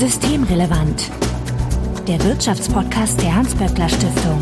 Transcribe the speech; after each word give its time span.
Systemrelevant. 0.00 1.10
Der 2.08 2.24
Wirtschaftspodcast 2.24 3.20
der 3.20 3.36
Hans-Böckler 3.36 3.86
Stiftung. 3.86 4.40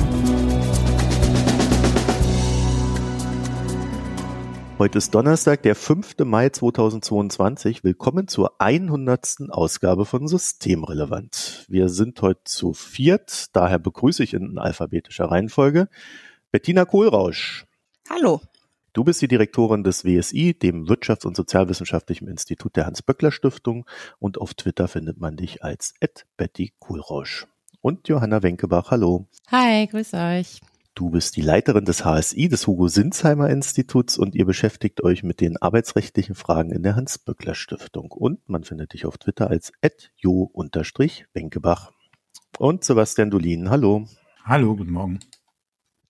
Heute 4.78 4.98
ist 4.98 5.12
Donnerstag, 5.12 5.64
der 5.64 5.74
5. 5.74 6.14
Mai 6.20 6.50
2022. 6.50 7.82
Willkommen 7.82 8.28
zur 8.28 8.60
100. 8.60 9.48
Ausgabe 9.48 10.04
von 10.04 10.28
Systemrelevant. 10.28 11.66
Wir 11.66 11.88
sind 11.88 12.22
heute 12.22 12.44
zu 12.44 12.72
viert, 12.72 13.46
daher 13.52 13.80
begrüße 13.80 14.22
ich 14.22 14.34
in 14.34 14.58
alphabetischer 14.58 15.24
Reihenfolge 15.24 15.88
Bettina 16.52 16.84
Kohlrausch. 16.84 17.66
Hallo. 18.08 18.40
Du 18.98 19.04
bist 19.04 19.22
die 19.22 19.28
Direktorin 19.28 19.84
des 19.84 20.04
WSI, 20.04 20.54
dem 20.54 20.86
Wirtschafts- 20.86 21.24
und 21.24 21.36
Sozialwissenschaftlichen 21.36 22.26
Institut 22.26 22.74
der 22.74 22.86
Hans-Böckler-Stiftung 22.86 23.86
und 24.18 24.40
auf 24.40 24.54
Twitter 24.54 24.88
findet 24.88 25.20
man 25.20 25.36
dich 25.36 25.62
als 25.62 25.94
Betty 26.36 26.72
Kohlrausch. 26.80 27.46
Und 27.80 28.08
Johanna 28.08 28.42
Wenkebach, 28.42 28.90
hallo. 28.90 29.28
Hi, 29.52 29.86
grüß 29.86 30.14
euch. 30.14 30.58
Du 30.96 31.10
bist 31.10 31.36
die 31.36 31.42
Leiterin 31.42 31.84
des 31.84 32.04
HSI, 32.04 32.48
des 32.48 32.66
Hugo-Sinsheimer 32.66 33.48
Instituts 33.50 34.18
und 34.18 34.34
ihr 34.34 34.46
beschäftigt 34.46 35.04
euch 35.04 35.22
mit 35.22 35.40
den 35.40 35.56
arbeitsrechtlichen 35.58 36.34
Fragen 36.34 36.72
in 36.72 36.82
der 36.82 36.96
Hans-Böckler-Stiftung. 36.96 38.10
Und 38.10 38.48
man 38.48 38.64
findet 38.64 38.94
dich 38.94 39.06
auf 39.06 39.16
Twitter 39.16 39.48
als 39.48 39.70
jo-wenkebach. 40.16 41.92
Und 42.58 42.82
Sebastian 42.82 43.30
Dolin, 43.30 43.70
hallo. 43.70 44.08
Hallo, 44.44 44.74
guten 44.74 44.90
Morgen. 44.90 45.20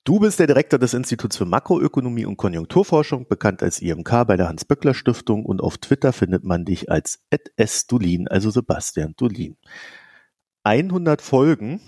Du 0.08 0.18
bist 0.18 0.38
der 0.38 0.46
Direktor 0.46 0.78
des 0.78 0.94
Instituts 0.94 1.36
für 1.36 1.44
Makroökonomie 1.44 2.24
und 2.24 2.38
Konjunkturforschung, 2.38 3.28
bekannt 3.28 3.62
als 3.62 3.82
IMK 3.82 4.26
bei 4.26 4.38
der 4.38 4.48
Hans-Böckler-Stiftung 4.48 5.44
und 5.44 5.60
auf 5.60 5.76
Twitter 5.76 6.14
findet 6.14 6.44
man 6.44 6.64
dich 6.64 6.90
als 6.90 7.22
S. 7.56 7.86
Dulin, 7.86 8.26
also 8.26 8.48
Sebastian 8.48 9.12
Dulin. 9.18 9.58
100 10.62 11.20
Folgen. 11.20 11.82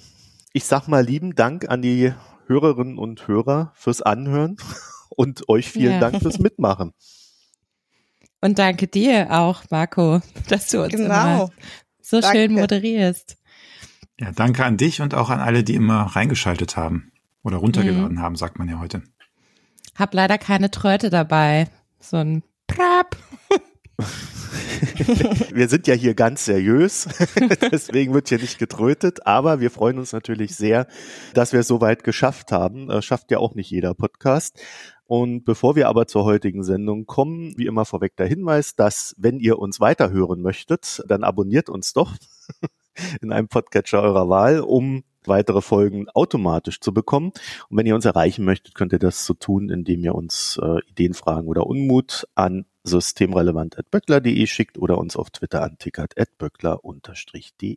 Ich 0.52 0.66
sag 0.66 0.86
mal 0.86 1.02
lieben 1.02 1.34
Dank 1.34 1.70
an 1.70 1.80
die 1.80 2.12
Hörerinnen 2.46 2.98
und 2.98 3.26
Hörer 3.26 3.72
fürs 3.74 4.02
Anhören 4.02 4.58
und 5.08 5.48
euch 5.48 5.70
vielen 5.70 5.94
ja. 5.94 6.00
Dank 6.00 6.20
fürs 6.20 6.38
Mitmachen. 6.38 6.92
Und 8.42 8.58
danke 8.58 8.86
dir 8.86 9.28
auch, 9.30 9.64
Marco, 9.70 10.20
dass 10.48 10.68
du 10.68 10.82
uns 10.82 10.92
genau. 10.92 11.50
so 12.02 12.20
danke. 12.20 12.36
schön 12.36 12.52
moderierst. 12.52 13.38
Ja, 14.18 14.32
danke 14.32 14.64
an 14.64 14.78
dich 14.78 15.02
und 15.02 15.14
auch 15.14 15.28
an 15.28 15.40
alle, 15.40 15.62
die 15.62 15.74
immer 15.74 16.02
reingeschaltet 16.04 16.74
haben. 16.74 17.10
Oder 17.42 17.56
runtergeladen 17.58 18.16
mhm. 18.16 18.20
haben, 18.20 18.36
sagt 18.36 18.58
man 18.58 18.68
ja 18.68 18.78
heute. 18.78 19.02
Hab 19.96 20.14
leider 20.14 20.38
keine 20.38 20.70
Tröte 20.70 21.10
dabei. 21.10 21.68
So 21.98 22.18
ein 22.18 22.42
Prap. 22.66 23.16
wir 25.52 25.68
sind 25.68 25.86
ja 25.86 25.94
hier 25.94 26.14
ganz 26.14 26.44
seriös, 26.44 27.08
deswegen 27.72 28.14
wird 28.14 28.28
hier 28.28 28.38
nicht 28.38 28.58
getrötet, 28.58 29.26
aber 29.26 29.60
wir 29.60 29.70
freuen 29.70 29.98
uns 29.98 30.12
natürlich 30.12 30.56
sehr, 30.56 30.86
dass 31.34 31.52
wir 31.52 31.60
es 31.60 31.68
so 31.68 31.80
weit 31.80 32.04
geschafft 32.04 32.52
haben. 32.52 32.88
Das 32.88 33.04
schafft 33.04 33.30
ja 33.30 33.38
auch 33.38 33.54
nicht 33.54 33.70
jeder 33.70 33.94
Podcast. 33.94 34.60
Und 35.06 35.44
bevor 35.44 35.74
wir 35.74 35.88
aber 35.88 36.06
zur 36.06 36.24
heutigen 36.24 36.62
Sendung 36.62 37.04
kommen, 37.04 37.52
wie 37.56 37.66
immer 37.66 37.84
vorweg 37.84 38.16
der 38.16 38.26
Hinweis, 38.26 38.76
dass 38.76 39.14
wenn 39.18 39.40
ihr 39.40 39.58
uns 39.58 39.80
weiterhören 39.80 40.40
möchtet, 40.40 41.02
dann 41.08 41.24
abonniert 41.24 41.68
uns 41.68 41.92
doch 41.92 42.14
in 43.20 43.32
einem 43.32 43.48
Podcatcher 43.48 44.02
eurer 44.02 44.28
Wahl, 44.28 44.60
um 44.60 45.02
weitere 45.26 45.60
Folgen 45.60 46.08
automatisch 46.10 46.80
zu 46.80 46.92
bekommen. 46.92 47.32
Und 47.68 47.76
wenn 47.76 47.86
ihr 47.86 47.94
uns 47.94 48.04
erreichen 48.04 48.44
möchtet, 48.44 48.74
könnt 48.74 48.92
ihr 48.92 48.98
das 48.98 49.26
so 49.26 49.34
tun, 49.34 49.70
indem 49.70 50.04
ihr 50.04 50.14
uns 50.14 50.58
äh, 50.62 50.80
Ideen, 50.88 51.14
Fragen 51.14 51.48
oder 51.48 51.66
Unmut 51.66 52.26
an 52.34 52.66
systemrelevant.böckler.de 52.84 54.46
schickt 54.46 54.78
oder 54.78 54.98
uns 54.98 55.16
auf 55.16 55.30
Twitter 55.30 55.62
antickert 55.62 56.18
at 56.18 56.36
böckler-de. 56.38 57.76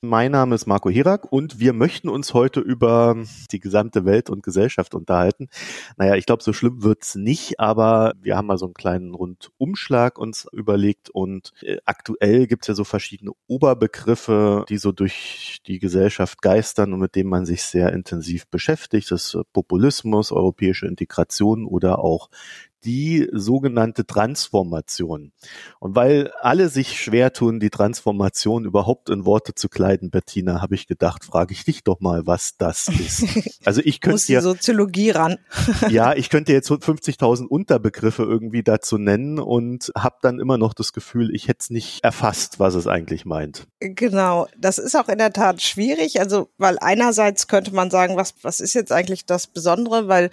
Mein 0.00 0.32
Name 0.32 0.54
ist 0.54 0.66
Marco 0.66 0.90
Hirak 0.90 1.30
und 1.30 1.60
wir 1.60 1.72
möchten 1.72 2.08
uns 2.08 2.34
heute 2.34 2.60
über 2.60 3.16
die 3.52 3.60
gesamte 3.60 4.04
Welt 4.04 4.30
und 4.30 4.42
Gesellschaft 4.42 4.94
unterhalten. 4.94 5.48
Naja, 5.96 6.16
ich 6.16 6.26
glaube, 6.26 6.42
so 6.42 6.52
schlimm 6.52 6.82
wird's 6.82 7.14
nicht, 7.14 7.60
aber 7.60 8.14
wir 8.20 8.36
haben 8.36 8.46
mal 8.46 8.58
so 8.58 8.66
einen 8.66 8.74
kleinen 8.74 9.14
Rundumschlag 9.14 10.18
uns 10.18 10.48
überlegt 10.52 11.10
und 11.10 11.52
äh, 11.60 11.76
aktuell 11.84 12.46
gibt's 12.46 12.66
ja 12.66 12.74
so 12.74 12.84
verschiedene 12.84 13.32
Oberbegriffe, 13.46 14.64
die 14.68 14.78
so 14.78 14.92
durch 14.92 15.60
die 15.66 15.78
Gesellschaft 15.78 16.42
geistern 16.42 16.92
und 16.92 17.00
mit 17.00 17.14
denen 17.14 17.30
man 17.30 17.46
sich 17.46 17.62
sehr 17.62 17.92
intensiv 17.92 18.48
beschäftigt. 18.48 19.10
Das 19.10 19.34
ist 19.34 19.52
Populismus, 19.52 20.32
europäische 20.32 20.86
Integration 20.86 21.66
oder 21.66 22.00
auch 22.00 22.30
die 22.84 23.28
sogenannte 23.32 24.06
Transformation. 24.06 25.32
Und 25.78 25.96
weil 25.96 26.30
alle 26.40 26.68
sich 26.68 27.00
schwer 27.00 27.32
tun, 27.32 27.60
die 27.60 27.70
Transformation 27.70 28.64
überhaupt 28.64 29.10
in 29.10 29.24
Worte 29.24 29.54
zu 29.54 29.68
kleiden, 29.68 30.10
Bettina, 30.10 30.60
habe 30.60 30.74
ich 30.74 30.86
gedacht, 30.86 31.24
frage 31.24 31.52
ich 31.52 31.64
dich 31.64 31.84
doch 31.84 32.00
mal, 32.00 32.26
was 32.26 32.56
das 32.56 32.88
ist. 32.88 33.24
Also 33.64 33.82
ich 33.84 34.00
könnte 34.00 34.24
dir 34.26 34.40
Soziologie 34.40 35.10
ran. 35.10 35.38
ja, 35.90 36.14
ich 36.14 36.30
könnte 36.30 36.52
jetzt 36.52 36.70
50.000 36.70 37.46
Unterbegriffe 37.46 38.22
irgendwie 38.22 38.62
dazu 38.62 38.96
nennen 38.96 39.38
und 39.38 39.92
habe 39.96 40.16
dann 40.22 40.40
immer 40.40 40.56
noch 40.56 40.72
das 40.72 40.92
Gefühl, 40.92 41.34
ich 41.34 41.48
hätte 41.48 41.58
es 41.60 41.70
nicht 41.70 42.02
erfasst, 42.02 42.58
was 42.58 42.74
es 42.74 42.86
eigentlich 42.86 43.26
meint. 43.26 43.66
Genau, 43.80 44.48
das 44.58 44.78
ist 44.78 44.96
auch 44.96 45.08
in 45.08 45.18
der 45.18 45.32
Tat 45.32 45.60
schwierig, 45.60 46.20
also 46.20 46.48
weil 46.56 46.78
einerseits 46.78 47.48
könnte 47.48 47.74
man 47.74 47.90
sagen, 47.90 48.16
was 48.16 48.34
was 48.42 48.60
ist 48.60 48.74
jetzt 48.74 48.92
eigentlich 48.92 49.26
das 49.26 49.46
Besondere, 49.46 50.08
weil 50.08 50.30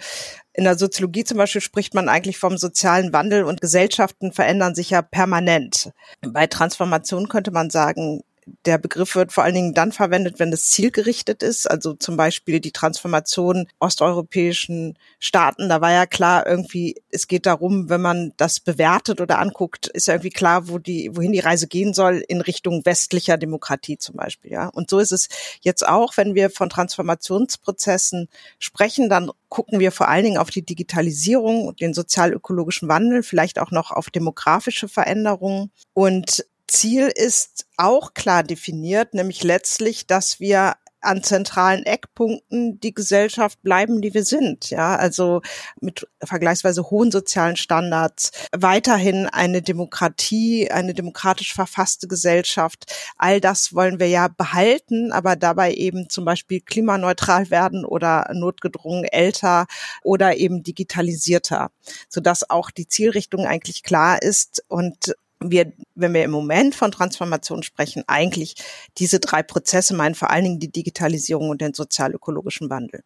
in 0.58 0.64
der 0.64 0.76
Soziologie 0.76 1.22
zum 1.22 1.38
Beispiel 1.38 1.60
spricht 1.60 1.94
man 1.94 2.08
eigentlich 2.08 2.36
vom 2.36 2.58
sozialen 2.58 3.12
Wandel 3.12 3.44
und 3.44 3.60
Gesellschaften 3.60 4.32
verändern 4.32 4.74
sich 4.74 4.90
ja 4.90 5.02
permanent. 5.02 5.92
Bei 6.20 6.48
Transformation 6.48 7.28
könnte 7.28 7.52
man 7.52 7.70
sagen, 7.70 8.22
der 8.64 8.78
Begriff 8.78 9.14
wird 9.14 9.32
vor 9.32 9.44
allen 9.44 9.54
Dingen 9.54 9.74
dann 9.74 9.92
verwendet, 9.92 10.38
wenn 10.38 10.52
es 10.52 10.70
zielgerichtet 10.70 11.42
ist. 11.42 11.70
Also 11.70 11.94
zum 11.94 12.16
Beispiel 12.16 12.60
die 12.60 12.72
Transformation 12.72 13.68
osteuropäischen 13.78 14.98
Staaten. 15.18 15.68
Da 15.68 15.80
war 15.80 15.92
ja 15.92 16.06
klar 16.06 16.46
irgendwie, 16.46 17.02
es 17.10 17.28
geht 17.28 17.46
darum, 17.46 17.88
wenn 17.88 18.00
man 18.00 18.32
das 18.36 18.60
bewertet 18.60 19.20
oder 19.20 19.38
anguckt, 19.38 19.86
ist 19.88 20.08
ja 20.08 20.14
irgendwie 20.14 20.30
klar, 20.30 20.68
wo 20.68 20.78
die, 20.78 21.10
wohin 21.14 21.32
die 21.32 21.40
Reise 21.40 21.66
gehen 21.66 21.94
soll 21.94 22.24
in 22.28 22.40
Richtung 22.40 22.84
westlicher 22.84 23.36
Demokratie 23.36 23.98
zum 23.98 24.16
Beispiel. 24.16 24.52
Ja. 24.52 24.68
Und 24.68 24.90
so 24.90 24.98
ist 24.98 25.12
es 25.12 25.28
jetzt 25.60 25.86
auch, 25.86 26.16
wenn 26.16 26.34
wir 26.34 26.50
von 26.50 26.68
Transformationsprozessen 26.70 28.28
sprechen, 28.58 29.08
dann 29.08 29.30
gucken 29.48 29.80
wir 29.80 29.92
vor 29.92 30.08
allen 30.08 30.24
Dingen 30.24 30.38
auf 30.38 30.50
die 30.50 30.62
Digitalisierung, 30.62 31.74
den 31.76 31.94
sozial-ökologischen 31.94 32.88
Wandel, 32.88 33.22
vielleicht 33.22 33.58
auch 33.58 33.70
noch 33.70 33.90
auf 33.90 34.10
demografische 34.10 34.88
Veränderungen. 34.88 35.70
Und 35.94 36.44
Ziel 36.68 37.10
ist 37.12 37.66
auch 37.76 38.14
klar 38.14 38.42
definiert, 38.42 39.14
nämlich 39.14 39.42
letztlich, 39.42 40.06
dass 40.06 40.38
wir 40.40 40.74
an 41.00 41.22
zentralen 41.22 41.84
Eckpunkten 41.84 42.80
die 42.80 42.92
Gesellschaft 42.92 43.62
bleiben, 43.62 44.00
die 44.02 44.14
wir 44.14 44.24
sind. 44.24 44.70
Ja, 44.70 44.96
also 44.96 45.42
mit 45.80 46.08
vergleichsweise 46.22 46.90
hohen 46.90 47.10
sozialen 47.10 47.56
Standards, 47.56 48.32
weiterhin 48.52 49.26
eine 49.26 49.62
Demokratie, 49.62 50.70
eine 50.70 50.94
demokratisch 50.94 51.54
verfasste 51.54 52.08
Gesellschaft. 52.08 52.92
All 53.16 53.40
das 53.40 53.74
wollen 53.74 54.00
wir 54.00 54.08
ja 54.08 54.28
behalten, 54.28 55.12
aber 55.12 55.36
dabei 55.36 55.72
eben 55.74 56.08
zum 56.10 56.24
Beispiel 56.24 56.60
klimaneutral 56.60 57.50
werden 57.50 57.84
oder 57.84 58.28
notgedrungen 58.34 59.04
älter 59.04 59.66
oder 60.02 60.36
eben 60.36 60.62
digitalisierter, 60.62 61.70
sodass 62.08 62.48
auch 62.50 62.70
die 62.70 62.88
Zielrichtung 62.88 63.46
eigentlich 63.46 63.82
klar 63.82 64.20
ist 64.20 64.64
und 64.68 65.14
wir, 65.40 65.72
wenn 65.94 66.14
wir 66.14 66.24
im 66.24 66.30
Moment 66.30 66.74
von 66.74 66.90
Transformation 66.90 67.62
sprechen, 67.62 68.02
eigentlich 68.06 68.54
diese 68.98 69.20
drei 69.20 69.42
Prozesse 69.42 69.94
meinen 69.94 70.14
vor 70.14 70.30
allen 70.30 70.44
Dingen 70.44 70.60
die 70.60 70.72
Digitalisierung 70.72 71.50
und 71.50 71.60
den 71.60 71.74
sozial-ökologischen 71.74 72.70
Wandel. 72.70 73.02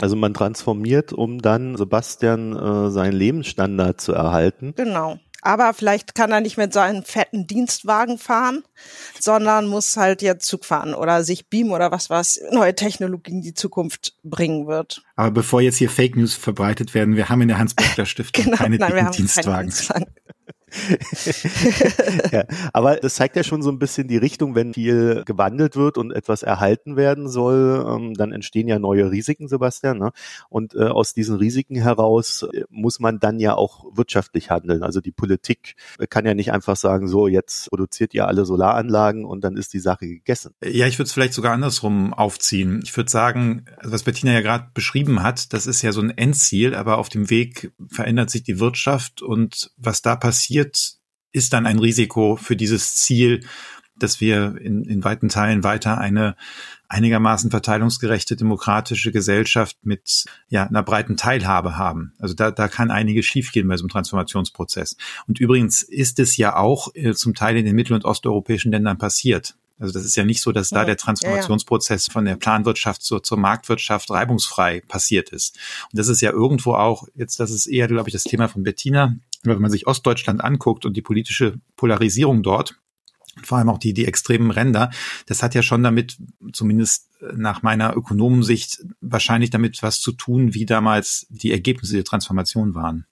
Also 0.00 0.16
man 0.16 0.34
transformiert, 0.34 1.12
um 1.12 1.40
dann 1.40 1.76
Sebastian 1.76 2.56
äh, 2.56 2.90
seinen 2.90 3.12
Lebensstandard 3.12 4.00
zu 4.00 4.12
erhalten. 4.12 4.74
Genau. 4.76 5.18
Aber 5.42 5.72
vielleicht 5.74 6.16
kann 6.16 6.32
er 6.32 6.40
nicht 6.40 6.56
mit 6.56 6.72
seinem 6.72 7.04
fetten 7.04 7.46
Dienstwagen 7.46 8.18
fahren, 8.18 8.64
sondern 9.20 9.68
muss 9.68 9.96
halt 9.96 10.20
jetzt 10.20 10.46
Zug 10.46 10.64
fahren 10.64 10.92
oder 10.92 11.22
sich 11.22 11.48
beamen 11.48 11.70
oder 11.70 11.92
was 11.92 12.10
was 12.10 12.40
neue 12.50 12.74
Technologien 12.74 13.42
die 13.42 13.54
Zukunft 13.54 14.16
bringen 14.24 14.66
wird. 14.66 15.04
Aber 15.14 15.30
bevor 15.30 15.60
jetzt 15.60 15.76
hier 15.76 15.88
Fake 15.88 16.16
News 16.16 16.34
verbreitet 16.34 16.94
werden, 16.94 17.14
wir 17.14 17.28
haben 17.28 17.42
in 17.42 17.48
der 17.48 17.58
Hans-Böckler 17.58 18.06
Stiftung 18.06 18.44
genau, 18.46 18.56
keine 18.56 18.76
nein, 18.78 19.12
Dienstwagen. 19.12 19.72
ja, 22.32 22.44
aber 22.72 22.96
das 22.96 23.14
zeigt 23.14 23.36
ja 23.36 23.44
schon 23.44 23.62
so 23.62 23.70
ein 23.70 23.78
bisschen 23.78 24.08
die 24.08 24.16
Richtung, 24.16 24.54
wenn 24.54 24.74
viel 24.74 25.22
gewandelt 25.24 25.76
wird 25.76 25.96
und 25.96 26.10
etwas 26.10 26.42
erhalten 26.42 26.96
werden 26.96 27.28
soll, 27.28 27.84
ähm, 27.88 28.14
dann 28.14 28.32
entstehen 28.32 28.66
ja 28.66 28.78
neue 28.78 29.10
Risiken, 29.10 29.48
Sebastian. 29.48 29.98
Ne? 29.98 30.12
Und 30.48 30.74
äh, 30.74 30.84
aus 30.84 31.14
diesen 31.14 31.36
Risiken 31.36 31.76
heraus 31.76 32.42
äh, 32.52 32.64
muss 32.68 32.98
man 32.98 33.20
dann 33.20 33.38
ja 33.38 33.54
auch 33.54 33.84
wirtschaftlich 33.96 34.50
handeln. 34.50 34.82
Also 34.82 35.00
die 35.00 35.12
Politik 35.12 35.76
kann 36.10 36.26
ja 36.26 36.34
nicht 36.34 36.52
einfach 36.52 36.76
sagen, 36.76 37.08
so 37.08 37.28
jetzt 37.28 37.68
produziert 37.68 38.12
ihr 38.14 38.26
alle 38.26 38.44
Solaranlagen 38.44 39.24
und 39.24 39.44
dann 39.44 39.56
ist 39.56 39.72
die 39.72 39.78
Sache 39.78 40.06
gegessen. 40.06 40.52
Ja, 40.64 40.86
ich 40.86 40.98
würde 40.98 41.06
es 41.06 41.12
vielleicht 41.12 41.34
sogar 41.34 41.52
andersrum 41.52 42.12
aufziehen. 42.12 42.80
Ich 42.82 42.96
würde 42.96 43.10
sagen, 43.10 43.66
was 43.82 44.02
Bettina 44.02 44.32
ja 44.32 44.40
gerade 44.40 44.68
beschrieben 44.74 45.22
hat, 45.22 45.52
das 45.52 45.66
ist 45.66 45.82
ja 45.82 45.92
so 45.92 46.00
ein 46.00 46.10
Endziel, 46.10 46.74
aber 46.74 46.98
auf 46.98 47.08
dem 47.08 47.30
Weg 47.30 47.72
verändert 47.88 48.30
sich 48.30 48.42
die 48.42 48.60
Wirtschaft 48.60 49.22
und 49.22 49.70
was 49.76 50.02
da 50.02 50.16
passiert, 50.16 50.65
ist 51.32 51.52
dann 51.52 51.66
ein 51.66 51.78
Risiko 51.78 52.36
für 52.36 52.56
dieses 52.56 52.96
Ziel, 52.96 53.44
dass 53.98 54.20
wir 54.20 54.56
in, 54.60 54.84
in 54.84 55.04
weiten 55.04 55.28
Teilen 55.28 55.64
weiter 55.64 55.98
eine 55.98 56.36
einigermaßen 56.88 57.50
verteilungsgerechte 57.50 58.36
demokratische 58.36 59.10
Gesellschaft 59.10 59.76
mit 59.82 60.24
ja, 60.48 60.64
einer 60.64 60.82
breiten 60.82 61.16
Teilhabe 61.16 61.76
haben. 61.76 62.12
Also 62.18 62.34
da, 62.34 62.50
da 62.50 62.68
kann 62.68 62.90
einiges 62.90 63.26
schiefgehen 63.26 63.66
bei 63.66 63.76
so 63.76 63.82
einem 63.82 63.88
Transformationsprozess. 63.88 64.96
Und 65.26 65.40
übrigens 65.40 65.82
ist 65.82 66.20
es 66.20 66.36
ja 66.36 66.56
auch 66.56 66.94
äh, 66.94 67.14
zum 67.14 67.34
Teil 67.34 67.56
in 67.56 67.64
den 67.64 67.74
mittel- 67.74 67.94
und 67.94 68.04
osteuropäischen 68.04 68.70
Ländern 68.70 68.98
passiert. 68.98 69.56
Also 69.78 69.92
das 69.92 70.04
ist 70.06 70.16
ja 70.16 70.24
nicht 70.24 70.40
so, 70.40 70.52
dass 70.52 70.70
da 70.70 70.86
der 70.86 70.96
Transformationsprozess 70.96 72.06
von 72.06 72.24
der 72.24 72.36
Planwirtschaft 72.36 73.02
zur, 73.02 73.22
zur 73.22 73.36
Marktwirtschaft 73.36 74.10
reibungsfrei 74.10 74.80
passiert 74.88 75.30
ist. 75.30 75.58
Und 75.92 75.98
das 75.98 76.08
ist 76.08 76.22
ja 76.22 76.30
irgendwo 76.30 76.74
auch, 76.74 77.06
jetzt 77.14 77.40
das 77.40 77.50
ist 77.50 77.66
eher, 77.66 77.86
glaube 77.86 78.08
ich, 78.08 78.14
das 78.14 78.24
Thema 78.24 78.48
von 78.48 78.62
Bettina, 78.62 79.16
wenn 79.54 79.62
man 79.62 79.70
sich 79.70 79.86
Ostdeutschland 79.86 80.42
anguckt 80.42 80.84
und 80.84 80.96
die 80.96 81.02
politische 81.02 81.60
Polarisierung 81.76 82.42
dort, 82.42 82.78
vor 83.42 83.58
allem 83.58 83.68
auch 83.68 83.78
die, 83.78 83.92
die 83.92 84.06
extremen 84.06 84.50
Ränder, 84.50 84.90
das 85.26 85.42
hat 85.42 85.54
ja 85.54 85.62
schon 85.62 85.82
damit, 85.82 86.16
zumindest 86.52 87.10
nach 87.34 87.62
meiner 87.62 87.96
Ökonomensicht, 87.96 88.84
wahrscheinlich 89.00 89.50
damit 89.50 89.82
was 89.82 90.00
zu 90.00 90.12
tun, 90.12 90.54
wie 90.54 90.66
damals 90.66 91.26
die 91.28 91.52
Ergebnisse 91.52 91.94
der 91.94 92.04
Transformation 92.04 92.74
waren. 92.74 93.06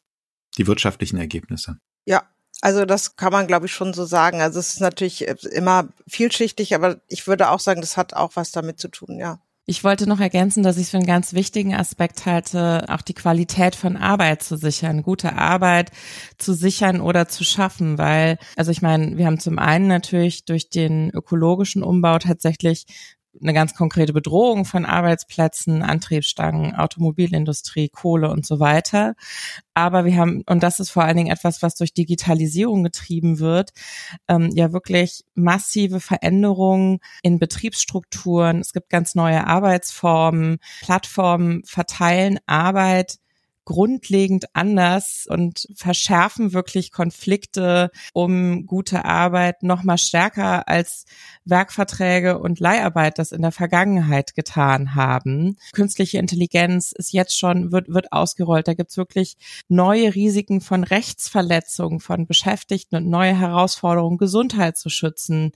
Die 0.57 0.67
wirtschaftlichen 0.67 1.19
Ergebnisse. 1.19 1.79
Ja, 2.07 2.23
also 2.61 2.85
das 2.85 3.17
kann 3.17 3.33
man, 3.33 3.47
glaube 3.47 3.67
ich, 3.67 3.73
schon 3.73 3.93
so 3.93 4.05
sagen. 4.05 4.41
Also 4.41 4.61
es 4.61 4.75
ist 4.75 4.81
natürlich 4.81 5.27
immer 5.27 5.89
vielschichtig, 6.07 6.75
aber 6.75 7.01
ich 7.09 7.27
würde 7.27 7.51
auch 7.51 7.61
sagen, 7.61 7.81
das 7.81 7.97
hat 7.97 8.15
auch 8.15 8.37
was 8.37 8.53
damit 8.53 8.79
zu 8.79 8.89
tun, 8.89 9.19
ja. 9.19 9.41
Ich 9.67 9.83
wollte 9.83 10.07
noch 10.07 10.21
ergänzen, 10.21 10.63
dass 10.63 10.77
ich 10.77 10.85
es 10.85 10.91
für 10.91 10.99
einen 10.99 11.07
ganz 11.07 11.33
wichtigen 11.33 11.75
Aspekt 11.75 12.27
halte, 12.27 12.85
auch 12.89 13.01
die 13.01 13.15
Qualität 13.15 13.75
von 13.75 13.97
Arbeit 13.97 14.43
zu 14.43 14.57
sichern, 14.59 15.03
gute 15.03 15.37
Arbeit 15.37 15.91
zu 16.37 16.53
sichern 16.53 17.01
oder 17.01 17.29
zu 17.29 17.45
schaffen, 17.45 17.97
weil, 17.97 18.37
also 18.57 18.71
ich 18.71 18.83
meine, 18.83 19.17
wir 19.17 19.25
haben 19.25 19.41
zum 19.41 19.59
einen 19.59 19.87
natürlich 19.87 20.45
durch 20.45 20.69
den 20.69 21.09
ökologischen 21.15 21.83
Umbau 21.83 22.19
tatsächlich 22.19 22.85
eine 23.41 23.53
ganz 23.53 23.75
konkrete 23.75 24.13
Bedrohung 24.13 24.65
von 24.65 24.85
Arbeitsplätzen, 24.85 25.83
Antriebsstangen, 25.83 26.75
Automobilindustrie, 26.75 27.89
Kohle 27.89 28.31
und 28.31 28.47
so 28.47 28.61
weiter. 28.61 29.15
Aber 29.75 30.05
wir 30.05 30.17
haben, 30.17 30.43
und 30.47 30.63
das 30.63 30.79
ist 30.79 30.91
vor 30.91 31.05
allen 31.05 31.17
Dingen 31.17 31.33
etwas, 31.33 31.63
was 31.63 31.75
durch 31.75 31.95
Digitalisierung 31.95 32.85
getrieben 32.85 33.39
wird, 33.39 33.71
ähm, 34.29 34.51
ja 34.55 34.73
wirklich 34.73 35.25
massive 35.35 36.01
Veränderungen 36.01 36.99
in 37.23 37.39
Betriebsstrukturen. 37.39 38.61
Es 38.61 38.73
gibt 38.73 38.91
ganz 38.91 39.15
neue 39.15 39.47
Arbeitsformen. 39.47 40.59
Plattformen 40.83 41.63
verteilen 41.65 42.39
Arbeit 42.47 43.19
grundlegend 43.65 44.47
anders 44.55 45.27
und 45.29 45.69
verschärfen 45.75 46.53
wirklich 46.53 46.93
Konflikte 46.93 47.91
um 48.13 48.67
gute 48.67 49.05
Arbeit 49.05 49.63
noch 49.63 49.83
mal 49.83 49.99
stärker 49.99 50.69
als 50.69 51.05
Werkverträge 51.45 52.39
und 52.39 52.61
Leiharbeit 52.61 53.19
das 53.19 53.33
in 53.33 53.43
der 53.43 53.53
Vergangenheit 53.53 54.35
getan 54.35 54.95
haben. 54.95 55.57
Künstliche 55.73 56.19
Intelligenz 56.19 56.93
ist 56.93 57.13
jetzt 57.13 57.39
schon, 57.39 57.73
wird, 57.73 57.89
wird 57.89 58.13
ausgerollt. 58.13 58.69
Da 58.69 58.75
gibt's 58.75 58.97
wirklich 58.97 59.37
neue 59.69 60.15
Risiken 60.15 60.61
von 60.61 60.85
Rechtsverletzungen 60.85 62.01
von 62.01 62.27
Beschäftigten 62.27 62.97
und 62.97 63.09
neue 63.09 63.39
Herausforderungen, 63.39 64.19
Gesundheit 64.19 64.77
zu 64.77 64.91
schützen, 64.91 65.53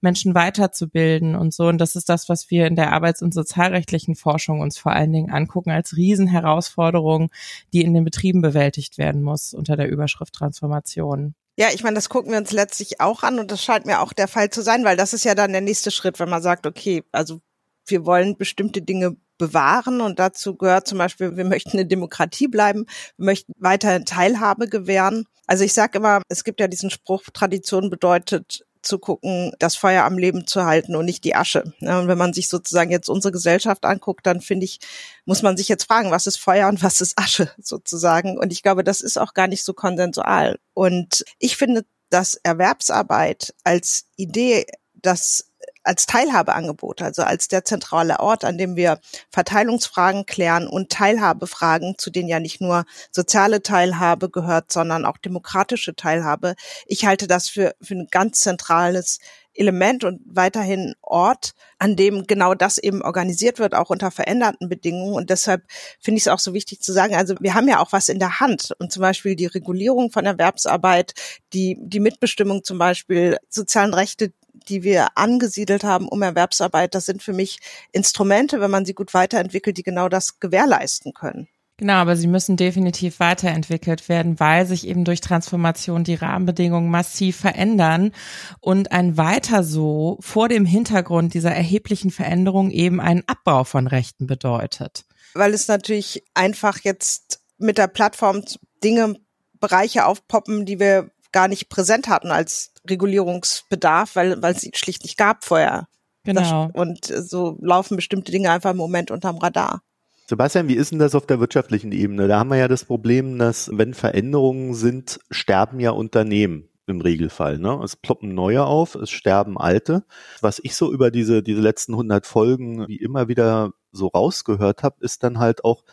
Menschen 0.00 0.34
weiterzubilden 0.34 1.34
und 1.34 1.54
so. 1.54 1.68
Und 1.68 1.78
das 1.78 1.96
ist 1.96 2.08
das, 2.08 2.28
was 2.28 2.50
wir 2.50 2.66
in 2.66 2.76
der 2.76 2.92
arbeits- 2.92 3.22
und 3.22 3.34
sozialrechtlichen 3.34 4.14
Forschung 4.14 4.60
uns 4.60 4.78
vor 4.78 4.92
allen 4.92 5.12
Dingen 5.12 5.30
angucken 5.30 5.70
als 5.70 5.96
Riesenherausforderung, 5.96 7.30
die 7.72 7.82
in 7.82 7.94
den 7.94 8.04
Betrieben 8.04 8.42
bewältigt 8.42 8.98
werden 8.98 9.22
muss 9.22 9.54
unter 9.54 9.76
der 9.76 9.88
Überschrift 9.88 10.34
Transformation. 10.34 11.34
Ja, 11.58 11.68
ich 11.72 11.82
meine, 11.82 11.96
das 11.96 12.08
gucken 12.08 12.32
wir 12.32 12.38
uns 12.38 12.52
letztlich 12.52 13.00
auch 13.00 13.22
an 13.22 13.38
und 13.38 13.50
das 13.50 13.62
scheint 13.62 13.84
mir 13.84 14.00
auch 14.00 14.12
der 14.12 14.28
Fall 14.28 14.50
zu 14.50 14.62
sein, 14.62 14.84
weil 14.84 14.96
das 14.96 15.12
ist 15.12 15.24
ja 15.24 15.34
dann 15.34 15.52
der 15.52 15.60
nächste 15.60 15.90
Schritt, 15.90 16.18
wenn 16.18 16.30
man 16.30 16.42
sagt, 16.42 16.66
okay, 16.66 17.04
also 17.12 17.40
wir 17.86 18.06
wollen 18.06 18.38
bestimmte 18.38 18.80
Dinge 18.80 19.16
bewahren 19.38 20.00
und 20.00 20.18
dazu 20.18 20.56
gehört 20.56 20.86
zum 20.86 20.98
Beispiel, 20.98 21.36
wir 21.36 21.44
möchten 21.44 21.72
eine 21.72 21.86
Demokratie 21.86 22.48
bleiben, 22.48 22.86
wir 23.16 23.26
möchten 23.26 23.52
weiter 23.58 24.04
Teilhabe 24.04 24.68
gewähren. 24.68 25.26
Also 25.46 25.64
ich 25.64 25.72
sage 25.72 25.98
immer, 25.98 26.22
es 26.28 26.44
gibt 26.44 26.60
ja 26.60 26.68
diesen 26.68 26.90
Spruch, 26.90 27.24
Tradition 27.32 27.90
bedeutet 27.90 28.64
zu 28.82 28.98
gucken, 28.98 29.52
das 29.58 29.76
Feuer 29.76 30.04
am 30.04 30.18
Leben 30.18 30.46
zu 30.46 30.64
halten 30.64 30.96
und 30.96 31.04
nicht 31.04 31.24
die 31.24 31.34
Asche. 31.34 31.72
und 31.80 32.08
wenn 32.08 32.18
man 32.18 32.32
sich 32.32 32.48
sozusagen 32.48 32.90
jetzt 32.90 33.08
unsere 33.08 33.32
Gesellschaft 33.32 33.84
anguckt, 33.84 34.26
dann 34.26 34.40
finde 34.40 34.64
ich, 34.64 34.80
muss 35.24 35.42
man 35.42 35.56
sich 35.56 35.68
jetzt 35.68 35.84
fragen, 35.84 36.10
was 36.10 36.26
ist 36.26 36.38
Feuer 36.38 36.68
und 36.68 36.82
was 36.82 37.00
ist 37.00 37.18
Asche 37.18 37.50
sozusagen. 37.58 38.38
Und 38.38 38.52
ich 38.52 38.62
glaube, 38.62 38.84
das 38.84 39.00
ist 39.00 39.18
auch 39.18 39.34
gar 39.34 39.46
nicht 39.46 39.64
so 39.64 39.72
konsensual. 39.72 40.58
Und 40.74 41.24
ich 41.38 41.56
finde, 41.56 41.84
dass 42.10 42.34
Erwerbsarbeit 42.34 43.54
als 43.64 44.06
Idee, 44.16 44.66
das 44.94 45.51
als 45.84 46.06
Teilhabeangebot, 46.06 47.02
also 47.02 47.22
als 47.22 47.48
der 47.48 47.64
zentrale 47.64 48.20
Ort, 48.20 48.44
an 48.44 48.58
dem 48.58 48.76
wir 48.76 49.00
Verteilungsfragen 49.30 50.26
klären 50.26 50.66
und 50.66 50.90
Teilhabefragen, 50.90 51.96
zu 51.98 52.10
denen 52.10 52.28
ja 52.28 52.40
nicht 52.40 52.60
nur 52.60 52.84
soziale 53.10 53.62
Teilhabe 53.62 54.30
gehört, 54.30 54.72
sondern 54.72 55.04
auch 55.04 55.18
demokratische 55.18 55.94
Teilhabe. 55.94 56.54
Ich 56.86 57.06
halte 57.06 57.26
das 57.26 57.48
für, 57.48 57.74
für 57.80 57.94
ein 57.94 58.08
ganz 58.10 58.40
zentrales 58.40 59.18
Element 59.54 60.04
und 60.04 60.20
weiterhin 60.24 60.94
Ort, 61.02 61.52
an 61.78 61.96
dem 61.96 62.26
genau 62.26 62.54
das 62.54 62.78
eben 62.78 63.02
organisiert 63.02 63.58
wird, 63.58 63.74
auch 63.74 63.90
unter 63.90 64.10
veränderten 64.10 64.68
Bedingungen. 64.68 65.14
Und 65.14 65.30
deshalb 65.30 65.62
finde 66.00 66.18
ich 66.18 66.24
es 66.24 66.28
auch 66.28 66.38
so 66.38 66.54
wichtig 66.54 66.80
zu 66.80 66.92
sagen, 66.92 67.14
also 67.14 67.34
wir 67.40 67.54
haben 67.54 67.68
ja 67.68 67.80
auch 67.80 67.92
was 67.92 68.08
in 68.08 68.18
der 68.18 68.40
Hand. 68.40 68.72
Und 68.78 68.92
zum 68.92 69.02
Beispiel 69.02 69.36
die 69.36 69.46
Regulierung 69.46 70.10
von 70.10 70.24
Erwerbsarbeit, 70.24 71.14
die, 71.52 71.76
die 71.80 72.00
Mitbestimmung 72.00 72.64
zum 72.64 72.78
Beispiel, 72.78 73.36
sozialen 73.48 73.94
Rechte, 73.94 74.32
die 74.52 74.82
wir 74.82 75.16
angesiedelt 75.16 75.84
haben 75.84 76.08
um 76.08 76.22
Erwerbsarbeit, 76.22 76.94
das 76.94 77.06
sind 77.06 77.22
für 77.22 77.32
mich 77.32 77.58
Instrumente, 77.92 78.60
wenn 78.60 78.70
man 78.70 78.84
sie 78.84 78.94
gut 78.94 79.14
weiterentwickelt, 79.14 79.78
die 79.78 79.82
genau 79.82 80.08
das 80.08 80.40
gewährleisten 80.40 81.14
können. 81.14 81.48
Genau, 81.78 81.94
aber 81.94 82.16
sie 82.16 82.28
müssen 82.28 82.56
definitiv 82.56 83.18
weiterentwickelt 83.18 84.08
werden, 84.08 84.38
weil 84.38 84.66
sich 84.66 84.86
eben 84.86 85.04
durch 85.04 85.20
Transformation 85.20 86.04
die 86.04 86.14
Rahmenbedingungen 86.14 86.90
massiv 86.90 87.36
verändern 87.36 88.12
und 88.60 88.92
ein 88.92 89.16
weiter 89.16 89.64
so 89.64 90.18
vor 90.20 90.48
dem 90.48 90.64
Hintergrund 90.64 91.34
dieser 91.34 91.50
erheblichen 91.50 92.10
Veränderung 92.10 92.70
eben 92.70 93.00
einen 93.00 93.24
Abbau 93.26 93.64
von 93.64 93.86
Rechten 93.86 94.26
bedeutet. 94.26 95.06
Weil 95.34 95.54
es 95.54 95.66
natürlich 95.66 96.22
einfach 96.34 96.78
jetzt 96.82 97.40
mit 97.58 97.78
der 97.78 97.88
Plattform 97.88 98.44
Dinge, 98.84 99.16
Bereiche 99.58 100.06
aufpoppen, 100.06 100.66
die 100.66 100.78
wir 100.78 101.10
gar 101.32 101.48
nicht 101.48 101.68
präsent 101.68 102.08
hatten 102.08 102.30
als 102.30 102.71
Regulierungsbedarf, 102.88 104.16
weil, 104.16 104.42
weil 104.42 104.54
es 104.54 104.60
sie 104.62 104.72
schlicht 104.74 105.02
nicht 105.02 105.16
gab 105.16 105.44
vorher. 105.44 105.88
Genau. 106.24 106.70
und 106.74 107.06
so 107.06 107.58
laufen 107.60 107.96
bestimmte 107.96 108.30
Dinge 108.30 108.50
einfach 108.50 108.70
im 108.70 108.76
Moment 108.76 109.10
unterm 109.10 109.38
Radar. 109.38 109.82
Sebastian, 110.28 110.68
wie 110.68 110.74
ist 110.74 110.92
denn 110.92 111.00
das 111.00 111.16
auf 111.16 111.26
der 111.26 111.40
wirtschaftlichen 111.40 111.90
Ebene? 111.90 112.28
Da 112.28 112.38
haben 112.38 112.50
wir 112.50 112.56
ja 112.56 112.68
das 112.68 112.84
Problem, 112.84 113.38
dass 113.38 113.70
wenn 113.72 113.92
Veränderungen 113.92 114.74
sind, 114.74 115.18
sterben 115.30 115.80
ja 115.80 115.90
Unternehmen 115.90 116.68
im 116.86 117.00
Regelfall. 117.00 117.58
Ne? 117.58 117.80
Es 117.82 117.96
ploppen 117.96 118.34
neue 118.34 118.64
auf, 118.64 118.94
es 118.94 119.10
sterben 119.10 119.58
alte. 119.58 120.04
Was 120.40 120.60
ich 120.62 120.76
so 120.76 120.92
über 120.92 121.10
diese, 121.10 121.42
diese 121.42 121.60
letzten 121.60 121.92
100 121.92 122.26
Folgen 122.26 122.86
wie 122.88 122.96
immer 122.96 123.28
wieder 123.28 123.72
so 123.90 124.06
rausgehört 124.06 124.82
habe, 124.82 124.96
ist 125.00 125.22
dann 125.22 125.38
halt 125.38 125.64
auch, 125.64 125.84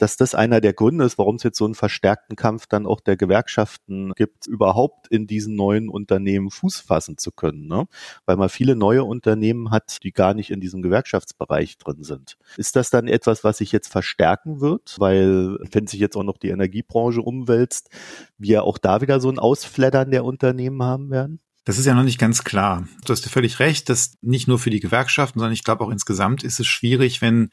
dass 0.00 0.16
das 0.16 0.34
einer 0.34 0.60
der 0.60 0.72
Gründe 0.72 1.04
ist, 1.04 1.18
warum 1.18 1.36
es 1.36 1.42
jetzt 1.42 1.58
so 1.58 1.66
einen 1.66 1.74
verstärkten 1.74 2.34
Kampf 2.34 2.66
dann 2.66 2.86
auch 2.86 3.00
der 3.00 3.16
Gewerkschaften 3.16 4.12
gibt, 4.16 4.46
überhaupt 4.46 5.08
in 5.08 5.26
diesen 5.26 5.56
neuen 5.56 5.88
Unternehmen 5.88 6.50
Fuß 6.50 6.80
fassen 6.80 7.18
zu 7.18 7.30
können. 7.32 7.66
Ne? 7.66 7.86
Weil 8.24 8.36
man 8.36 8.48
viele 8.48 8.76
neue 8.76 9.04
Unternehmen 9.04 9.70
hat, 9.70 9.98
die 10.02 10.12
gar 10.12 10.32
nicht 10.32 10.50
in 10.50 10.60
diesem 10.60 10.80
Gewerkschaftsbereich 10.80 11.76
drin 11.78 12.02
sind. 12.02 12.38
Ist 12.56 12.76
das 12.76 12.90
dann 12.90 13.08
etwas, 13.08 13.44
was 13.44 13.58
sich 13.58 13.72
jetzt 13.72 13.88
verstärken 13.88 14.60
wird? 14.60 14.96
Weil, 14.98 15.58
wenn 15.70 15.86
sich 15.86 16.00
jetzt 16.00 16.16
auch 16.16 16.24
noch 16.24 16.38
die 16.38 16.48
Energiebranche 16.48 17.20
umwälzt, 17.20 17.90
wir 18.38 18.64
auch 18.64 18.78
da 18.78 19.02
wieder 19.02 19.20
so 19.20 19.30
ein 19.30 19.38
Ausfleddern 19.38 20.10
der 20.10 20.24
Unternehmen 20.24 20.82
haben 20.82 21.10
werden? 21.10 21.40
Das 21.64 21.78
ist 21.78 21.84
ja 21.84 21.94
noch 21.94 22.04
nicht 22.04 22.18
ganz 22.18 22.42
klar. 22.42 22.88
Du 23.04 23.12
hast 23.12 23.28
völlig 23.28 23.60
recht, 23.60 23.90
dass 23.90 24.16
nicht 24.22 24.48
nur 24.48 24.58
für 24.58 24.70
die 24.70 24.80
Gewerkschaften, 24.80 25.38
sondern 25.38 25.52
ich 25.52 25.62
glaube 25.62 25.84
auch 25.84 25.90
insgesamt 25.90 26.42
ist 26.42 26.58
es 26.58 26.66
schwierig, 26.66 27.20
wenn 27.20 27.50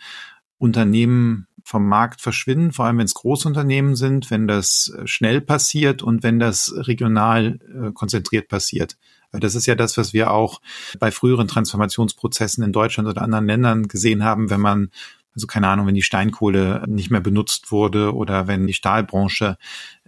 Unternehmen 0.58 1.48
vom 1.68 1.86
Markt 1.86 2.22
verschwinden, 2.22 2.72
vor 2.72 2.86
allem 2.86 3.00
wenn 3.00 3.06
es 3.06 3.14
Großunternehmen 3.14 3.98
sind, 3.98 4.32
wenn 4.32 4.48
das 4.48 4.94
äh, 4.98 5.06
schnell 5.06 5.42
passiert 5.42 6.02
und 6.02 6.24
wenn 6.24 6.40
das 6.40 6.74
regional 6.78 7.60
äh, 7.68 7.92
konzentriert 7.92 8.48
passiert. 8.48 8.96
Das 9.34 9.54
ist 9.54 9.66
ja 9.66 9.76
das, 9.76 9.98
was 9.98 10.14
wir 10.14 10.32
auch 10.32 10.62
bei 10.98 11.12
früheren 11.12 11.50
Transformationsprozessen 11.50 12.64
in 12.64 12.72
Deutschland 12.72 13.10
oder 13.10 13.22
anderen 13.22 13.48
Ländern 13.48 13.90
gesehen 13.90 14.24
haben, 14.24 14.50
wenn 14.50 14.62
man 14.62 14.92
also 15.38 15.46
keine 15.46 15.68
Ahnung, 15.68 15.86
wenn 15.86 15.94
die 15.94 16.02
Steinkohle 16.02 16.84
nicht 16.88 17.12
mehr 17.12 17.22
benutzt 17.22 17.72
wurde 17.72 18.16
oder 18.16 18.48
wenn 18.48 18.66
die 18.66 18.74
Stahlbranche 18.74 19.58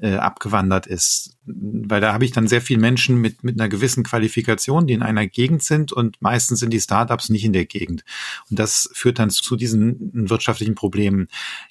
äh, 0.02 0.16
abgewandert 0.16 0.88
ist. 0.88 1.38
Weil 1.46 2.02
da 2.02 2.14
habe 2.14 2.26
ich 2.26 2.32
dann 2.32 2.48
sehr 2.48 2.62
viele 2.62 2.80
Menschen 2.80 3.22
mit, 3.22 3.44
mit 3.44 3.60
einer 3.60 3.70
gewissen 3.70 4.04
Qualifikation, 4.04 4.88
die 4.88 4.94
in 4.94 5.04
einer 5.04 5.28
Gegend 5.28 5.62
sind 5.62 5.92
und 5.92 6.20
meistens 6.20 6.60
sind 6.60 6.74
die 6.74 6.80
Startups 6.80 7.30
nicht 7.30 7.46
in 7.46 7.54
der 7.54 7.66
Gegend. 7.66 8.04
Und 8.50 8.58
das 8.58 8.90
führt 8.94 9.20
dann 9.20 9.30
zu 9.30 9.56
diesen 9.56 10.30
wirtschaftlichen 10.30 10.74
Problemen. 10.74 11.28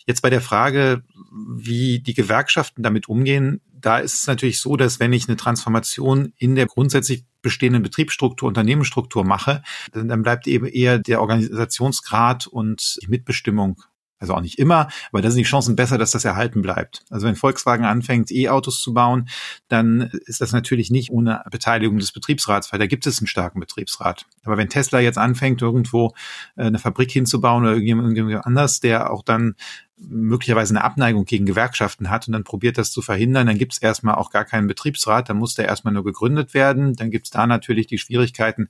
Jetzt 0.07 0.23
bei 0.23 0.31
der 0.31 0.41
Frage, 0.41 1.03
wie 1.33 1.99
die 1.99 2.15
Gewerkschaften 2.15 2.85
damit 2.85 3.09
umgehen, 3.09 3.61
da 3.81 3.99
ist 3.99 4.21
es 4.21 4.27
natürlich 4.27 4.61
so, 4.61 4.77
dass 4.77 5.01
wenn 5.01 5.13
ich 5.13 5.29
eine 5.29 5.37
Transformation 5.37 6.33
in 6.37 6.55
der 6.55 6.67
grundsätzlich 6.67 7.25
bestehenden 7.43 7.83
Betriebsstruktur, 7.83 8.49
Unternehmensstruktur 8.49 9.25
mache, 9.25 9.63
dann, 9.93 10.09
dann 10.09 10.23
bleibt 10.23 10.47
eben 10.47 10.67
eher 10.67 10.99
der 10.99 11.21
Organisationsgrad 11.21 12.47
und 12.47 12.99
die 13.03 13.09
Mitbestimmung 13.09 13.81
also 14.21 14.35
auch 14.35 14.41
nicht 14.41 14.59
immer, 14.59 14.89
aber 15.13 15.23
da 15.23 15.31
sind 15.31 15.39
die 15.39 15.45
Chancen 15.45 15.77
besser, 15.77 15.97
dass 15.97 16.11
das 16.11 16.25
erhalten 16.25 16.61
bleibt. 16.61 17.05
Also 17.09 17.27
wenn 17.27 17.37
Volkswagen 17.37 17.85
anfängt, 17.85 18.33
E-Autos 18.33 18.81
zu 18.81 18.93
bauen, 18.93 19.29
dann 19.69 20.11
ist 20.27 20.41
das 20.41 20.53
natürlich 20.53 20.91
nicht 20.91 21.11
ohne 21.11 21.45
Beteiligung 21.51 21.99
des 21.99 22.13
Betriebsrats, 22.13 22.73
weil 22.73 22.81
da 22.81 22.87
gibt 22.87 23.07
es 23.07 23.21
einen 23.21 23.29
starken 23.29 23.61
Betriebsrat. 23.61 24.27
Aber 24.45 24.57
wenn 24.57 24.69
Tesla 24.69 25.01
jetzt 25.01 25.19
anfängt, 25.19 25.63
irgendwo 25.63 26.15
äh, 26.57 26.65
eine 26.65 26.79
Fabrik 26.79 27.13
hinzubauen 27.13 27.63
oder 27.63 27.75
irgendjemand 27.75 28.45
anders, 28.45 28.81
der 28.81 29.13
auch 29.13 29.23
dann 29.23 29.55
möglicherweise 30.01 30.73
eine 30.73 30.85
Abneigung 30.85 31.25
gegen 31.25 31.47
Gewerkschaften 31.47 32.11
hat 32.11 32.29
und 32.29 32.33
dann 32.33 32.45
probiert 32.45 32.79
das 32.79 32.93
zu 32.93 33.03
verhindern, 33.03 33.47
dann 33.47 33.59
gibt 33.59 33.73
es 33.73 33.79
erstmal 33.79 34.15
auch 34.15 34.31
gar 34.31 34.45
keinen 34.45 34.67
Betriebsrat, 34.67 35.29
dann 35.29 35.39
muss 35.39 35.55
der 35.55 35.67
erstmal 35.67 35.95
nur 35.95 36.05
gegründet 36.05 36.55
werden. 36.55 36.95
Dann 36.95 37.11
gibt 37.11 37.27
es 37.27 37.31
da 37.31 37.47
natürlich 37.47 37.87
die 37.87 37.99
Schwierigkeiten, 37.99 38.69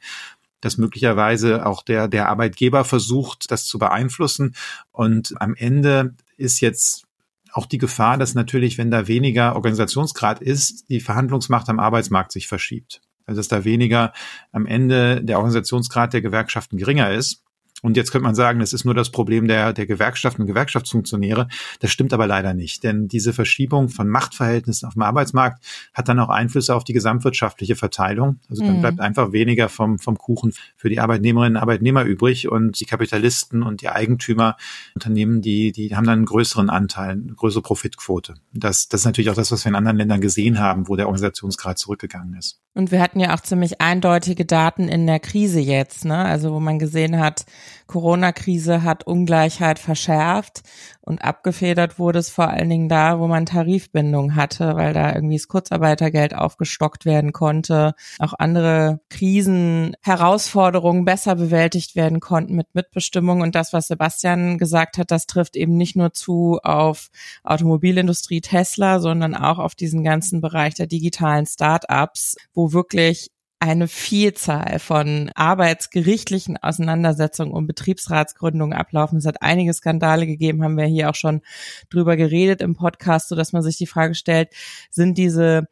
dass 0.61 0.78
möglicherweise 0.78 1.66
auch 1.66 1.82
der, 1.82 2.08
der 2.08 2.28
Arbeitgeber 2.28 2.85
versucht, 2.85 3.50
das 3.50 3.66
zu 3.66 3.78
beeinflussen. 3.78 4.54
Und 4.90 5.35
am 5.40 5.54
Ende 5.54 6.14
ist 6.37 6.61
jetzt 6.61 7.04
auch 7.52 7.66
die 7.66 7.78
Gefahr, 7.78 8.18
dass 8.18 8.35
natürlich, 8.35 8.78
wenn 8.78 8.90
da 8.90 9.06
weniger 9.06 9.56
Organisationsgrad 9.56 10.40
ist, 10.40 10.88
die 10.88 11.00
Verhandlungsmacht 11.00 11.68
am 11.68 11.80
Arbeitsmarkt 11.80 12.32
sich 12.32 12.49
verschiebt. 12.49 13.00
Also 13.26 13.40
dass 13.40 13.49
da 13.49 13.64
weniger 13.64 14.12
am 14.52 14.66
Ende 14.66 15.23
der 15.23 15.37
Organisationsgrad 15.37 16.12
der 16.12 16.23
Gewerkschaften 16.23 16.78
geringer 16.78 17.11
ist. 17.12 17.44
Und 17.82 17.97
jetzt 17.97 18.11
könnte 18.11 18.25
man 18.25 18.35
sagen, 18.35 18.58
das 18.58 18.73
ist 18.73 18.85
nur 18.85 18.94
das 18.94 19.11
Problem 19.11 19.47
der, 19.47 19.73
der 19.73 19.87
Gewerkschaften 19.87 20.42
und 20.42 20.49
Gewerkschaftsfunktionäre. 20.49 21.49
Das 21.80 21.92
stimmt 21.92 22.12
aber 22.12 22.26
leider 22.26 22.54
nicht, 22.54 22.82
denn 22.82 23.06
diese 23.06 23.32
Verschiebung 23.32 23.88
von 23.88 24.08
Machtverhältnissen 24.08 24.87
auf 24.88 24.94
dem 24.94 25.02
Arbeitsmarkt 25.02 25.64
hat 25.94 26.08
dann 26.08 26.18
auch 26.18 26.28
Einflüsse 26.28 26.75
auf 26.75 26.82
die 26.82 26.92
gesamtwirtschaftliche 26.92 27.76
Verteilung. 27.76 28.40
Also 28.49 28.64
dann 28.64 28.78
mhm. 28.78 28.80
bleibt 28.80 29.00
einfach 29.00 29.32
weniger 29.32 29.68
vom, 29.68 29.99
vom 29.99 30.18
Kuchen 30.18 30.52
für 30.76 30.88
die 30.88 30.99
Arbeitnehmerinnen 30.99 31.56
und 31.56 31.62
Arbeitnehmer 31.62 32.02
übrig 32.02 32.49
und 32.49 32.80
die 32.80 32.85
Kapitalisten 32.85 33.62
und 33.62 33.80
die 33.80 33.88
Eigentümer, 33.88 34.56
Unternehmen, 34.94 35.40
die, 35.40 35.70
die 35.70 35.94
haben 35.94 36.04
dann 36.04 36.18
einen 36.18 36.26
größeren 36.26 36.70
Anteil, 36.70 37.11
eine 37.11 37.35
größere 37.35 37.62
Profitquote. 37.62 38.35
Das, 38.52 38.88
das 38.88 39.02
ist 39.02 39.04
natürlich 39.06 39.30
auch 39.30 39.35
das, 39.35 39.52
was 39.52 39.64
wir 39.64 39.70
in 39.70 39.76
anderen 39.76 39.99
Ländern 39.99 40.20
gesehen 40.20 40.58
haben, 40.58 40.88
wo 40.88 40.97
der 40.97 41.06
Organisationsgrad 41.06 41.78
zurückgegangen 41.78 42.35
ist. 42.35 42.61
Und 42.75 42.90
wir 42.90 43.00
hatten 43.00 43.20
ja 43.20 43.35
auch 43.35 43.40
ziemlich 43.40 43.80
eindeutige 43.80 44.44
Daten 44.44 44.88
in 44.88 45.06
der 45.06 45.18
Krise 45.20 45.61
jetzt, 45.61 46.04
ne? 46.04 46.16
Also 46.16 46.52
wo 46.52 46.61
man 46.61 46.78
gesehen 46.78 47.18
hat, 47.18 47.44
Corona-Krise 47.87 48.82
hat 48.82 49.06
Ungleichheit 49.06 49.78
verschärft 49.78 50.62
und 51.00 51.25
abgefedert 51.25 51.98
wurde 51.98 52.18
es 52.18 52.28
vor 52.28 52.48
allen 52.48 52.68
Dingen 52.68 52.88
da, 52.88 53.18
wo 53.18 53.26
man 53.26 53.46
Tarifbindung 53.46 54.37
hatte, 54.37 54.76
weil 54.76 54.92
da 54.92 55.14
irgendwie 55.14 55.37
das 55.37 55.48
Kurzarbeitergeld 55.48 56.34
aufgestockt 56.34 57.06
werden 57.06 57.32
konnte, 57.32 57.94
auch 58.18 58.34
andere 58.38 59.00
Krisen, 59.08 59.96
Herausforderungen 60.02 61.04
besser 61.04 61.34
bewältigt 61.34 61.96
werden 61.96 62.20
konnten 62.20 62.54
mit 62.54 62.75
Mitbestimmung. 62.75 63.40
Und 63.40 63.54
das, 63.54 63.72
was 63.72 63.88
Sebastian 63.88 64.58
gesagt 64.58 64.98
hat, 64.98 65.10
das 65.10 65.26
trifft 65.26 65.56
eben 65.56 65.76
nicht 65.76 65.96
nur 65.96 66.12
zu 66.12 66.58
auf 66.62 67.08
Automobilindustrie 67.42 68.42
Tesla, 68.42 69.00
sondern 69.00 69.34
auch 69.34 69.58
auf 69.58 69.75
diesen 69.75 70.04
ganzen 70.04 70.40
Bereich 70.40 70.75
der 70.75 70.87
digitalen 70.87 71.46
Start-ups, 71.46 72.37
wo 72.52 72.72
wirklich 72.72 73.30
eine 73.60 73.88
Vielzahl 73.88 74.78
von 74.78 75.30
arbeitsgerichtlichen 75.34 76.56
Auseinandersetzungen 76.56 77.52
um 77.52 77.66
Betriebsratsgründungen 77.66 78.76
ablaufen. 78.76 79.18
Es 79.18 79.26
hat 79.26 79.42
einige 79.42 79.74
Skandale 79.74 80.26
gegeben, 80.26 80.62
haben 80.62 80.76
wir 80.76 80.86
hier 80.86 81.10
auch 81.10 81.14
schon 81.14 81.42
drüber 81.90 82.16
geredet 82.16 82.60
im 82.62 82.74
Podcast, 82.74 83.28
so 83.28 83.34
dass 83.34 83.52
man 83.52 83.62
sich 83.62 83.76
die 83.76 83.86
Frage 83.86 84.14
stellt, 84.14 84.50
sind 84.90 85.18
diese 85.18 85.68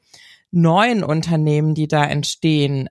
neuen 0.50 1.04
Unternehmen, 1.04 1.74
die 1.74 1.88
da 1.88 2.04
entstehen, 2.04 2.88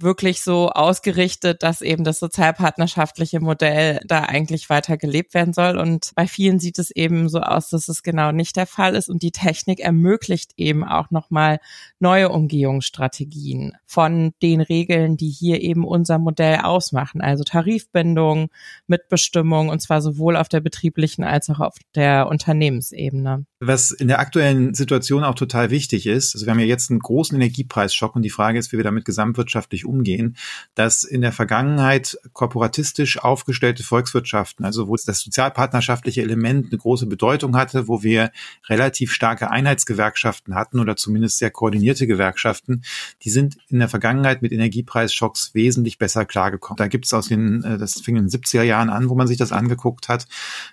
wirklich 0.00 0.42
so 0.42 0.70
ausgerichtet, 0.70 1.62
dass 1.62 1.80
eben 1.80 2.04
das 2.04 2.18
sozialpartnerschaftliche 2.18 3.40
Modell 3.40 4.00
da 4.06 4.20
eigentlich 4.20 4.70
weiter 4.70 4.96
gelebt 4.96 5.34
werden 5.34 5.52
soll. 5.52 5.78
Und 5.78 6.12
bei 6.14 6.26
vielen 6.26 6.60
sieht 6.60 6.78
es 6.78 6.90
eben 6.90 7.28
so 7.28 7.40
aus, 7.40 7.70
dass 7.70 7.88
es 7.88 8.02
genau 8.02 8.32
nicht 8.32 8.56
der 8.56 8.66
Fall 8.66 8.94
ist. 8.94 9.08
Und 9.08 9.22
die 9.22 9.32
Technik 9.32 9.80
ermöglicht 9.80 10.52
eben 10.56 10.84
auch 10.84 11.10
nochmal 11.10 11.58
neue 11.98 12.28
Umgehungsstrategien 12.28 13.72
von 13.86 14.32
den 14.42 14.60
Regeln, 14.60 15.16
die 15.16 15.30
hier 15.30 15.60
eben 15.60 15.84
unser 15.84 16.18
Modell 16.18 16.58
ausmachen. 16.62 17.20
Also 17.20 17.44
Tarifbindung, 17.44 18.50
Mitbestimmung 18.86 19.68
und 19.68 19.80
zwar 19.80 20.00
sowohl 20.02 20.36
auf 20.36 20.48
der 20.48 20.60
betrieblichen 20.60 21.24
als 21.24 21.50
auch 21.50 21.60
auf 21.60 21.74
der 21.94 22.28
Unternehmensebene. 22.28 23.46
Was 23.60 23.90
in 23.90 24.06
der 24.06 24.20
aktuellen 24.20 24.74
Situation 24.74 25.24
auch 25.24 25.34
total 25.34 25.70
wichtig 25.70 26.06
ist, 26.06 26.34
also 26.34 26.46
wir 26.46 26.52
haben 26.52 26.60
ja 26.60 26.66
jetzt 26.66 26.90
einen 26.90 27.00
großen 27.00 27.34
Energiepreisschock 27.34 28.14
und 28.14 28.22
die 28.22 28.30
Frage 28.30 28.58
ist, 28.58 28.72
wie 28.72 28.76
wir 28.76 28.84
damit 28.84 29.04
gesamtwirtschaftlich 29.04 29.87
umgehen, 29.88 30.36
dass 30.74 31.04
in 31.04 31.22
der 31.22 31.32
Vergangenheit 31.32 32.18
korporatistisch 32.32 33.18
aufgestellte 33.18 33.82
Volkswirtschaften, 33.82 34.64
also 34.64 34.88
wo 34.88 34.96
das 34.96 35.20
sozialpartnerschaftliche 35.20 36.22
Element 36.22 36.66
eine 36.66 36.78
große 36.78 37.06
Bedeutung 37.06 37.56
hatte, 37.56 37.88
wo 37.88 38.02
wir 38.02 38.30
relativ 38.68 39.12
starke 39.12 39.50
Einheitsgewerkschaften 39.50 40.54
hatten 40.54 40.80
oder 40.80 40.96
zumindest 40.96 41.38
sehr 41.38 41.50
koordinierte 41.50 42.06
Gewerkschaften, 42.06 42.82
die 43.22 43.30
sind 43.30 43.56
in 43.68 43.78
der 43.78 43.88
Vergangenheit 43.88 44.42
mit 44.42 44.52
Energiepreisschocks 44.52 45.54
wesentlich 45.54 45.98
besser 45.98 46.24
klargekommen. 46.24 46.76
Da 46.76 46.88
gibt 46.88 47.06
es 47.06 47.14
aus 47.14 47.28
den, 47.28 47.64
äh, 47.64 47.78
das 47.78 48.00
fing 48.00 48.16
in 48.16 48.28
den 48.28 48.30
70er 48.30 48.62
Jahren 48.62 48.90
an, 48.90 49.08
wo 49.08 49.14
man 49.14 49.26
sich 49.26 49.38
das 49.38 49.52
angeguckt 49.52 50.08
hat, 50.08 50.26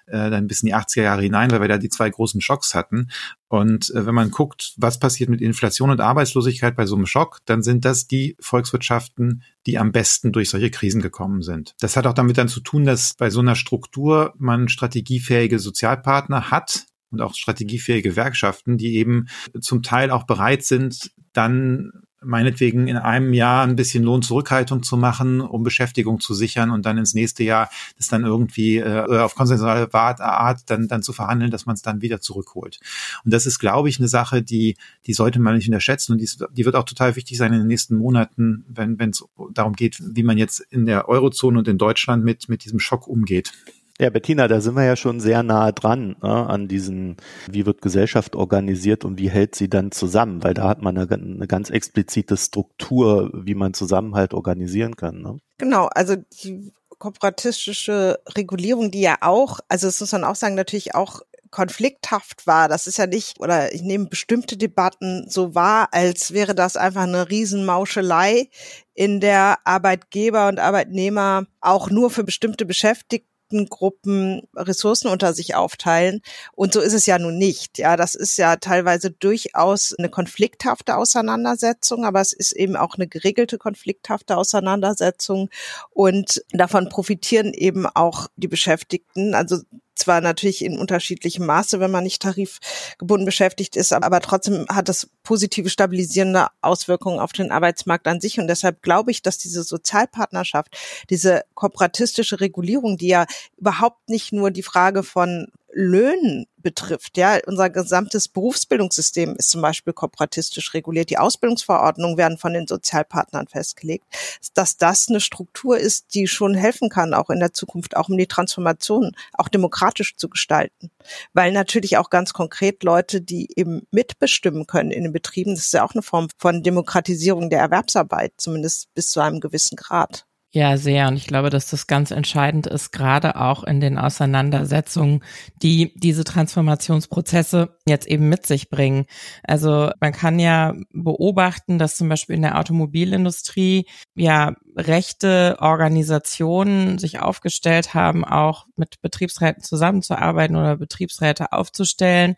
äh, 0.07 0.29
dann 0.29 0.47
bis 0.47 0.61
in 0.61 0.67
die 0.67 0.75
80er 0.75 1.03
Jahre 1.03 1.21
hinein, 1.21 1.51
weil 1.51 1.61
wir 1.61 1.67
da 1.67 1.77
die 1.77 1.89
zwei 1.89 2.09
großen 2.09 2.41
Schocks 2.41 2.73
hatten. 2.73 3.09
Und 3.47 3.89
äh, 3.91 4.05
wenn 4.05 4.15
man 4.15 4.31
guckt, 4.31 4.73
was 4.77 4.99
passiert 4.99 5.29
mit 5.29 5.41
Inflation 5.41 5.89
und 5.89 6.01
Arbeitslosigkeit 6.01 6.75
bei 6.75 6.85
so 6.85 6.95
einem 6.95 7.05
Schock, 7.05 7.39
dann 7.45 7.63
sind 7.63 7.85
das 7.85 8.07
die 8.07 8.35
Volkswirtschaften, 8.39 9.43
die 9.65 9.77
am 9.77 9.91
besten 9.91 10.31
durch 10.31 10.49
solche 10.49 10.71
Krisen 10.71 11.01
gekommen 11.01 11.41
sind. 11.41 11.75
Das 11.79 11.97
hat 11.97 12.07
auch 12.07 12.13
damit 12.13 12.37
dann 12.37 12.47
zu 12.47 12.59
tun, 12.59 12.85
dass 12.85 13.13
bei 13.17 13.29
so 13.29 13.39
einer 13.39 13.55
Struktur 13.55 14.33
man 14.37 14.69
strategiefähige 14.69 15.59
Sozialpartner 15.59 16.51
hat, 16.51 16.85
und 17.11 17.21
auch 17.21 17.33
strategiefähige 17.33 18.09
Gewerkschaften, 18.09 18.77
die 18.77 18.95
eben 18.95 19.27
zum 19.61 19.83
Teil 19.83 20.11
auch 20.11 20.23
bereit 20.23 20.63
sind, 20.63 21.11
dann 21.33 21.91
meinetwegen 22.25 22.87
in 22.87 22.97
einem 22.97 23.33
Jahr 23.33 23.63
ein 23.63 23.75
bisschen 23.75 24.03
Lohnzurückhaltung 24.03 24.83
zu 24.83 24.97
machen, 24.97 25.41
um 25.41 25.63
Beschäftigung 25.63 26.19
zu 26.19 26.33
sichern 26.33 26.71
und 26.71 26.85
dann 26.85 26.97
ins 26.97 27.13
nächste 27.13 27.43
Jahr 27.43 27.69
das 27.97 28.07
dann 28.07 28.25
irgendwie 28.25 28.77
äh, 28.77 29.19
auf 29.19 29.35
konsensuale 29.35 29.93
Art 29.93 30.61
dann, 30.67 30.87
dann 30.87 31.03
zu 31.03 31.13
verhandeln, 31.13 31.51
dass 31.51 31.65
man 31.65 31.75
es 31.75 31.81
dann 31.81 32.01
wieder 32.01 32.21
zurückholt. 32.21 32.79
Und 33.23 33.33
das 33.33 33.45
ist, 33.45 33.59
glaube 33.59 33.89
ich, 33.89 33.99
eine 33.99 34.07
Sache, 34.07 34.41
die, 34.41 34.75
die 35.05 35.13
sollte 35.13 35.39
man 35.39 35.55
nicht 35.55 35.67
unterschätzen 35.67 36.13
und 36.13 36.19
die, 36.19 36.29
die 36.51 36.65
wird 36.65 36.75
auch 36.75 36.83
total 36.85 37.15
wichtig 37.15 37.37
sein 37.37 37.53
in 37.53 37.59
den 37.59 37.67
nächsten 37.67 37.95
Monaten, 37.95 38.65
wenn 38.67 39.09
es 39.09 39.23
darum 39.53 39.73
geht, 39.73 40.01
wie 40.01 40.23
man 40.23 40.37
jetzt 40.37 40.59
in 40.59 40.85
der 40.85 41.07
Eurozone 41.07 41.59
und 41.59 41.67
in 41.67 41.77
Deutschland 41.77 42.23
mit, 42.23 42.49
mit 42.49 42.65
diesem 42.65 42.79
Schock 42.79 43.07
umgeht. 43.07 43.51
Ja, 43.99 44.09
Bettina, 44.09 44.49
da 44.49 44.59
sind 44.59 44.75
wir 44.75 44.83
ja 44.83 44.97
schon 44.97 45.21
sehr 45.21 45.41
nahe 45.41 45.71
dran 45.71 46.17
ne, 46.21 46.49
an 46.49 46.67
diesen, 46.67 47.15
wie 47.49 47.65
wird 47.65 47.81
Gesellschaft 47.81 48.35
organisiert 48.35 49.05
und 49.05 49.17
wie 49.17 49.29
hält 49.29 49.55
sie 49.55 49.69
dann 49.69 49.91
zusammen, 49.91 50.43
weil 50.43 50.53
da 50.53 50.67
hat 50.67 50.81
man 50.81 50.97
eine, 50.97 51.09
eine 51.09 51.47
ganz 51.47 51.69
explizite 51.69 52.35
Struktur, 52.35 53.31
wie 53.33 53.55
man 53.55 53.73
Zusammenhalt 53.73 54.33
organisieren 54.33 54.97
kann. 54.97 55.21
Ne? 55.21 55.37
Genau, 55.59 55.85
also 55.93 56.17
die 56.43 56.73
kooperatistische 56.99 58.19
Regulierung, 58.35 58.91
die 58.91 59.01
ja 59.01 59.17
auch, 59.21 59.59
also 59.69 59.87
es 59.87 60.01
muss 60.01 60.11
man 60.11 60.25
auch 60.25 60.35
sagen, 60.35 60.55
natürlich 60.55 60.93
auch 60.93 61.21
konflikthaft 61.51 62.47
war. 62.47 62.67
Das 62.67 62.87
ist 62.87 62.97
ja 62.97 63.07
nicht, 63.07 63.39
oder 63.39 63.73
ich 63.73 63.81
nehme 63.81 64.07
bestimmte 64.07 64.57
Debatten 64.57 65.25
so 65.29 65.55
wahr, 65.55 65.87
als 65.91 66.33
wäre 66.33 66.53
das 66.53 66.75
einfach 66.75 67.03
eine 67.03 67.29
Riesenmauschelei, 67.29 68.49
in 68.93 69.21
der 69.21 69.59
Arbeitgeber 69.63 70.49
und 70.49 70.59
Arbeitnehmer 70.59 71.45
auch 71.61 71.89
nur 71.89 72.09
für 72.09 72.25
bestimmte 72.25 72.65
Beschäftigte 72.65 73.34
Gruppen 73.49 74.43
Ressourcen 74.55 75.07
unter 75.07 75.33
sich 75.33 75.55
aufteilen. 75.55 76.21
Und 76.53 76.73
so 76.73 76.81
ist 76.81 76.93
es 76.93 77.05
ja 77.05 77.19
nun 77.19 77.37
nicht. 77.37 77.77
Ja, 77.77 77.95
das 77.95 78.15
ist 78.15 78.37
ja 78.37 78.55
teilweise 78.55 79.11
durchaus 79.11 79.93
eine 79.97 80.09
konflikthafte 80.09 80.95
Auseinandersetzung, 80.97 82.05
aber 82.05 82.21
es 82.21 82.33
ist 82.33 82.51
eben 82.53 82.75
auch 82.75 82.95
eine 82.95 83.07
geregelte 83.07 83.57
konflikthafte 83.57 84.37
Auseinandersetzung. 84.37 85.49
Und 85.91 86.43
davon 86.51 86.89
profitieren 86.89 87.53
eben 87.53 87.85
auch 87.85 88.27
die 88.35 88.47
Beschäftigten. 88.47 89.33
Also 89.35 89.61
zwar 89.95 90.21
natürlich 90.21 90.63
in 90.63 90.77
unterschiedlichem 90.77 91.45
Maße, 91.45 91.79
wenn 91.79 91.91
man 91.91 92.03
nicht 92.03 92.21
tarifgebunden 92.21 93.25
beschäftigt 93.25 93.75
ist, 93.75 93.93
aber 93.93 94.19
trotzdem 94.19 94.65
hat 94.69 94.89
das 94.89 95.09
positive 95.23 95.69
stabilisierende 95.69 96.47
Auswirkungen 96.61 97.19
auf 97.19 97.33
den 97.33 97.51
Arbeitsmarkt 97.51 98.07
an 98.07 98.21
sich. 98.21 98.39
Und 98.39 98.47
deshalb 98.47 98.81
glaube 98.81 99.11
ich, 99.11 99.21
dass 99.21 99.37
diese 99.37 99.63
Sozialpartnerschaft, 99.63 100.77
diese 101.09 101.43
kooperatistische 101.53 102.39
Regulierung, 102.39 102.97
die 102.97 103.07
ja 103.07 103.25
überhaupt 103.57 104.09
nicht 104.09 104.31
nur 104.31 104.51
die 104.51 104.63
Frage 104.63 105.03
von 105.03 105.47
Löhnen 105.75 106.47
betrifft. 106.57 107.17
Ja, 107.17 107.37
unser 107.45 107.69
gesamtes 107.69 108.29
Berufsbildungssystem 108.29 109.35
ist 109.35 109.49
zum 109.49 109.61
Beispiel 109.61 109.91
kooperatistisch 109.91 110.73
reguliert. 110.73 111.09
Die 111.09 111.17
Ausbildungsverordnungen 111.17 112.17
werden 112.17 112.37
von 112.37 112.53
den 112.53 112.65
Sozialpartnern 112.65 113.47
festgelegt. 113.47 114.05
Dass 114.53 114.77
das 114.77 115.09
eine 115.09 115.19
Struktur 115.19 115.77
ist, 115.77 116.15
die 116.15 116.27
schon 116.27 116.55
helfen 116.55 116.89
kann, 116.89 117.13
auch 117.13 117.29
in 117.29 117.41
der 117.41 117.53
Zukunft, 117.53 117.97
auch 117.97 118.07
um 118.07 118.17
die 118.17 118.25
Transformation 118.25 119.11
auch 119.33 119.49
demokratisch 119.49 120.15
zu 120.15 120.29
gestalten. 120.29 120.91
Weil 121.33 121.51
natürlich 121.51 121.97
auch 121.97 122.09
ganz 122.09 122.31
konkret 122.31 122.83
Leute, 122.83 123.21
die 123.21 123.49
eben 123.55 123.85
mitbestimmen 123.91 124.67
können 124.67 124.91
in 124.91 125.03
den 125.03 125.13
Betrieben, 125.13 125.55
das 125.55 125.65
ist 125.65 125.73
ja 125.73 125.83
auch 125.83 125.93
eine 125.93 126.03
Form 126.03 126.29
von 126.37 126.63
Demokratisierung 126.63 127.49
der 127.49 127.59
Erwerbsarbeit, 127.59 128.31
zumindest 128.37 128.93
bis 128.93 129.09
zu 129.09 129.19
einem 129.19 129.41
gewissen 129.41 129.75
Grad. 129.75 130.25
Ja, 130.57 130.77
sehr. 130.77 131.09
Und 131.09 131.17
ich 131.17 131.27
glaube, 131.27 131.49
dass 131.49 131.69
das 131.69 131.85
ganz 131.85 132.11
entscheidend 132.11 132.65
ist, 132.65 132.91
gerade 132.93 133.35
auch 133.35 133.65
in 133.65 133.81
den 133.81 133.97
Auseinandersetzungen, 133.97 135.21
die 135.61 135.91
diese 135.97 136.23
Transformationsprozesse 136.23 137.77
jetzt 137.85 138.07
eben 138.07 138.29
mit 138.29 138.45
sich 138.45 138.69
bringen. 138.69 139.05
Also 139.43 139.91
man 139.99 140.13
kann 140.13 140.39
ja 140.39 140.73
beobachten, 140.93 141.77
dass 141.77 141.97
zum 141.97 142.07
Beispiel 142.07 142.37
in 142.37 142.41
der 142.43 142.57
Automobilindustrie 142.57 143.85
ja 144.15 144.55
rechte 144.77 145.57
Organisationen 145.59 146.99
sich 146.99 147.19
aufgestellt 147.19 147.93
haben, 147.93 148.23
auch 148.23 148.65
mit 148.77 149.01
Betriebsräten 149.01 149.61
zusammenzuarbeiten 149.61 150.55
oder 150.55 150.77
Betriebsräte 150.77 151.51
aufzustellen 151.51 152.37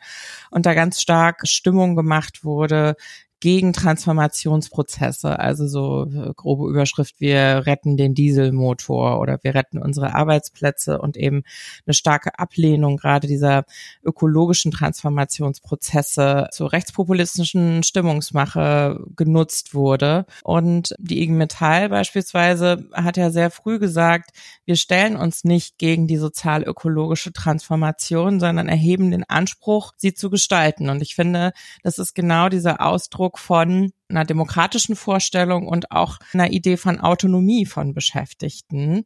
und 0.50 0.66
da 0.66 0.74
ganz 0.74 1.02
stark 1.02 1.48
Stimmung 1.48 1.96
gemacht 1.96 2.44
wurde, 2.44 2.96
gegen 3.40 3.72
Transformationsprozesse, 3.74 5.38
also 5.40 5.68
so 5.68 6.06
äh, 6.06 6.34
grobe 6.36 6.70
Überschrift, 6.70 7.20
wir 7.20 7.66
retten 7.66 7.96
den 7.96 8.16
Dieselmotor 8.16 9.20
oder 9.20 9.38
wir 9.44 9.54
retten 9.54 9.78
unsere 9.78 10.16
Arbeitsplätze 10.16 11.00
und 11.00 11.18
eben 11.18 11.44
eine 11.86 11.94
starke 11.94 12.40
Ablehnung 12.40 12.98
gerade 12.98 13.28
dieser 13.28 13.66
ökologischen 14.04 14.72
Transformationsprozesse 14.72 16.48
zur 16.52 16.74
rechtspopulistischen 16.74 17.84
Stimmungsmache 17.84 19.00
genutzt 19.16 19.76
wurde. 19.76 20.26
Und 20.44 20.96
die 20.98 21.22
IG 21.22 21.32
Metall 21.32 21.90
beispielsweise 21.90 22.88
hat 22.94 23.18
ja 23.18 23.30
sehr 23.30 23.52
früh 23.52 23.78
gesagt, 23.78 24.32
wir 24.66 24.76
stellen 24.76 25.16
uns 25.16 25.44
nicht 25.44 25.78
gegen 25.78 26.08
die 26.08 26.18
sozial-ökologische 26.18 27.34
Transformation, 27.34 28.40
sondern 28.40 28.68
erheben 28.68 29.12
den 29.12 29.24
Anspruch, 29.24 29.94
sie 29.98 30.14
zu 30.14 30.30
gestalten. 30.30 30.90
Und 30.90 31.02
ich 31.02 31.16
finde, 31.16 31.52
das 31.84 32.00
ist 32.00 32.16
genau 32.16 32.50
dieser 32.50 32.82
Ausdruck, 32.82 33.27
Ausdruck 33.28 33.40
von 33.40 33.92
einer 34.10 34.24
demokratischen 34.24 34.96
Vorstellung 34.96 35.68
und 35.68 35.92
auch 35.92 36.18
einer 36.34 36.50
Idee 36.52 36.78
von 36.78 37.02
Autonomie 37.02 37.66
von 37.66 37.94
Beschäftigten. 37.94 39.04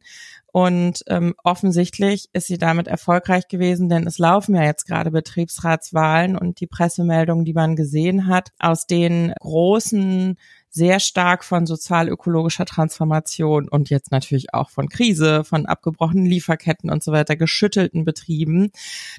Und 0.52 1.02
ähm, 1.08 1.34
offensichtlich 1.42 2.28
ist 2.32 2.46
sie 2.46 2.58
damit 2.58 2.86
erfolgreich 2.86 3.48
gewesen, 3.48 3.88
denn 3.88 4.06
es 4.06 4.18
laufen 4.18 4.54
ja 4.54 4.62
jetzt 4.62 4.86
gerade 4.86 5.10
Betriebsratswahlen 5.10 6.36
und 6.36 6.60
die 6.60 6.68
Pressemeldungen, 6.68 7.44
die 7.44 7.52
man 7.52 7.74
gesehen 7.74 8.28
hat, 8.28 8.50
aus 8.60 8.86
den 8.86 9.32
großen 9.40 10.38
sehr 10.70 11.00
stark 11.00 11.44
von 11.44 11.66
sozial-ökologischer 11.66 12.64
Transformation 12.64 13.68
und 13.68 13.90
jetzt 13.90 14.12
natürlich 14.12 14.54
auch 14.54 14.70
von 14.70 14.88
Krise, 14.88 15.42
von 15.42 15.66
abgebrochenen 15.66 16.26
Lieferketten 16.26 16.90
und 16.90 17.02
so 17.02 17.10
weiter 17.10 17.34
geschüttelten 17.34 18.04
Betrieben, 18.04 18.70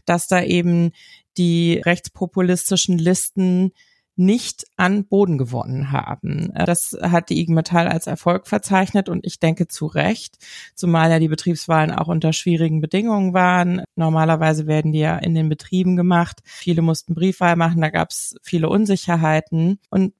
dass 0.05 0.27
da 0.27 0.41
eben 0.41 0.91
die 1.38 1.81
rechtspopulistischen 1.83 2.98
Listen 2.98 3.74
nicht 4.15 4.65
an 4.77 5.05
Boden 5.05 5.38
gewonnen 5.38 5.91
haben. 5.91 6.51
Äh, 6.53 6.65
das 6.65 6.98
hat 7.01 7.29
die 7.29 7.39
IG 7.41 7.51
Metall 7.51 7.88
als 7.88 8.08
Erfolg 8.08 8.48
verzeichnet 8.48 9.10
und 9.10 9.25
ich 9.25 9.39
denke 9.39 9.67
zu 9.67 9.86
Recht, 9.88 10.38
zumal 10.75 11.10
ja 11.10 11.20
die 11.20 11.27
Betriebswahlen 11.27 11.91
auch 11.91 12.08
unter 12.08 12.34
schwierigen 12.34 12.82
Bedingungen 12.82 13.34
waren. 13.34 13.84
Normalerweise 13.96 14.67
werden 14.67 14.91
die 14.91 15.00
ja 15.00 15.17
in 15.17 15.34
den 15.34 15.50
Betrieben 15.50 15.96
gemacht. 15.96 16.41
Viele 16.46 16.82
mussten 16.82 17.15
Briefwahl 17.15 17.55
machen, 17.55 17.82
da 17.82 17.89
gab 17.89 18.10
es 18.10 18.36
viele 18.43 18.70
Unsicherheiten 18.70 19.79
und 19.89 20.13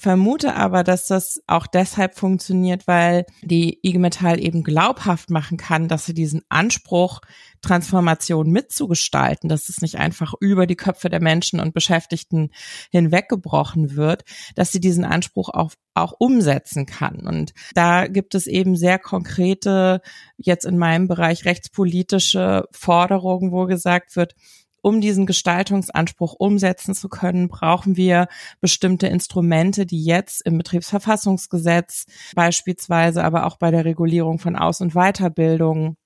vermute 0.00 0.54
aber, 0.54 0.82
dass 0.82 1.06
das 1.06 1.42
auch 1.46 1.66
deshalb 1.66 2.18
funktioniert, 2.18 2.86
weil 2.86 3.26
die 3.42 3.78
IG 3.82 3.98
Metall 3.98 4.42
eben 4.42 4.62
glaubhaft 4.62 5.30
machen 5.30 5.58
kann, 5.58 5.88
dass 5.88 6.06
sie 6.06 6.14
diesen 6.14 6.42
Anspruch, 6.48 7.20
Transformation 7.62 8.50
mitzugestalten, 8.50 9.50
dass 9.50 9.68
es 9.68 9.82
nicht 9.82 9.96
einfach 9.96 10.32
über 10.40 10.66
die 10.66 10.76
Köpfe 10.76 11.10
der 11.10 11.20
Menschen 11.20 11.60
und 11.60 11.74
Beschäftigten 11.74 12.50
hinweggebrochen 12.90 13.96
wird, 13.96 14.24
dass 14.54 14.72
sie 14.72 14.80
diesen 14.80 15.04
Anspruch 15.04 15.50
auch, 15.50 15.72
auch 15.94 16.14
umsetzen 16.18 16.86
kann. 16.86 17.26
Und 17.26 17.52
da 17.74 18.06
gibt 18.06 18.34
es 18.34 18.46
eben 18.46 18.76
sehr 18.76 18.98
konkrete, 18.98 20.00
jetzt 20.38 20.64
in 20.64 20.78
meinem 20.78 21.06
Bereich 21.06 21.44
rechtspolitische 21.44 22.64
Forderungen, 22.72 23.52
wo 23.52 23.66
gesagt 23.66 24.16
wird, 24.16 24.34
um 24.82 25.00
diesen 25.00 25.26
Gestaltungsanspruch 25.26 26.34
umsetzen 26.38 26.94
zu 26.94 27.08
können, 27.08 27.48
brauchen 27.48 27.96
wir 27.96 28.28
bestimmte 28.60 29.06
Instrumente, 29.06 29.86
die 29.86 30.04
jetzt 30.04 30.42
im 30.46 30.58
Betriebsverfassungsgesetz 30.58 32.06
beispielsweise, 32.34 33.24
aber 33.24 33.46
auch 33.46 33.56
bei 33.56 33.70
der 33.70 33.84
Regulierung 33.84 34.38
von 34.38 34.56
Aus- 34.56 34.80
und 34.80 34.94
Weiterbildung 34.94 35.96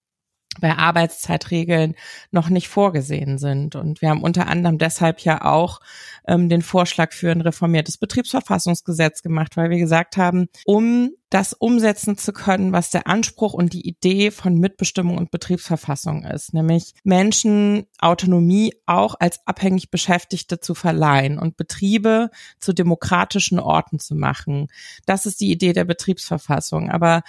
bei 0.61 0.77
Arbeitszeitregeln 0.77 1.95
noch 2.31 2.49
nicht 2.49 2.69
vorgesehen 2.69 3.39
sind. 3.39 3.77
Und 3.77 4.03
wir 4.03 4.11
haben 4.11 4.23
unter 4.23 4.47
anderem 4.47 4.79
deshalb 4.79 5.21
ja 5.21 5.45
auch 5.45 5.81
ähm, 6.27 6.49
den 6.49 6.63
Vorschlag 6.63 7.13
für 7.13 7.31
ein 7.31 7.41
reformiertes 7.41 7.99
Betriebsverfassungsgesetz 7.99 9.23
gemacht, 9.23 9.57
weil 9.57 9.71
wir 9.71 9.79
gesagt 9.79 10.17
haben, 10.17 10.49
um 10.65 11.11
das 11.31 11.53
umsetzen 11.53 12.17
zu 12.17 12.33
können, 12.33 12.73
was 12.73 12.91
der 12.91 13.09
Anspruch 13.09 13.55
und 13.55 13.73
die 13.73 13.89
Idee 13.89 14.31
von 14.31 14.55
Mitbestimmung 14.55 15.19
und 15.19 15.33
Betriebsverfassung 15.33 16.25
ist, 16.25 16.55
nämlich 16.55 16.95
Menschen 17.03 17.87
Autonomie 17.99 18.73
auch 18.87 19.17
als 19.19 19.41
abhängig 19.45 19.91
Beschäftigte 19.91 20.61
zu 20.61 20.77
verleihen 20.77 21.41
und 21.41 21.57
Betriebe 21.57 22.31
zu 22.61 22.73
demokratischen 22.73 23.59
Orten 23.59 23.99
zu 23.99 24.15
machen. 24.15 24.69
Das 25.07 25.27
ist 25.27 25.41
die 25.41 25.51
Idee 25.51 25.73
der 25.73 25.85
Betriebsverfassung. 25.85 26.91
Aber 26.91 27.23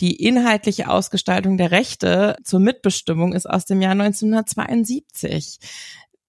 die 0.00 0.22
inhaltliche 0.22 0.88
Ausgestaltung 0.88 1.56
der 1.56 1.70
Rechte 1.70 2.36
zur 2.44 2.60
Mitbestimmung 2.60 3.32
ist 3.32 3.48
aus 3.48 3.64
dem 3.64 3.80
Jahr 3.80 3.92
1972 3.92 5.58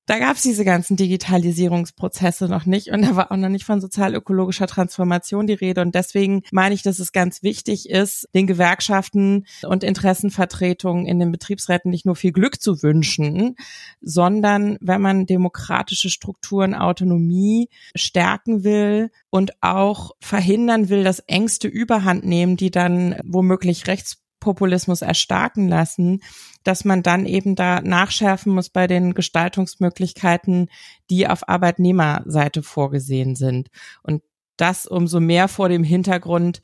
da 0.05 0.19
gab 0.19 0.35
es 0.35 0.41
diese 0.41 0.65
ganzen 0.65 0.97
Digitalisierungsprozesse 0.97 2.49
noch 2.49 2.65
nicht 2.65 2.89
und 2.89 3.03
da 3.03 3.15
war 3.15 3.31
auch 3.31 3.37
noch 3.37 3.49
nicht 3.49 3.63
von 3.63 3.79
sozial-ökologischer 3.79 4.67
Transformation 4.67 5.47
die 5.47 5.53
Rede. 5.53 5.81
Und 5.81 5.95
deswegen 5.95 6.43
meine 6.51 6.75
ich, 6.75 6.83
dass 6.83 6.99
es 6.99 7.13
ganz 7.13 7.41
wichtig 7.41 7.89
ist, 7.89 8.27
den 8.35 8.45
Gewerkschaften 8.45 9.45
und 9.63 9.83
Interessenvertretungen 9.83 11.05
in 11.05 11.19
den 11.19 11.31
Betriebsräten 11.31 11.89
nicht 11.89 12.05
nur 12.05 12.17
viel 12.17 12.33
Glück 12.33 12.61
zu 12.61 12.83
wünschen, 12.83 13.55
sondern 14.01 14.77
wenn 14.81 15.01
man 15.01 15.25
demokratische 15.25 16.09
Strukturen, 16.09 16.75
Autonomie 16.75 17.69
stärken 17.95 18.63
will 18.63 19.09
und 19.29 19.53
auch 19.61 20.11
verhindern 20.19 20.89
will, 20.89 21.03
dass 21.03 21.19
Ängste 21.19 21.67
überhand 21.69 22.25
nehmen, 22.25 22.57
die 22.57 22.71
dann 22.71 23.15
womöglich 23.23 23.87
rechts 23.87 24.22
Populismus 24.43 25.01
erstarken 25.01 25.69
lassen, 25.69 26.21
dass 26.63 26.83
man 26.83 27.01
dann 27.01 27.25
eben 27.25 27.55
da 27.55 27.79
nachschärfen 27.81 28.53
muss 28.53 28.69
bei 28.69 28.87
den 28.87 29.13
Gestaltungsmöglichkeiten, 29.13 30.69
die 31.09 31.27
auf 31.27 31.47
Arbeitnehmerseite 31.47 32.61
vorgesehen 32.61 33.35
sind. 33.35 33.69
Und 34.03 34.21
das 34.57 34.85
umso 34.85 35.21
mehr 35.21 35.47
vor 35.47 35.69
dem 35.69 35.83
Hintergrund 35.83 36.61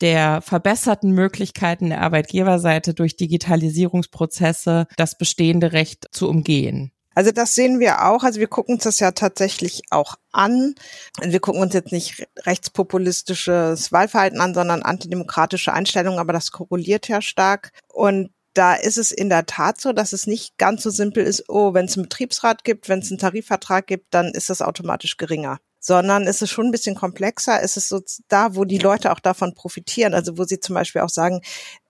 der 0.00 0.40
verbesserten 0.40 1.10
Möglichkeiten 1.12 1.90
der 1.90 2.00
Arbeitgeberseite 2.00 2.94
durch 2.94 3.16
Digitalisierungsprozesse 3.16 4.86
das 4.96 5.18
bestehende 5.18 5.72
Recht 5.72 6.06
zu 6.12 6.28
umgehen. 6.28 6.92
Also 7.18 7.32
das 7.32 7.56
sehen 7.56 7.80
wir 7.80 8.06
auch. 8.06 8.22
Also 8.22 8.38
wir 8.38 8.46
gucken 8.46 8.76
uns 8.76 8.84
das 8.84 9.00
ja 9.00 9.10
tatsächlich 9.10 9.82
auch 9.90 10.14
an. 10.30 10.76
Wir 11.20 11.40
gucken 11.40 11.60
uns 11.60 11.74
jetzt 11.74 11.90
nicht 11.90 12.28
rechtspopulistisches 12.46 13.90
Wahlverhalten 13.90 14.40
an, 14.40 14.54
sondern 14.54 14.84
antidemokratische 14.84 15.72
Einstellungen, 15.72 16.20
aber 16.20 16.32
das 16.32 16.52
korreliert 16.52 17.08
ja 17.08 17.20
stark. 17.20 17.72
Und 17.92 18.30
da 18.54 18.74
ist 18.74 18.98
es 18.98 19.10
in 19.10 19.30
der 19.30 19.46
Tat 19.46 19.80
so, 19.80 19.92
dass 19.92 20.12
es 20.12 20.28
nicht 20.28 20.58
ganz 20.58 20.84
so 20.84 20.90
simpel 20.90 21.24
ist, 21.24 21.48
oh, 21.48 21.74
wenn 21.74 21.86
es 21.86 21.96
einen 21.96 22.04
Betriebsrat 22.04 22.62
gibt, 22.62 22.88
wenn 22.88 23.00
es 23.00 23.10
einen 23.10 23.18
Tarifvertrag 23.18 23.88
gibt, 23.88 24.14
dann 24.14 24.28
ist 24.28 24.48
das 24.48 24.62
automatisch 24.62 25.16
geringer. 25.16 25.58
Sondern 25.80 26.28
es 26.28 26.40
ist 26.40 26.50
schon 26.50 26.66
ein 26.66 26.72
bisschen 26.72 26.94
komplexer. 26.94 27.60
Es 27.60 27.76
ist 27.76 27.88
so 27.88 28.00
da, 28.28 28.54
wo 28.54 28.64
die 28.64 28.78
Leute 28.78 29.10
auch 29.10 29.18
davon 29.18 29.54
profitieren. 29.54 30.14
Also 30.14 30.38
wo 30.38 30.44
sie 30.44 30.60
zum 30.60 30.76
Beispiel 30.76 31.02
auch 31.02 31.10
sagen, 31.10 31.40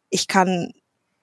ich 0.09 0.27
kann 0.27 0.73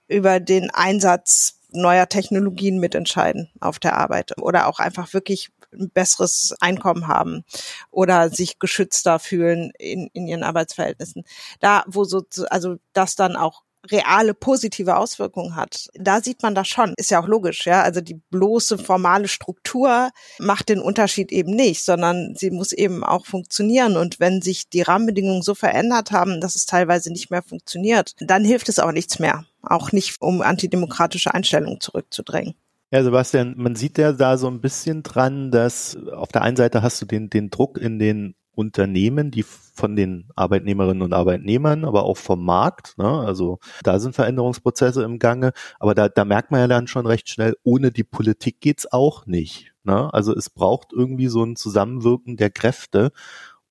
über 0.07 0.39
den 0.39 0.69
Einsatz 0.69 1.55
neuer 1.75 2.07
Technologien 2.07 2.79
mitentscheiden 2.79 3.51
auf 3.59 3.79
der 3.79 3.97
Arbeit 3.97 4.37
oder 4.41 4.67
auch 4.67 4.79
einfach 4.79 5.13
wirklich 5.13 5.51
ein 5.73 5.89
besseres 5.89 6.55
Einkommen 6.59 7.07
haben 7.07 7.43
oder 7.91 8.29
sich 8.29 8.59
geschützter 8.59 9.19
fühlen 9.19 9.71
in, 9.77 10.09
in 10.13 10.27
ihren 10.27 10.43
Arbeitsverhältnissen. 10.43 11.23
Da, 11.59 11.83
wo 11.87 12.03
so, 12.05 12.23
also 12.49 12.77
das 12.93 13.15
dann 13.15 13.35
auch 13.35 13.64
reale 13.91 14.33
positive 14.33 14.97
Auswirkungen 14.97 15.55
hat. 15.55 15.87
Da 15.93 16.21
sieht 16.21 16.43
man 16.43 16.55
das 16.55 16.67
schon. 16.67 16.93
Ist 16.97 17.11
ja 17.11 17.21
auch 17.21 17.27
logisch, 17.27 17.65
ja. 17.65 17.81
Also 17.81 18.01
die 18.01 18.19
bloße 18.29 18.77
formale 18.77 19.27
Struktur 19.27 20.09
macht 20.39 20.69
den 20.69 20.79
Unterschied 20.79 21.31
eben 21.31 21.51
nicht, 21.55 21.83
sondern 21.83 22.35
sie 22.35 22.51
muss 22.51 22.71
eben 22.71 23.03
auch 23.03 23.25
funktionieren. 23.25 23.97
Und 23.97 24.19
wenn 24.19 24.41
sich 24.41 24.69
die 24.69 24.81
Rahmenbedingungen 24.81 25.41
so 25.41 25.55
verändert 25.55 26.11
haben, 26.11 26.41
dass 26.41 26.55
es 26.55 26.65
teilweise 26.65 27.11
nicht 27.11 27.31
mehr 27.31 27.43
funktioniert, 27.43 28.13
dann 28.19 28.43
hilft 28.43 28.69
es 28.69 28.79
auch 28.79 28.91
nichts 28.91 29.19
mehr. 29.19 29.45
Auch 29.61 29.91
nicht, 29.91 30.21
um 30.21 30.41
antidemokratische 30.41 31.33
Einstellungen 31.33 31.81
zurückzudrängen. 31.81 32.55
Ja, 32.91 33.03
Sebastian, 33.03 33.55
man 33.57 33.75
sieht 33.75 33.97
ja 33.97 34.11
da 34.13 34.37
so 34.37 34.47
ein 34.47 34.61
bisschen 34.61 35.03
dran, 35.03 35.51
dass 35.51 35.97
auf 36.13 36.29
der 36.29 36.43
einen 36.43 36.55
Seite 36.55 36.81
hast 36.81 37.01
du 37.01 37.05
den, 37.05 37.29
den 37.29 37.49
Druck 37.49 37.77
in 37.77 37.99
den 37.99 38.35
Unternehmen, 38.55 39.31
die 39.31 39.43
von 39.43 39.95
den 39.95 40.29
Arbeitnehmerinnen 40.35 41.03
und 41.03 41.13
Arbeitnehmern, 41.13 41.85
aber 41.85 42.03
auch 42.03 42.17
vom 42.17 42.43
Markt. 42.43 42.97
Ne? 42.97 43.07
Also 43.07 43.59
da 43.83 43.99
sind 43.99 44.15
Veränderungsprozesse 44.15 45.03
im 45.03 45.19
Gange. 45.19 45.51
Aber 45.79 45.93
da, 45.93 46.09
da 46.09 46.25
merkt 46.25 46.51
man 46.51 46.61
ja 46.61 46.67
dann 46.67 46.87
schon 46.87 47.05
recht 47.05 47.29
schnell, 47.29 47.55
ohne 47.63 47.91
die 47.91 48.03
Politik 48.03 48.61
geht's 48.61 48.91
auch 48.91 49.25
nicht. 49.25 49.73
Ne? 49.83 50.13
Also 50.13 50.35
es 50.35 50.49
braucht 50.49 50.93
irgendwie 50.93 51.27
so 51.27 51.43
ein 51.43 51.55
Zusammenwirken 51.55 52.37
der 52.37 52.49
Kräfte 52.49 53.11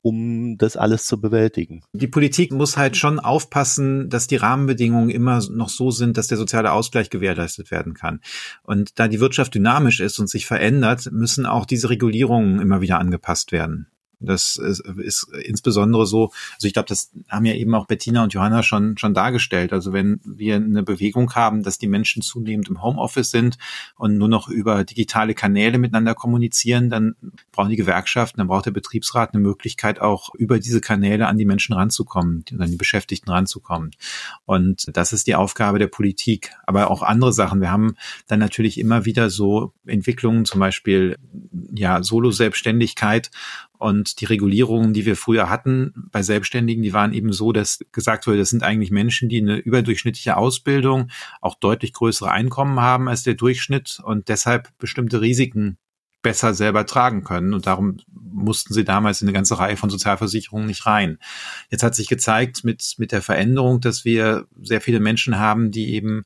um 0.05 0.59
das 0.59 0.77
alles 0.77 1.07
zu 1.07 1.18
bewältigen. 1.18 1.83
Die 1.94 2.07
Politik 2.07 2.53
muss 2.53 2.77
halt 2.77 2.94
schon 2.99 3.18
aufpassen, 3.18 4.11
dass 4.11 4.27
die 4.27 4.37
Rahmenbedingungen 4.37 5.09
immer 5.09 5.40
noch 5.51 5.70
so 5.70 5.90
sind, 5.90 6.18
dass 6.18 6.27
der 6.27 6.37
soziale 6.37 6.73
Ausgleich 6.73 7.09
gewährleistet 7.09 7.70
werden 7.70 7.94
kann. 7.94 8.20
Und 8.62 8.99
da 8.99 9.09
die 9.09 9.18
Wirtschaft 9.18 9.55
dynamisch 9.55 10.01
ist 10.01 10.18
und 10.18 10.29
sich 10.29 10.44
verändert, 10.44 11.09
müssen 11.11 11.47
auch 11.47 11.64
diese 11.64 11.88
Regulierungen 11.88 12.61
immer 12.61 12.83
wieder 12.83 12.99
angepasst 12.99 13.51
werden. 13.51 13.87
Das 14.27 14.57
ist, 14.57 14.81
ist 14.81 15.29
insbesondere 15.45 16.07
so, 16.07 16.31
also 16.55 16.67
ich 16.67 16.73
glaube, 16.73 16.89
das 16.89 17.11
haben 17.29 17.45
ja 17.45 17.55
eben 17.55 17.75
auch 17.75 17.87
Bettina 17.87 18.23
und 18.23 18.33
Johanna 18.33 18.63
schon, 18.63 18.97
schon 18.99 19.15
dargestellt. 19.15 19.73
Also 19.73 19.93
wenn 19.93 20.21
wir 20.25 20.57
eine 20.57 20.83
Bewegung 20.83 21.35
haben, 21.35 21.63
dass 21.63 21.79
die 21.79 21.87
Menschen 21.87 22.23
zunehmend 22.23 22.69
im 22.69 22.83
Homeoffice 22.83 23.31
sind 23.31 23.59
und 23.97 24.19
nur 24.19 24.29
noch 24.29 24.49
über 24.49 24.85
digitale 24.85 25.35
Kanäle 25.35 25.79
miteinander 25.79 26.15
kommunizieren, 26.15 26.91
dann 26.91 27.15
brauchen 27.53 27.71
die 27.71 27.77
Gewerkschaften, 27.77 28.39
dann 28.39 28.49
braucht 28.49 28.67
der 28.67 28.71
Betriebsrat 28.71 29.35
eine 29.35 29.43
Möglichkeit, 29.43 30.01
auch 30.01 30.35
über 30.35 30.59
diese 30.59 30.81
Kanäle 30.81 31.27
an 31.27 31.39
die 31.39 31.45
Menschen 31.45 31.75
ranzukommen, 31.75 32.45
an 32.59 32.71
die 32.71 32.77
Beschäftigten 32.77 33.31
ranzukommen. 33.31 33.91
Und 34.47 34.87
das 34.93 35.13
ist 35.13 35.27
die 35.27 35.35
Aufgabe 35.35 35.79
der 35.79 35.89
Politik. 35.89 36.53
Aber 36.67 36.91
auch 36.91 37.03
andere 37.03 37.33
Sachen. 37.33 37.61
Wir 37.61 37.71
haben 37.71 37.97
dann 38.27 38.39
natürlich 38.39 38.79
immer 38.79 39.05
wieder 39.05 39.31
so 39.31 39.73
Entwicklungen, 39.87 40.45
zum 40.45 40.61
Beispiel 40.61 41.17
ja 41.75 42.03
Solo-Selbstständigkeit 42.03 43.31
und 43.85 44.23
die 44.23 44.25
Regulierungen, 44.25 44.94
die 44.94 45.05
wir 45.05 45.14
früher 45.14 45.51
hatten 45.51 45.92
bei 46.11 46.23
Selbstständigen, 46.23 46.83
die 46.83 46.94
waren 46.94 47.12
eben 47.12 47.35
so, 47.35 47.53
dass 47.53 47.81
gesagt 47.92 48.27
wurde, 48.27 48.38
das 48.38 48.49
sind 48.49 48.62
eigentlich 48.62 48.90
Menschen, 48.90 49.29
die 49.29 49.37
eine 49.37 49.59
überdurchschnittliche 49.59 50.38
Ausbildung, 50.38 51.11
auch 51.42 51.55
deutlich 51.55 51.92
größere 51.92 52.31
Einkommen 52.31 52.81
haben 52.81 53.11
als 53.11 53.25
der 53.25 53.35
Durchschnitt 53.35 54.01
und 54.03 54.31
deshalb 54.31 54.70
bestimmte 54.79 55.20
Risiken 55.20 55.77
besser 56.23 56.55
selber 56.55 56.87
tragen 56.87 57.25
können. 57.25 57.53
Und 57.53 57.66
darum 57.66 57.99
mussten 58.11 58.73
sie 58.73 58.85
damals 58.85 59.20
in 59.20 59.29
eine 59.29 59.35
ganze 59.35 59.59
Reihe 59.59 59.77
von 59.77 59.90
Sozialversicherungen 59.90 60.66
nicht 60.66 60.87
rein. 60.87 61.18
Jetzt 61.68 61.83
hat 61.83 61.94
sich 61.94 62.09
gezeigt 62.09 62.64
mit, 62.64 62.94
mit 62.97 63.12
der 63.12 63.20
Veränderung, 63.20 63.83
dass 63.83 64.07
wir 64.07 64.47
sehr 64.62 64.81
viele 64.81 64.99
Menschen 64.99 65.38
haben, 65.38 65.73
die 65.73 65.92
eben 65.92 66.25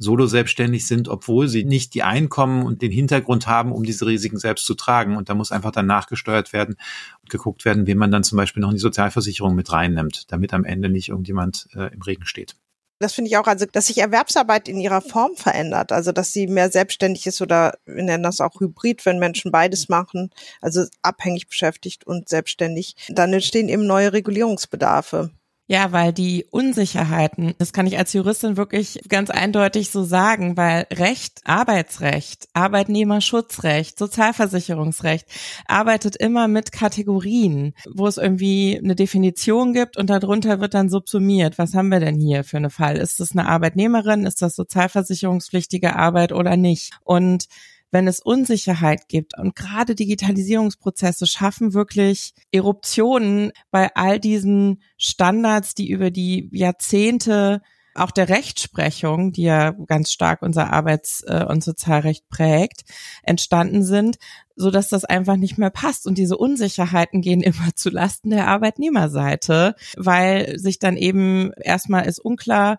solo 0.00 0.26
selbstständig 0.26 0.86
sind, 0.86 1.08
obwohl 1.08 1.46
sie 1.46 1.64
nicht 1.64 1.94
die 1.94 2.02
Einkommen 2.02 2.64
und 2.64 2.80
den 2.82 2.90
Hintergrund 2.90 3.46
haben, 3.46 3.70
um 3.70 3.84
diese 3.84 4.06
Risiken 4.06 4.38
selbst 4.38 4.64
zu 4.64 4.74
tragen. 4.74 5.16
Und 5.16 5.28
da 5.28 5.34
muss 5.34 5.52
einfach 5.52 5.70
dann 5.70 5.86
nachgesteuert 5.86 6.52
werden 6.52 6.76
und 7.22 7.30
geguckt 7.30 7.64
werden, 7.66 7.86
wen 7.86 7.98
man 7.98 8.10
dann 8.10 8.24
zum 8.24 8.36
Beispiel 8.36 8.62
noch 8.62 8.70
in 8.70 8.76
die 8.76 8.80
Sozialversicherung 8.80 9.54
mit 9.54 9.70
reinnimmt, 9.70 10.32
damit 10.32 10.54
am 10.54 10.64
Ende 10.64 10.88
nicht 10.88 11.10
irgendjemand 11.10 11.68
äh, 11.74 11.92
im 11.92 12.00
Regen 12.00 12.24
steht. 12.24 12.56
Das 12.98 13.14
finde 13.14 13.30
ich 13.30 13.36
auch, 13.38 13.46
also 13.46 13.64
dass 13.64 13.86
sich 13.86 13.98
Erwerbsarbeit 13.98 14.68
in 14.68 14.78
ihrer 14.78 15.00
Form 15.00 15.34
verändert, 15.34 15.90
also 15.90 16.12
dass 16.12 16.34
sie 16.34 16.46
mehr 16.46 16.70
selbstständig 16.70 17.26
ist 17.26 17.40
oder 17.40 17.78
wir 17.86 18.02
nennen 18.02 18.22
das 18.22 18.42
auch 18.42 18.60
Hybrid, 18.60 19.06
wenn 19.06 19.18
Menschen 19.18 19.50
beides 19.50 19.88
machen, 19.88 20.30
also 20.60 20.84
abhängig 21.00 21.48
beschäftigt 21.48 22.06
und 22.06 22.28
selbstständig, 22.28 22.96
dann 23.08 23.32
entstehen 23.32 23.70
eben 23.70 23.86
neue 23.86 24.12
Regulierungsbedarfe. 24.12 25.30
Ja, 25.70 25.92
weil 25.92 26.12
die 26.12 26.46
Unsicherheiten, 26.50 27.54
das 27.58 27.72
kann 27.72 27.86
ich 27.86 27.96
als 27.96 28.12
Juristin 28.12 28.56
wirklich 28.56 28.98
ganz 29.08 29.30
eindeutig 29.30 29.90
so 29.90 30.02
sagen, 30.02 30.56
weil 30.56 30.88
Recht, 30.92 31.42
Arbeitsrecht, 31.44 32.48
Arbeitnehmerschutzrecht, 32.54 33.96
Sozialversicherungsrecht 33.96 35.28
arbeitet 35.68 36.16
immer 36.16 36.48
mit 36.48 36.72
Kategorien, 36.72 37.74
wo 37.88 38.08
es 38.08 38.16
irgendwie 38.16 38.80
eine 38.82 38.96
Definition 38.96 39.72
gibt 39.72 39.96
und 39.96 40.10
darunter 40.10 40.60
wird 40.60 40.74
dann 40.74 40.88
subsumiert. 40.88 41.56
Was 41.56 41.72
haben 41.74 41.90
wir 41.90 42.00
denn 42.00 42.18
hier 42.18 42.42
für 42.42 42.56
eine 42.56 42.70
Fall? 42.70 42.96
Ist 42.96 43.20
das 43.20 43.30
eine 43.30 43.46
Arbeitnehmerin? 43.46 44.26
Ist 44.26 44.42
das 44.42 44.56
sozialversicherungspflichtige 44.56 45.94
Arbeit 45.94 46.32
oder 46.32 46.56
nicht? 46.56 46.98
Und 47.04 47.46
wenn 47.90 48.06
es 48.06 48.20
Unsicherheit 48.20 49.08
gibt 49.08 49.36
und 49.38 49.56
gerade 49.56 49.94
Digitalisierungsprozesse 49.94 51.26
schaffen 51.26 51.74
wirklich 51.74 52.34
Eruptionen 52.52 53.52
bei 53.70 53.94
all 53.94 54.20
diesen 54.20 54.82
Standards, 54.96 55.74
die 55.74 55.90
über 55.90 56.10
die 56.10 56.48
Jahrzehnte 56.52 57.62
auch 57.94 58.10
der 58.10 58.28
Rechtsprechung, 58.28 59.32
die 59.32 59.42
ja 59.42 59.72
ganz 59.72 60.12
stark 60.12 60.42
unser 60.42 60.72
Arbeits- 60.72 61.22
äh, 61.26 61.44
und 61.44 61.64
Sozialrecht 61.64 62.28
prägt, 62.28 62.82
entstanden 63.22 63.82
sind, 63.82 64.16
so 64.54 64.70
dass 64.70 64.88
das 64.88 65.04
einfach 65.04 65.36
nicht 65.36 65.58
mehr 65.58 65.70
passt. 65.70 66.06
Und 66.06 66.16
diese 66.16 66.36
Unsicherheiten 66.36 67.20
gehen 67.20 67.42
immer 67.42 67.74
zu 67.74 67.90
Lasten 67.90 68.30
der 68.30 68.46
Arbeitnehmerseite, 68.46 69.74
weil 69.96 70.58
sich 70.58 70.78
dann 70.78 70.96
eben 70.96 71.52
erstmal 71.60 72.06
ist 72.06 72.20
unklar, 72.20 72.78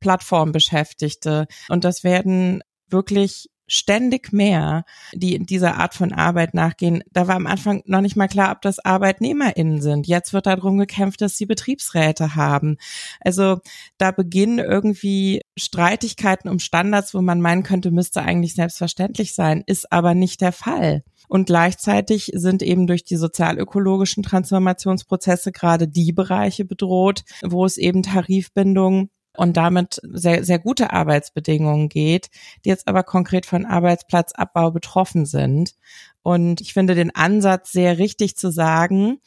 Plattformbeschäftigte. 0.00 1.46
Und 1.68 1.84
das 1.84 2.04
werden 2.04 2.62
wirklich 2.88 3.48
ständig 3.72 4.32
mehr, 4.32 4.84
die 5.14 5.34
in 5.34 5.46
dieser 5.46 5.78
Art 5.78 5.94
von 5.94 6.12
Arbeit 6.12 6.52
nachgehen. 6.52 7.02
Da 7.12 7.26
war 7.26 7.36
am 7.36 7.46
Anfang 7.46 7.82
noch 7.86 8.02
nicht 8.02 8.16
mal 8.16 8.28
klar, 8.28 8.52
ob 8.52 8.60
das 8.60 8.78
ArbeitnehmerInnen 8.78 9.80
sind. 9.80 10.06
Jetzt 10.06 10.34
wird 10.34 10.46
darum 10.46 10.76
gekämpft, 10.76 11.22
dass 11.22 11.38
sie 11.38 11.46
Betriebsräte 11.46 12.36
haben. 12.36 12.76
Also 13.20 13.60
da 13.96 14.10
beginnen 14.10 14.58
irgendwie 14.58 15.40
Streitigkeiten 15.56 16.50
um 16.50 16.58
Standards, 16.58 17.14
wo 17.14 17.22
man 17.22 17.40
meinen 17.40 17.62
könnte, 17.62 17.90
müsste 17.90 18.20
eigentlich 18.22 18.54
selbstverständlich 18.54 19.34
sein, 19.34 19.62
ist 19.66 19.90
aber 19.90 20.14
nicht 20.14 20.42
der 20.42 20.52
Fall. 20.52 21.02
Und 21.28 21.46
gleichzeitig 21.46 22.30
sind 22.34 22.62
eben 22.62 22.86
durch 22.86 23.04
die 23.04 23.16
sozialökologischen 23.16 24.22
Transformationsprozesse 24.22 25.50
gerade 25.50 25.88
die 25.88 26.12
Bereiche 26.12 26.66
bedroht, 26.66 27.24
wo 27.42 27.64
es 27.64 27.78
eben 27.78 28.02
Tarifbindungen 28.02 29.08
und 29.36 29.56
damit 29.56 30.00
sehr, 30.02 30.44
sehr 30.44 30.58
gute 30.58 30.92
Arbeitsbedingungen 30.92 31.88
geht, 31.88 32.30
die 32.64 32.68
jetzt 32.68 32.88
aber 32.88 33.02
konkret 33.02 33.46
von 33.46 33.64
Arbeitsplatzabbau 33.64 34.70
betroffen 34.70 35.26
sind. 35.26 35.74
Und 36.22 36.60
ich 36.60 36.72
finde 36.74 36.94
den 36.94 37.14
Ansatz 37.14 37.72
sehr 37.72 37.98
richtig 37.98 38.36
zu 38.36 38.50
sagen, 38.50 39.20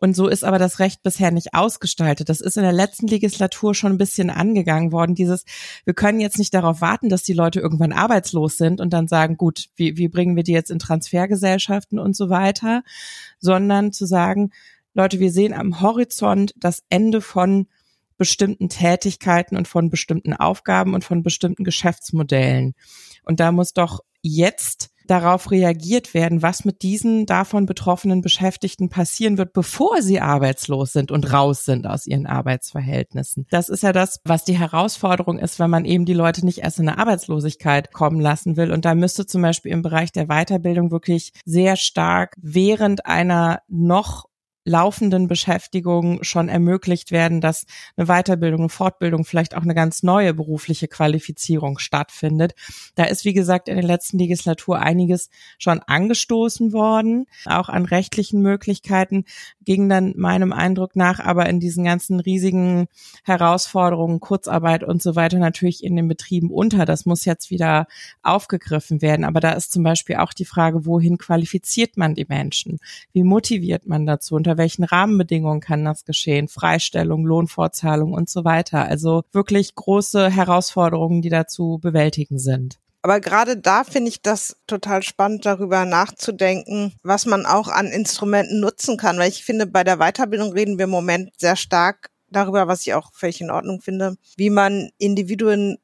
und 0.00 0.14
so 0.14 0.28
ist 0.28 0.44
aber 0.44 0.58
das 0.58 0.78
Recht 0.78 1.02
bisher 1.02 1.32
nicht 1.32 1.54
ausgestaltet. 1.54 2.28
Das 2.28 2.40
ist 2.40 2.56
in 2.56 2.62
der 2.62 2.72
letzten 2.72 3.08
Legislatur 3.08 3.74
schon 3.74 3.92
ein 3.92 3.98
bisschen 3.98 4.30
angegangen 4.30 4.92
worden. 4.92 5.16
Dieses, 5.16 5.44
wir 5.84 5.94
können 5.94 6.20
jetzt 6.20 6.38
nicht 6.38 6.54
darauf 6.54 6.80
warten, 6.80 7.08
dass 7.08 7.24
die 7.24 7.32
Leute 7.32 7.58
irgendwann 7.58 7.92
arbeitslos 7.92 8.56
sind 8.56 8.80
und 8.80 8.92
dann 8.92 9.08
sagen, 9.08 9.36
gut, 9.36 9.66
wie, 9.74 9.96
wie 9.96 10.06
bringen 10.06 10.36
wir 10.36 10.44
die 10.44 10.52
jetzt 10.52 10.70
in 10.70 10.78
Transfergesellschaften 10.78 11.98
und 11.98 12.14
so 12.14 12.30
weiter, 12.30 12.84
sondern 13.40 13.92
zu 13.92 14.06
sagen, 14.06 14.52
Leute, 14.94 15.18
wir 15.18 15.32
sehen 15.32 15.52
am 15.52 15.80
Horizont 15.80 16.54
das 16.56 16.84
Ende 16.88 17.20
von 17.20 17.66
bestimmten 18.18 18.68
Tätigkeiten 18.68 19.56
und 19.56 19.66
von 19.66 19.88
bestimmten 19.88 20.34
Aufgaben 20.34 20.94
und 20.94 21.04
von 21.04 21.22
bestimmten 21.22 21.64
Geschäftsmodellen. 21.64 22.74
Und 23.22 23.40
da 23.40 23.52
muss 23.52 23.72
doch 23.72 24.00
jetzt 24.22 24.90
darauf 25.08 25.50
reagiert 25.50 26.14
werden, 26.14 26.42
was 26.42 26.64
mit 26.64 26.82
diesen 26.82 27.26
davon 27.26 27.66
betroffenen 27.66 28.20
Beschäftigten 28.20 28.88
passieren 28.88 29.38
wird, 29.38 29.52
bevor 29.52 30.02
sie 30.02 30.20
arbeitslos 30.20 30.92
sind 30.92 31.10
und 31.10 31.32
raus 31.32 31.64
sind 31.64 31.86
aus 31.86 32.06
ihren 32.06 32.26
Arbeitsverhältnissen. 32.26 33.46
Das 33.50 33.68
ist 33.68 33.82
ja 33.82 33.92
das, 33.92 34.20
was 34.24 34.44
die 34.44 34.58
Herausforderung 34.58 35.38
ist, 35.38 35.58
wenn 35.58 35.70
man 35.70 35.84
eben 35.84 36.04
die 36.04 36.14
Leute 36.14 36.44
nicht 36.44 36.58
erst 36.58 36.78
in 36.78 36.88
eine 36.88 36.98
Arbeitslosigkeit 36.98 37.92
kommen 37.92 38.20
lassen 38.20 38.56
will. 38.56 38.70
Und 38.70 38.84
da 38.84 38.94
müsste 38.94 39.26
zum 39.26 39.42
Beispiel 39.42 39.72
im 39.72 39.82
Bereich 39.82 40.12
der 40.12 40.26
Weiterbildung 40.26 40.90
wirklich 40.90 41.32
sehr 41.44 41.76
stark 41.76 42.34
während 42.38 43.06
einer 43.06 43.62
noch 43.68 44.27
laufenden 44.68 45.26
Beschäftigung 45.26 46.22
schon 46.22 46.48
ermöglicht 46.48 47.10
werden, 47.10 47.40
dass 47.40 47.66
eine 47.96 48.06
Weiterbildung, 48.06 48.60
eine 48.60 48.68
Fortbildung, 48.68 49.24
vielleicht 49.24 49.56
auch 49.56 49.62
eine 49.62 49.74
ganz 49.74 50.02
neue 50.02 50.34
berufliche 50.34 50.86
Qualifizierung 50.86 51.78
stattfindet. 51.78 52.54
Da 52.94 53.04
ist, 53.04 53.24
wie 53.24 53.32
gesagt, 53.32 53.68
in 53.68 53.76
der 53.76 53.84
letzten 53.84 54.18
Legislatur 54.18 54.78
einiges 54.80 55.30
schon 55.58 55.80
angestoßen 55.80 56.72
worden, 56.72 57.26
auch 57.46 57.68
an 57.68 57.84
rechtlichen 57.84 58.42
Möglichkeiten, 58.42 59.24
ging 59.64 59.88
dann 59.88 60.14
meinem 60.16 60.52
Eindruck 60.52 60.94
nach 60.94 61.18
aber 61.18 61.48
in 61.48 61.60
diesen 61.60 61.84
ganzen 61.84 62.20
riesigen 62.20 62.88
Herausforderungen, 63.24 64.20
Kurzarbeit 64.20 64.84
und 64.84 65.02
so 65.02 65.16
weiter 65.16 65.38
natürlich 65.38 65.82
in 65.82 65.96
den 65.96 66.08
Betrieben 66.08 66.50
unter. 66.50 66.84
Das 66.84 67.06
muss 67.06 67.24
jetzt 67.24 67.50
wieder 67.50 67.86
aufgegriffen 68.22 69.02
werden. 69.02 69.24
Aber 69.24 69.40
da 69.40 69.52
ist 69.52 69.72
zum 69.72 69.82
Beispiel 69.82 70.16
auch 70.16 70.32
die 70.32 70.44
Frage, 70.44 70.84
wohin 70.84 71.16
qualifiziert 71.18 71.96
man 71.96 72.14
die 72.14 72.26
Menschen? 72.28 72.78
Wie 73.12 73.22
motiviert 73.22 73.86
man 73.86 74.06
dazu? 74.06 74.34
Unter 74.34 74.57
welchen 74.58 74.84
Rahmenbedingungen 74.84 75.60
kann 75.60 75.84
das 75.84 76.04
geschehen? 76.04 76.48
Freistellung, 76.48 77.24
Lohnfortzahlung 77.24 78.12
und 78.12 78.28
so 78.28 78.44
weiter. 78.44 78.84
Also 78.84 79.22
wirklich 79.32 79.74
große 79.74 80.30
Herausforderungen, 80.30 81.22
die 81.22 81.30
dazu 81.30 81.78
bewältigen 81.80 82.38
sind. 82.38 82.78
Aber 83.02 83.20
gerade 83.20 83.56
da 83.56 83.84
finde 83.84 84.08
ich 84.10 84.22
das 84.22 84.56
total 84.66 85.02
spannend, 85.02 85.46
darüber 85.46 85.84
nachzudenken, 85.84 86.92
was 87.02 87.26
man 87.26 87.46
auch 87.46 87.68
an 87.68 87.86
Instrumenten 87.86 88.60
nutzen 88.60 88.96
kann. 88.96 89.18
Weil 89.18 89.30
ich 89.30 89.44
finde, 89.44 89.66
bei 89.66 89.84
der 89.84 89.98
Weiterbildung 89.98 90.52
reden 90.52 90.78
wir 90.78 90.84
im 90.84 90.90
Moment 90.90 91.30
sehr 91.38 91.56
stark 91.56 92.10
darüber, 92.28 92.66
was 92.66 92.86
ich 92.86 92.94
auch 92.94 93.12
völlig 93.14 93.40
in 93.40 93.50
Ordnung 93.50 93.80
finde, 93.80 94.16
wie 94.36 94.50
man 94.50 94.90
Individuen 94.98 95.78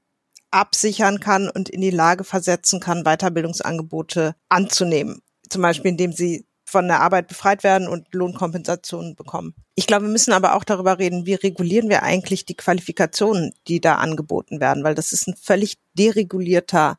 absichern 0.51 1.19
kann 1.21 1.49
und 1.49 1.69
in 1.69 1.81
die 1.81 1.91
Lage 1.91 2.25
versetzen 2.25 2.81
kann, 2.81 3.05
Weiterbildungsangebote 3.05 4.35
anzunehmen. 4.49 5.21
Zum 5.49 5.63
Beispiel, 5.63 5.93
indem 5.93 6.13
sie 6.13 6.47
von 6.75 6.89
der 6.89 7.03
Arbeit 7.03 7.29
befreit 7.29 7.63
werden 7.63 7.87
und 7.87 8.13
Lohnkompensationen 8.13 9.15
bekommen. 9.15 9.55
Ich 9.77 9.87
glaube, 9.87 10.07
wir 10.07 10.11
müssen 10.11 10.33
aber 10.33 10.57
auch 10.57 10.65
darüber 10.65 10.99
reden, 10.99 11.25
wie 11.25 11.35
regulieren 11.35 11.89
wir 11.89 12.03
eigentlich 12.03 12.47
die 12.47 12.57
Qualifikationen, 12.57 13.53
die 13.69 13.81
da 13.81 13.95
angeboten 13.95 14.59
werden, 14.59 14.83
weil 14.83 14.97
das 14.97 15.13
ist 15.13 15.29
ein 15.29 15.37
völlig 15.37 15.79
deregulierter 15.97 16.99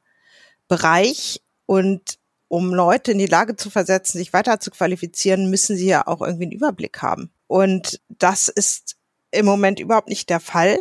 Bereich 0.70 1.42
und 1.66 2.20
um 2.48 2.74
Leute 2.74 3.12
in 3.12 3.18
die 3.18 3.26
Lage 3.26 3.58
zu 3.58 3.70
versetzen, 3.70 4.18
sich 4.18 4.32
weiter 4.32 4.62
zu 4.62 4.72
qualifizieren, 4.72 5.50
müssen 5.50 5.76
sie 5.76 5.88
ja 5.88 6.08
auch 6.08 6.22
irgendwie 6.22 6.46
einen 6.46 6.54
Überblick 6.54 7.02
haben. 7.02 7.34
Und 7.48 8.00
das 8.08 8.48
ist 8.48 8.96
im 9.32 9.46
Moment 9.46 9.82
überhaupt 9.82 10.08
nicht 10.08 10.30
der 10.30 10.40
Fall. 10.40 10.78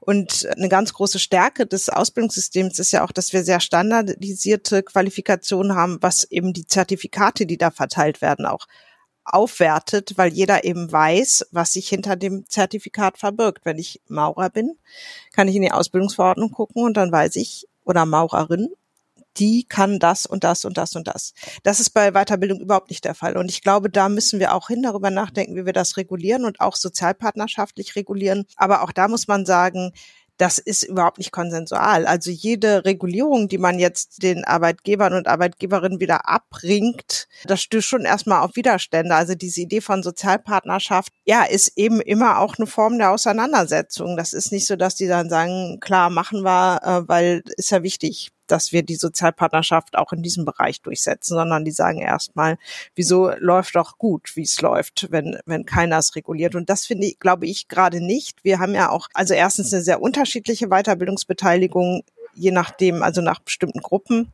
Und 0.00 0.48
eine 0.56 0.68
ganz 0.68 0.92
große 0.92 1.18
Stärke 1.18 1.66
des 1.66 1.88
Ausbildungssystems 1.88 2.78
ist 2.78 2.92
ja 2.92 3.04
auch, 3.04 3.12
dass 3.12 3.32
wir 3.32 3.44
sehr 3.44 3.60
standardisierte 3.60 4.82
Qualifikationen 4.82 5.74
haben, 5.74 5.98
was 6.00 6.24
eben 6.24 6.52
die 6.52 6.66
Zertifikate, 6.66 7.46
die 7.46 7.58
da 7.58 7.70
verteilt 7.70 8.20
werden, 8.20 8.46
auch 8.46 8.66
aufwertet, 9.24 10.14
weil 10.16 10.32
jeder 10.32 10.64
eben 10.64 10.90
weiß, 10.90 11.46
was 11.52 11.72
sich 11.72 11.88
hinter 11.88 12.16
dem 12.16 12.44
Zertifikat 12.48 13.18
verbirgt. 13.18 13.64
Wenn 13.64 13.78
ich 13.78 14.00
Maurer 14.08 14.50
bin, 14.50 14.78
kann 15.32 15.48
ich 15.48 15.56
in 15.56 15.62
die 15.62 15.72
Ausbildungsverordnung 15.72 16.50
gucken 16.50 16.82
und 16.82 16.96
dann 16.96 17.12
weiß 17.12 17.36
ich, 17.36 17.68
oder 17.84 18.06
Maurerin, 18.06 18.68
die 19.36 19.64
kann 19.68 19.98
das 19.98 20.26
und 20.26 20.44
das 20.44 20.64
und 20.64 20.76
das 20.78 20.94
und 20.94 21.08
das. 21.08 21.32
Das 21.62 21.80
ist 21.80 21.90
bei 21.90 22.12
Weiterbildung 22.12 22.60
überhaupt 22.60 22.90
nicht 22.90 23.04
der 23.04 23.14
Fall. 23.14 23.36
Und 23.36 23.50
ich 23.50 23.62
glaube, 23.62 23.90
da 23.90 24.08
müssen 24.08 24.40
wir 24.40 24.54
auch 24.54 24.68
hin 24.68 24.82
darüber 24.82 25.10
nachdenken, 25.10 25.56
wie 25.56 25.66
wir 25.66 25.72
das 25.72 25.96
regulieren 25.96 26.44
und 26.44 26.60
auch 26.60 26.76
sozialpartnerschaftlich 26.76 27.96
regulieren. 27.96 28.46
Aber 28.56 28.82
auch 28.82 28.92
da 28.92 29.08
muss 29.08 29.28
man 29.28 29.46
sagen, 29.46 29.92
das 30.42 30.58
ist 30.58 30.82
überhaupt 30.82 31.18
nicht 31.18 31.30
konsensual. 31.30 32.04
Also 32.06 32.30
jede 32.30 32.84
Regulierung, 32.84 33.48
die 33.48 33.58
man 33.58 33.78
jetzt 33.78 34.22
den 34.22 34.44
Arbeitgebern 34.44 35.12
und 35.12 35.28
Arbeitgeberinnen 35.28 36.00
wieder 36.00 36.28
abbringt, 36.28 37.28
das 37.44 37.62
stößt 37.62 37.86
schon 37.86 38.04
erstmal 38.04 38.40
auf 38.40 38.56
Widerstände. 38.56 39.14
Also 39.14 39.34
diese 39.34 39.60
Idee 39.60 39.80
von 39.80 40.02
Sozialpartnerschaft, 40.02 41.12
ja, 41.24 41.44
ist 41.44 41.72
eben 41.76 42.00
immer 42.00 42.40
auch 42.40 42.56
eine 42.58 42.66
Form 42.66 42.98
der 42.98 43.12
Auseinandersetzung. 43.12 44.16
Das 44.16 44.32
ist 44.32 44.50
nicht 44.50 44.66
so, 44.66 44.74
dass 44.74 44.96
die 44.96 45.06
dann 45.06 45.28
sagen, 45.28 45.78
klar, 45.80 46.10
machen 46.10 46.42
wir, 46.42 46.80
äh, 46.82 47.08
weil 47.08 47.42
ist 47.56 47.70
ja 47.70 47.82
wichtig 47.82 48.32
dass 48.52 48.70
wir 48.70 48.82
die 48.82 48.96
Sozialpartnerschaft 48.96 49.96
auch 49.96 50.12
in 50.12 50.22
diesem 50.22 50.44
Bereich 50.44 50.82
durchsetzen, 50.82 51.34
sondern 51.34 51.64
die 51.64 51.70
sagen 51.70 51.98
erstmal, 51.98 52.58
wieso 52.94 53.30
läuft 53.38 53.76
doch 53.76 53.96
gut, 53.98 54.36
wie 54.36 54.42
es 54.42 54.60
läuft, 54.60 55.08
wenn, 55.10 55.38
wenn 55.46 55.64
keiner 55.64 55.98
es 55.98 56.14
reguliert. 56.14 56.54
Und 56.54 56.68
das 56.68 56.84
finde 56.84 57.06
ich, 57.06 57.18
glaube 57.18 57.46
ich, 57.46 57.68
gerade 57.68 58.00
nicht. 58.00 58.44
Wir 58.44 58.58
haben 58.58 58.74
ja 58.74 58.90
auch, 58.90 59.08
also 59.14 59.32
erstens 59.32 59.72
eine 59.72 59.82
sehr 59.82 60.02
unterschiedliche 60.02 60.68
Weiterbildungsbeteiligung, 60.68 62.02
je 62.34 62.50
nachdem, 62.50 63.02
also 63.02 63.22
nach 63.22 63.40
bestimmten 63.40 63.80
Gruppen 63.80 64.32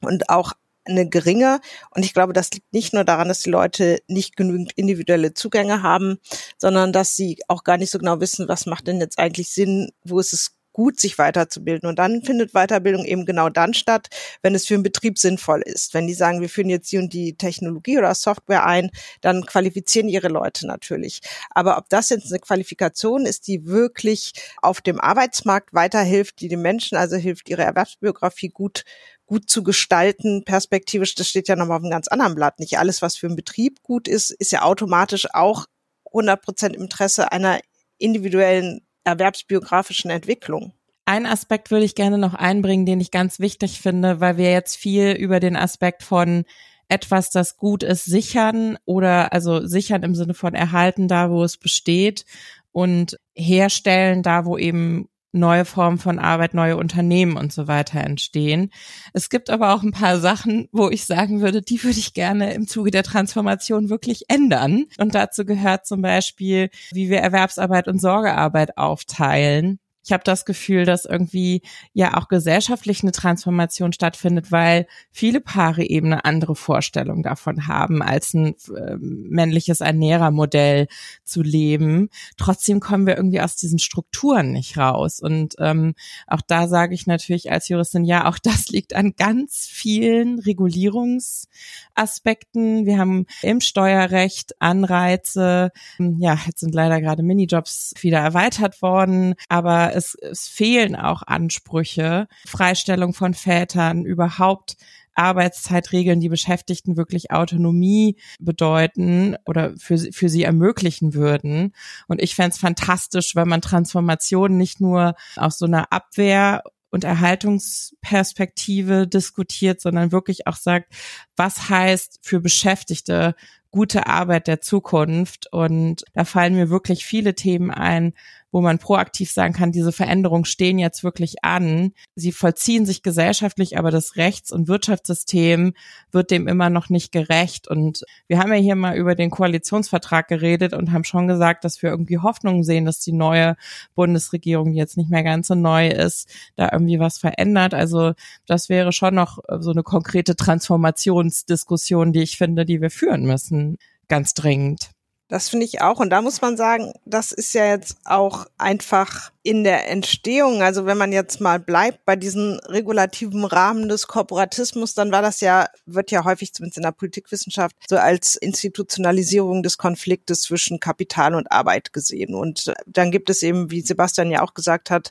und 0.00 0.30
auch 0.30 0.54
eine 0.84 1.08
geringe. 1.08 1.60
Und 1.90 2.04
ich 2.04 2.14
glaube, 2.14 2.32
das 2.32 2.50
liegt 2.52 2.72
nicht 2.72 2.94
nur 2.94 3.04
daran, 3.04 3.28
dass 3.28 3.40
die 3.40 3.50
Leute 3.50 4.00
nicht 4.08 4.36
genügend 4.36 4.72
individuelle 4.76 5.34
Zugänge 5.34 5.82
haben, 5.82 6.18
sondern 6.58 6.92
dass 6.92 7.16
sie 7.16 7.38
auch 7.48 7.64
gar 7.64 7.76
nicht 7.76 7.90
so 7.90 7.98
genau 7.98 8.20
wissen, 8.20 8.48
was 8.48 8.66
macht 8.66 8.86
denn 8.86 8.98
jetzt 8.98 9.18
eigentlich 9.18 9.50
Sinn, 9.50 9.92
wo 10.04 10.18
ist 10.18 10.32
es 10.32 10.56
gut, 10.72 11.00
sich 11.00 11.18
weiterzubilden. 11.18 11.88
Und 11.88 11.98
dann 11.98 12.22
findet 12.22 12.52
Weiterbildung 12.52 13.04
eben 13.04 13.26
genau 13.26 13.48
dann 13.48 13.74
statt, 13.74 14.08
wenn 14.42 14.54
es 14.54 14.66
für 14.66 14.74
einen 14.74 14.82
Betrieb 14.82 15.18
sinnvoll 15.18 15.62
ist. 15.62 15.94
Wenn 15.94 16.06
die 16.06 16.14
sagen, 16.14 16.40
wir 16.40 16.48
führen 16.48 16.68
jetzt 16.68 16.90
die 16.92 16.98
und 16.98 17.12
die 17.12 17.36
Technologie 17.36 17.98
oder 17.98 18.14
Software 18.14 18.66
ein, 18.66 18.90
dann 19.20 19.46
qualifizieren 19.46 20.08
ihre 20.08 20.28
Leute 20.28 20.66
natürlich. 20.66 21.20
Aber 21.50 21.78
ob 21.78 21.88
das 21.88 22.08
jetzt 22.10 22.30
eine 22.30 22.40
Qualifikation 22.40 23.26
ist, 23.26 23.46
die 23.46 23.66
wirklich 23.66 24.32
auf 24.60 24.80
dem 24.80 25.00
Arbeitsmarkt 25.00 25.74
weiterhilft, 25.74 26.40
die 26.40 26.48
den 26.48 26.62
Menschen 26.62 26.96
also 26.96 27.16
hilft, 27.16 27.48
ihre 27.48 27.62
Erwerbsbiografie 27.62 28.48
gut 28.48 28.84
gut 29.24 29.48
zu 29.48 29.62
gestalten, 29.62 30.44
perspektivisch, 30.44 31.14
das 31.14 31.28
steht 31.28 31.48
ja 31.48 31.56
nochmal 31.56 31.78
auf 31.78 31.82
einem 31.82 31.90
ganz 31.90 32.08
anderen 32.08 32.34
Blatt. 32.34 32.58
Nicht 32.58 32.78
alles, 32.78 33.00
was 33.00 33.16
für 33.16 33.28
einen 33.28 33.36
Betrieb 33.36 33.80
gut 33.82 34.06
ist, 34.06 34.30
ist 34.30 34.52
ja 34.52 34.60
automatisch 34.60 35.26
auch 35.32 35.64
100 36.06 36.42
Prozent 36.42 36.76
Interesse 36.76 37.32
einer 37.32 37.60
individuellen 37.96 38.86
erwerbsbiografischen 39.04 40.10
Entwicklung. 40.10 40.72
Ein 41.04 41.26
Aspekt 41.26 41.70
würde 41.70 41.84
ich 41.84 41.94
gerne 41.94 42.18
noch 42.18 42.34
einbringen, 42.34 42.86
den 42.86 43.00
ich 43.00 43.10
ganz 43.10 43.40
wichtig 43.40 43.80
finde, 43.80 44.20
weil 44.20 44.36
wir 44.36 44.52
jetzt 44.52 44.76
viel 44.76 45.12
über 45.12 45.40
den 45.40 45.56
Aspekt 45.56 46.02
von 46.02 46.44
etwas, 46.88 47.30
das 47.30 47.56
gut 47.56 47.82
ist, 47.82 48.04
sichern 48.04 48.78
oder 48.84 49.32
also 49.32 49.66
sichern 49.66 50.02
im 50.02 50.14
Sinne 50.14 50.34
von 50.34 50.54
erhalten 50.54 51.08
da, 51.08 51.30
wo 51.30 51.42
es 51.42 51.56
besteht 51.56 52.24
und 52.70 53.18
herstellen 53.34 54.22
da, 54.22 54.44
wo 54.44 54.58
eben 54.58 55.08
neue 55.32 55.64
Formen 55.64 55.98
von 55.98 56.18
Arbeit, 56.18 56.54
neue 56.54 56.76
Unternehmen 56.76 57.36
und 57.36 57.52
so 57.52 57.66
weiter 57.68 58.00
entstehen. 58.00 58.70
Es 59.12 59.30
gibt 59.30 59.50
aber 59.50 59.74
auch 59.74 59.82
ein 59.82 59.92
paar 59.92 60.18
Sachen, 60.18 60.68
wo 60.72 60.90
ich 60.90 61.04
sagen 61.04 61.40
würde, 61.40 61.62
die 61.62 61.82
würde 61.82 61.98
ich 61.98 62.14
gerne 62.14 62.54
im 62.54 62.66
Zuge 62.66 62.90
der 62.90 63.02
Transformation 63.02 63.88
wirklich 63.88 64.24
ändern. 64.28 64.86
Und 64.98 65.14
dazu 65.14 65.44
gehört 65.44 65.86
zum 65.86 66.02
Beispiel, 66.02 66.70
wie 66.92 67.10
wir 67.10 67.18
Erwerbsarbeit 67.18 67.88
und 67.88 68.00
Sorgearbeit 68.00 68.76
aufteilen 68.76 69.78
ich 70.04 70.12
habe 70.12 70.24
das 70.24 70.44
Gefühl, 70.44 70.84
dass 70.84 71.04
irgendwie 71.04 71.62
ja 71.92 72.16
auch 72.16 72.26
gesellschaftlich 72.28 73.02
eine 73.02 73.10
Transformation 73.12 73.92
stattfindet, 73.92 74.50
weil 74.50 74.86
viele 75.10 75.40
Paare 75.40 75.84
eben 75.84 76.08
eine 76.08 76.24
andere 76.24 76.56
Vorstellung 76.56 77.22
davon 77.22 77.68
haben, 77.68 78.02
als 78.02 78.34
ein 78.34 78.56
äh, 78.76 78.96
männliches 78.98 79.80
Ernährermodell 79.80 80.88
zu 81.24 81.42
leben. 81.42 82.08
Trotzdem 82.36 82.80
kommen 82.80 83.06
wir 83.06 83.16
irgendwie 83.16 83.40
aus 83.40 83.54
diesen 83.56 83.78
Strukturen 83.78 84.50
nicht 84.52 84.76
raus. 84.76 85.20
Und 85.20 85.54
ähm, 85.58 85.94
auch 86.26 86.40
da 86.46 86.66
sage 86.66 86.94
ich 86.94 87.06
natürlich 87.06 87.52
als 87.52 87.68
Juristin, 87.68 88.04
ja, 88.04 88.28
auch 88.28 88.38
das 88.38 88.70
liegt 88.70 88.94
an 88.94 89.12
ganz 89.16 89.68
vielen 89.70 90.40
Regulierungsaspekten. 90.40 92.86
Wir 92.86 92.98
haben 92.98 93.26
im 93.42 93.60
Steuerrecht 93.60 94.60
Anreize. 94.60 95.70
Ja, 95.98 96.38
jetzt 96.46 96.60
sind 96.60 96.74
leider 96.74 97.00
gerade 97.00 97.22
Minijobs 97.22 97.94
wieder 98.00 98.18
erweitert 98.18 98.82
worden, 98.82 99.34
aber 99.48 99.91
es, 99.94 100.14
es 100.14 100.48
fehlen 100.48 100.96
auch 100.96 101.22
Ansprüche, 101.22 102.28
Freistellung 102.46 103.14
von 103.14 103.34
Vätern, 103.34 104.04
überhaupt 104.04 104.76
Arbeitszeitregeln, 105.14 106.20
die 106.20 106.28
Beschäftigten 106.28 106.96
wirklich 106.96 107.30
Autonomie 107.30 108.16
bedeuten 108.40 109.36
oder 109.44 109.74
für, 109.76 109.98
für 109.98 110.28
sie 110.28 110.42
ermöglichen 110.42 111.14
würden. 111.14 111.74
Und 112.08 112.22
ich 112.22 112.34
fände 112.34 112.50
es 112.50 112.58
fantastisch, 112.58 113.36
wenn 113.36 113.48
man 113.48 113.60
Transformation 113.60 114.56
nicht 114.56 114.80
nur 114.80 115.14
aus 115.36 115.58
so 115.58 115.66
einer 115.66 115.92
Abwehr 115.92 116.62
und 116.90 117.04
Erhaltungsperspektive 117.04 119.08
diskutiert, 119.08 119.80
sondern 119.80 120.12
wirklich 120.12 120.46
auch 120.46 120.56
sagt, 120.56 120.92
was 121.36 121.70
heißt 121.70 122.20
für 122.22 122.40
Beschäftigte 122.40 123.34
gute 123.70 124.06
Arbeit 124.06 124.46
der 124.46 124.60
Zukunft. 124.60 125.50
Und 125.50 126.04
da 126.12 126.24
fallen 126.24 126.54
mir 126.54 126.68
wirklich 126.68 127.04
viele 127.04 127.34
Themen 127.34 127.70
ein, 127.70 128.12
wo 128.52 128.60
man 128.60 128.78
proaktiv 128.78 129.32
sagen 129.32 129.54
kann, 129.54 129.72
diese 129.72 129.92
Veränderungen 129.92 130.44
stehen 130.44 130.78
jetzt 130.78 131.02
wirklich 131.02 131.42
an. 131.42 131.92
Sie 132.14 132.32
vollziehen 132.32 132.84
sich 132.84 133.02
gesellschaftlich, 133.02 133.78
aber 133.78 133.90
das 133.90 134.16
Rechts- 134.16 134.52
und 134.52 134.68
Wirtschaftssystem 134.68 135.72
wird 136.12 136.30
dem 136.30 136.46
immer 136.46 136.68
noch 136.70 136.90
nicht 136.90 137.10
gerecht. 137.10 137.66
Und 137.66 138.04
wir 138.28 138.38
haben 138.38 138.52
ja 138.52 138.60
hier 138.60 138.76
mal 138.76 138.94
über 138.96 139.14
den 139.14 139.30
Koalitionsvertrag 139.30 140.28
geredet 140.28 140.74
und 140.74 140.92
haben 140.92 141.04
schon 141.04 141.26
gesagt, 141.26 141.64
dass 141.64 141.82
wir 141.82 141.90
irgendwie 141.90 142.18
Hoffnung 142.18 142.62
sehen, 142.62 142.84
dass 142.84 143.00
die 143.00 143.12
neue 143.12 143.56
Bundesregierung, 143.94 144.72
die 144.72 144.78
jetzt 144.78 144.98
nicht 144.98 145.10
mehr 145.10 145.24
ganz 145.24 145.48
so 145.48 145.54
neu 145.54 145.88
ist, 145.88 146.28
da 146.54 146.68
irgendwie 146.70 147.00
was 147.00 147.16
verändert. 147.16 147.72
Also 147.72 148.12
das 148.46 148.68
wäre 148.68 148.92
schon 148.92 149.14
noch 149.14 149.38
so 149.60 149.70
eine 149.70 149.82
konkrete 149.82 150.36
Transformationsdiskussion, 150.36 152.12
die 152.12 152.22
ich 152.22 152.36
finde, 152.36 152.66
die 152.66 152.82
wir 152.82 152.90
führen 152.90 153.24
müssen. 153.24 153.78
Ganz 154.08 154.34
dringend. 154.34 154.90
Das 155.32 155.48
finde 155.48 155.64
ich 155.64 155.80
auch. 155.80 155.98
Und 155.98 156.10
da 156.10 156.20
muss 156.20 156.42
man 156.42 156.58
sagen, 156.58 156.92
das 157.06 157.32
ist 157.32 157.54
ja 157.54 157.64
jetzt 157.64 157.96
auch 158.04 158.44
einfach 158.58 159.31
in 159.44 159.64
der 159.64 159.88
Entstehung, 159.88 160.62
also 160.62 160.86
wenn 160.86 160.96
man 160.96 161.10
jetzt 161.10 161.40
mal 161.40 161.58
bleibt 161.58 162.04
bei 162.04 162.14
diesem 162.14 162.60
regulativen 162.66 163.44
Rahmen 163.44 163.88
des 163.88 164.06
Korporatismus, 164.06 164.94
dann 164.94 165.10
war 165.10 165.20
das 165.20 165.40
ja, 165.40 165.68
wird 165.84 166.12
ja 166.12 166.24
häufig 166.24 166.54
zumindest 166.54 166.76
in 166.76 166.84
der 166.84 166.92
Politikwissenschaft 166.92 167.74
so 167.88 167.96
als 167.96 168.36
Institutionalisierung 168.36 169.64
des 169.64 169.78
Konfliktes 169.78 170.42
zwischen 170.42 170.78
Kapital 170.78 171.34
und 171.34 171.50
Arbeit 171.50 171.92
gesehen. 171.92 172.36
Und 172.36 172.72
dann 172.86 173.10
gibt 173.10 173.30
es 173.30 173.42
eben, 173.42 173.72
wie 173.72 173.80
Sebastian 173.80 174.30
ja 174.30 174.42
auch 174.42 174.54
gesagt 174.54 174.90
hat, 174.90 175.10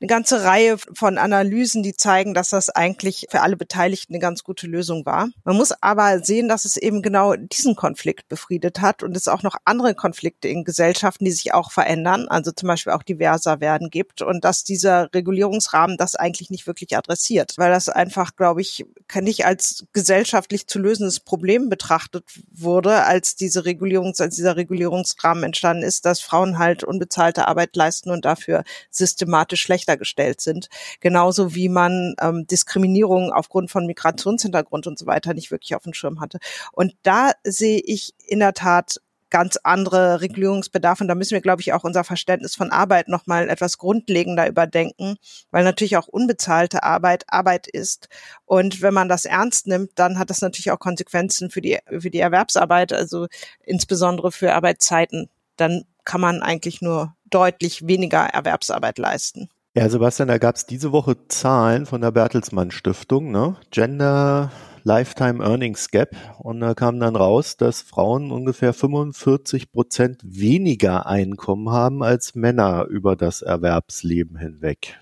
eine 0.00 0.06
ganze 0.06 0.44
Reihe 0.44 0.78
von 0.78 1.18
Analysen, 1.18 1.82
die 1.82 1.96
zeigen, 1.96 2.34
dass 2.34 2.50
das 2.50 2.70
eigentlich 2.70 3.26
für 3.30 3.40
alle 3.40 3.56
Beteiligten 3.56 4.14
eine 4.14 4.20
ganz 4.20 4.44
gute 4.44 4.68
Lösung 4.68 5.04
war. 5.06 5.28
Man 5.42 5.56
muss 5.56 5.72
aber 5.80 6.20
sehen, 6.20 6.48
dass 6.48 6.64
es 6.64 6.76
eben 6.76 7.02
genau 7.02 7.34
diesen 7.34 7.74
Konflikt 7.74 8.28
befriedet 8.28 8.80
hat 8.80 9.02
und 9.02 9.16
es 9.16 9.26
auch 9.26 9.42
noch 9.42 9.56
andere 9.64 9.96
Konflikte 9.96 10.46
in 10.46 10.62
Gesellschaften, 10.62 11.24
die 11.24 11.32
sich 11.32 11.52
auch 11.52 11.72
verändern, 11.72 12.28
also 12.28 12.52
zum 12.52 12.68
Beispiel 12.68 12.92
auch 12.92 13.02
diverser 13.02 13.60
werden 13.60 13.71
gibt 13.90 14.22
und 14.22 14.44
dass 14.44 14.64
dieser 14.64 15.12
Regulierungsrahmen 15.12 15.96
das 15.96 16.14
eigentlich 16.14 16.50
nicht 16.50 16.66
wirklich 16.66 16.96
adressiert, 16.96 17.54
weil 17.56 17.70
das 17.70 17.88
einfach, 17.88 18.36
glaube 18.36 18.60
ich, 18.60 18.84
nicht 19.20 19.44
als 19.44 19.84
gesellschaftlich 19.92 20.66
zu 20.66 20.78
lösendes 20.78 21.20
Problem 21.20 21.68
betrachtet 21.68 22.24
wurde, 22.52 23.04
als 23.04 23.36
diese 23.36 23.64
Regulierungs, 23.64 24.20
als 24.20 24.36
dieser 24.36 24.56
Regulierungsrahmen 24.56 25.44
entstanden 25.44 25.82
ist, 25.82 26.04
dass 26.04 26.20
Frauen 26.20 26.58
halt 26.58 26.84
unbezahlte 26.84 27.48
Arbeit 27.48 27.76
leisten 27.76 28.10
und 28.10 28.24
dafür 28.24 28.64
systematisch 28.90 29.62
schlechter 29.62 29.96
gestellt 29.96 30.40
sind. 30.40 30.68
Genauso 31.00 31.54
wie 31.54 31.68
man 31.68 32.14
ähm, 32.20 32.46
Diskriminierung 32.46 33.32
aufgrund 33.32 33.70
von 33.70 33.86
Migrationshintergrund 33.86 34.86
und 34.86 34.98
so 34.98 35.06
weiter 35.06 35.34
nicht 35.34 35.50
wirklich 35.50 35.74
auf 35.74 35.84
dem 35.84 35.94
Schirm 35.94 36.20
hatte. 36.20 36.38
Und 36.72 36.94
da 37.02 37.32
sehe 37.44 37.80
ich 37.80 38.14
in 38.26 38.40
der 38.40 38.54
Tat 38.54 39.00
ganz 39.32 39.56
andere 39.62 40.20
Regulierungsbedarfe. 40.20 41.02
Und 41.02 41.08
da 41.08 41.14
müssen 41.14 41.32
wir, 41.32 41.40
glaube 41.40 41.62
ich, 41.62 41.72
auch 41.72 41.84
unser 41.84 42.04
Verständnis 42.04 42.54
von 42.54 42.70
Arbeit 42.70 43.08
nochmal 43.08 43.48
etwas 43.48 43.78
grundlegender 43.78 44.46
überdenken, 44.46 45.16
weil 45.50 45.64
natürlich 45.64 45.96
auch 45.96 46.06
unbezahlte 46.06 46.82
Arbeit 46.82 47.24
Arbeit 47.28 47.66
ist. 47.66 48.08
Und 48.44 48.82
wenn 48.82 48.92
man 48.92 49.08
das 49.08 49.24
ernst 49.24 49.66
nimmt, 49.66 49.92
dann 49.94 50.18
hat 50.18 50.28
das 50.28 50.42
natürlich 50.42 50.70
auch 50.70 50.78
Konsequenzen 50.78 51.50
für 51.50 51.62
die, 51.62 51.78
für 51.98 52.10
die 52.10 52.20
Erwerbsarbeit, 52.20 52.92
also 52.92 53.26
insbesondere 53.64 54.32
für 54.32 54.52
Arbeitszeiten. 54.52 55.30
Dann 55.56 55.84
kann 56.04 56.20
man 56.20 56.42
eigentlich 56.42 56.82
nur 56.82 57.16
deutlich 57.24 57.86
weniger 57.86 58.20
Erwerbsarbeit 58.26 58.98
leisten. 58.98 59.48
Ja, 59.74 59.88
Sebastian, 59.88 60.28
da 60.28 60.36
gab 60.36 60.56
es 60.56 60.66
diese 60.66 60.92
Woche 60.92 61.16
Zahlen 61.28 61.86
von 61.86 62.02
der 62.02 62.10
Bertelsmann 62.10 62.70
Stiftung, 62.70 63.30
ne? 63.30 63.56
Gender 63.70 64.52
Lifetime 64.84 65.42
Earnings 65.42 65.90
Gap 65.90 66.14
und 66.40 66.60
da 66.60 66.74
kam 66.74 67.00
dann 67.00 67.16
raus, 67.16 67.56
dass 67.56 67.80
Frauen 67.80 68.32
ungefähr 68.32 68.74
45 68.74 69.72
Prozent 69.72 70.20
weniger 70.24 71.06
Einkommen 71.06 71.70
haben 71.70 72.02
als 72.02 72.34
Männer 72.34 72.84
über 72.84 73.16
das 73.16 73.40
Erwerbsleben 73.40 74.36
hinweg. 74.36 75.00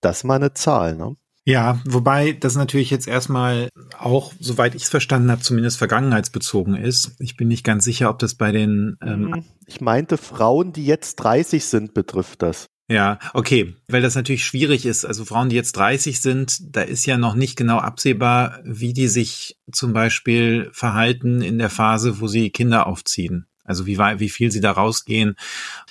Das 0.00 0.18
ist 0.18 0.24
mal 0.24 0.36
eine 0.36 0.54
Zahl, 0.54 0.96
ne? 0.96 1.16
Ja, 1.44 1.80
wobei 1.84 2.32
das 2.32 2.56
natürlich 2.56 2.90
jetzt 2.90 3.06
erstmal 3.06 3.68
auch, 3.98 4.32
soweit 4.40 4.74
ich 4.74 4.84
es 4.84 4.88
verstanden 4.88 5.30
habe, 5.30 5.42
zumindest 5.42 5.76
vergangenheitsbezogen 5.76 6.74
ist. 6.74 7.16
Ich 7.18 7.36
bin 7.36 7.48
nicht 7.48 7.64
ganz 7.64 7.84
sicher, 7.84 8.08
ob 8.08 8.18
das 8.18 8.34
bei 8.34 8.50
den 8.50 8.96
ähm 9.02 9.44
Ich 9.66 9.82
meinte 9.82 10.16
Frauen, 10.16 10.72
die 10.72 10.86
jetzt 10.86 11.16
30 11.16 11.66
sind, 11.66 11.92
betrifft 11.92 12.40
das. 12.40 12.66
Ja, 12.88 13.18
okay, 13.34 13.74
weil 13.88 14.00
das 14.00 14.14
natürlich 14.14 14.44
schwierig 14.44 14.86
ist. 14.86 15.04
Also 15.04 15.24
Frauen, 15.24 15.48
die 15.48 15.56
jetzt 15.56 15.76
30 15.76 16.20
sind, 16.20 16.76
da 16.76 16.82
ist 16.82 17.04
ja 17.04 17.18
noch 17.18 17.34
nicht 17.34 17.56
genau 17.56 17.78
absehbar, 17.78 18.60
wie 18.62 18.92
die 18.92 19.08
sich 19.08 19.58
zum 19.72 19.92
Beispiel 19.92 20.70
verhalten 20.72 21.42
in 21.42 21.58
der 21.58 21.70
Phase, 21.70 22.20
wo 22.20 22.28
sie 22.28 22.50
Kinder 22.50 22.86
aufziehen. 22.86 23.46
Also 23.64 23.86
wie, 23.86 23.98
wie 23.98 24.28
viel 24.28 24.52
sie 24.52 24.60
da 24.60 24.70
rausgehen. 24.70 25.34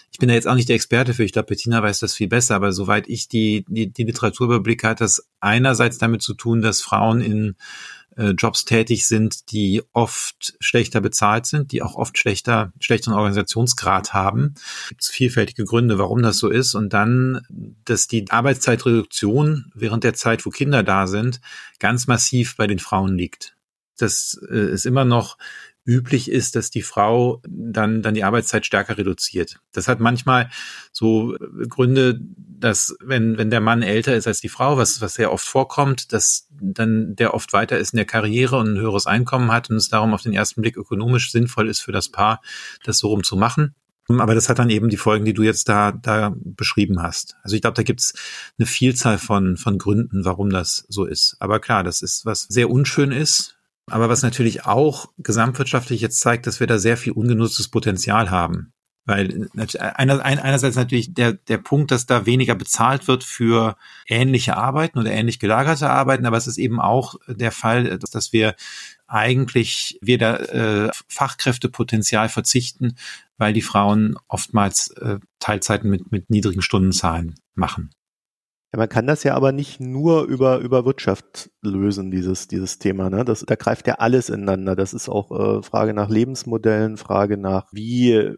Ich 0.09 0.19
bin 0.19 0.29
da 0.29 0.35
jetzt 0.35 0.47
auch 0.47 0.55
nicht 0.55 0.69
der 0.69 0.77
Experte 0.77 1.13
für. 1.13 1.25
Ich 1.25 1.33
glaube, 1.33 1.47
Bettina 1.47 1.83
weiß 1.83 1.99
das 1.99 2.13
viel 2.13 2.29
besser. 2.29 2.55
Aber 2.55 2.71
soweit 2.71 3.09
ich 3.09 3.27
die, 3.27 3.65
die, 3.67 3.91
die 3.91 4.03
Literatur 4.05 4.47
überblicke, 4.47 4.87
hat 4.87 5.01
das 5.01 5.27
einerseits 5.41 5.97
damit 5.97 6.21
zu 6.21 6.33
tun, 6.33 6.61
dass 6.61 6.81
Frauen 6.81 7.19
in 7.19 7.55
äh, 8.17 8.31
Jobs 8.31 8.65
tätig 8.65 9.07
sind, 9.07 9.51
die 9.51 9.83
oft 9.93 10.55
schlechter 10.59 11.01
bezahlt 11.01 11.45
sind, 11.45 11.71
die 11.71 11.81
auch 11.81 11.95
oft 11.95 12.17
schlechter, 12.17 12.71
schlechteren 12.79 13.15
Organisationsgrad 13.15 14.13
haben. 14.13 14.55
Gibt 14.89 15.01
es 15.01 15.09
vielfältige 15.09 15.65
Gründe, 15.65 15.97
warum 15.97 16.21
das 16.21 16.37
so 16.37 16.49
ist. 16.49 16.75
Und 16.75 16.93
dann, 16.93 17.41
dass 17.85 18.07
die 18.07 18.29
Arbeitszeitreduktion 18.29 19.71
während 19.73 20.03
der 20.03 20.13
Zeit, 20.13 20.45
wo 20.45 20.49
Kinder 20.49 20.83
da 20.83 21.07
sind, 21.07 21.41
ganz 21.79 22.07
massiv 22.07 22.55
bei 22.57 22.67
den 22.67 22.79
Frauen 22.79 23.17
liegt. 23.17 23.55
Das 23.97 24.39
äh, 24.49 24.71
ist 24.71 24.85
immer 24.85 25.05
noch 25.05 25.37
üblich 25.85 26.29
ist, 26.31 26.55
dass 26.55 26.71
die 26.71 26.81
Frau 26.81 27.41
dann, 27.47 28.01
dann 28.01 28.15
die 28.15 28.23
Arbeitszeit 28.23 28.65
stärker 28.65 28.97
reduziert. 28.97 29.59
Das 29.71 29.87
hat 29.87 29.99
manchmal 29.99 30.49
so 30.91 31.35
Gründe, 31.69 32.19
dass 32.21 32.95
wenn, 33.01 33.37
wenn 33.37 33.51
der 33.51 33.61
Mann 33.61 33.83
älter 33.83 34.15
ist 34.15 34.27
als 34.27 34.41
die 34.41 34.49
Frau, 34.49 34.77
was, 34.77 34.99
was 35.01 35.13
sehr 35.13 35.31
oft 35.31 35.45
vorkommt, 35.45 36.11
dass 36.11 36.47
dann 36.59 37.15
der 37.15 37.33
oft 37.33 37.53
weiter 37.53 37.77
ist 37.77 37.93
in 37.93 37.97
der 37.97 38.05
Karriere 38.05 38.57
und 38.57 38.73
ein 38.73 38.79
höheres 38.79 39.05
Einkommen 39.05 39.51
hat 39.51 39.69
und 39.69 39.75
es 39.75 39.89
darum 39.89 40.13
auf 40.13 40.23
den 40.23 40.33
ersten 40.33 40.61
Blick 40.61 40.75
ökonomisch 40.75 41.31
sinnvoll 41.31 41.69
ist 41.69 41.81
für 41.81 41.91
das 41.91 42.09
Paar, 42.09 42.41
das 42.83 42.97
so 42.97 43.09
rum 43.09 43.23
zu 43.23 43.35
machen. 43.35 43.75
Aber 44.07 44.35
das 44.35 44.49
hat 44.49 44.59
dann 44.59 44.69
eben 44.69 44.89
die 44.89 44.97
Folgen, 44.97 45.25
die 45.25 45.33
du 45.33 45.41
jetzt 45.41 45.67
da, 45.67 45.91
da 45.91 46.35
beschrieben 46.37 47.01
hast. 47.01 47.37
Also 47.41 47.55
ich 47.55 47.61
glaube, 47.61 47.75
da 47.75 47.81
gibt's 47.81 48.13
eine 48.57 48.67
Vielzahl 48.67 49.17
von, 49.17 49.57
von 49.57 49.79
Gründen, 49.79 50.25
warum 50.25 50.51
das 50.51 50.85
so 50.89 51.05
ist. 51.05 51.37
Aber 51.39 51.59
klar, 51.59 51.83
das 51.83 52.03
ist 52.03 52.23
was 52.25 52.41
sehr 52.41 52.69
unschön 52.69 53.11
ist, 53.11 53.54
aber 53.87 54.09
was 54.09 54.23
natürlich 54.23 54.65
auch 54.65 55.11
gesamtwirtschaftlich 55.17 56.01
jetzt 56.01 56.19
zeigt, 56.19 56.47
dass 56.47 56.59
wir 56.59 56.67
da 56.67 56.77
sehr 56.77 56.97
viel 56.97 57.13
ungenutztes 57.13 57.67
Potenzial 57.67 58.31
haben. 58.31 58.73
Weil 59.07 59.49
einerseits 59.77 60.75
natürlich 60.75 61.13
der, 61.13 61.33
der 61.33 61.59
Punkt, 61.59 61.91
dass 61.91 62.07
da 62.07 62.25
weniger 62.25 62.55
bezahlt 62.55 63.07
wird 63.07 63.23
für 63.23 63.77
ähnliche 64.07 64.57
Arbeiten 64.57 64.97
oder 64.97 65.11
ähnlich 65.11 65.37
gelagerte 65.37 65.91
Arbeiten, 65.91 66.25
aber 66.25 66.37
es 66.37 66.47
ist 66.47 66.57
eben 66.57 66.79
auch 66.79 67.13
der 67.27 67.51
Fall, 67.51 67.99
dass 67.99 68.33
wir 68.33 68.55
eigentlich 69.05 69.99
wir 70.01 70.17
da 70.17 70.37
äh, 70.37 70.91
Fachkräftepotenzial 71.07 72.29
verzichten, 72.29 72.95
weil 73.37 73.53
die 73.53 73.61
Frauen 73.61 74.15
oftmals 74.27 74.89
äh, 74.97 75.19
Teilzeiten 75.37 75.91
mit, 75.91 76.11
mit 76.11 76.31
niedrigen 76.31 76.63
Stundenzahlen 76.63 77.35
machen. 77.53 77.91
Ja, 78.75 78.79
man 78.79 78.89
kann 78.89 79.07
das 79.07 79.23
ja 79.23 79.35
aber 79.35 79.53
nicht 79.53 79.79
nur 79.79 80.25
über, 80.25 80.57
über 80.57 80.83
Wirtschaft 80.83 81.49
lösen, 81.61 82.11
dieses, 82.11 82.49
dieses 82.49 82.77
Thema. 82.77 83.09
Ne? 83.09 83.23
Das, 83.23 83.39
da 83.39 83.55
greift 83.55 83.87
ja 83.87 83.95
alles 83.99 84.27
ineinander. 84.27 84.75
Das 84.75 84.93
ist 84.93 85.07
auch 85.07 85.31
äh, 85.31 85.63
Frage 85.63 85.93
nach 85.93 86.09
Lebensmodellen, 86.09 86.97
Frage 86.97 87.37
nach, 87.37 87.71
wie 87.71 88.35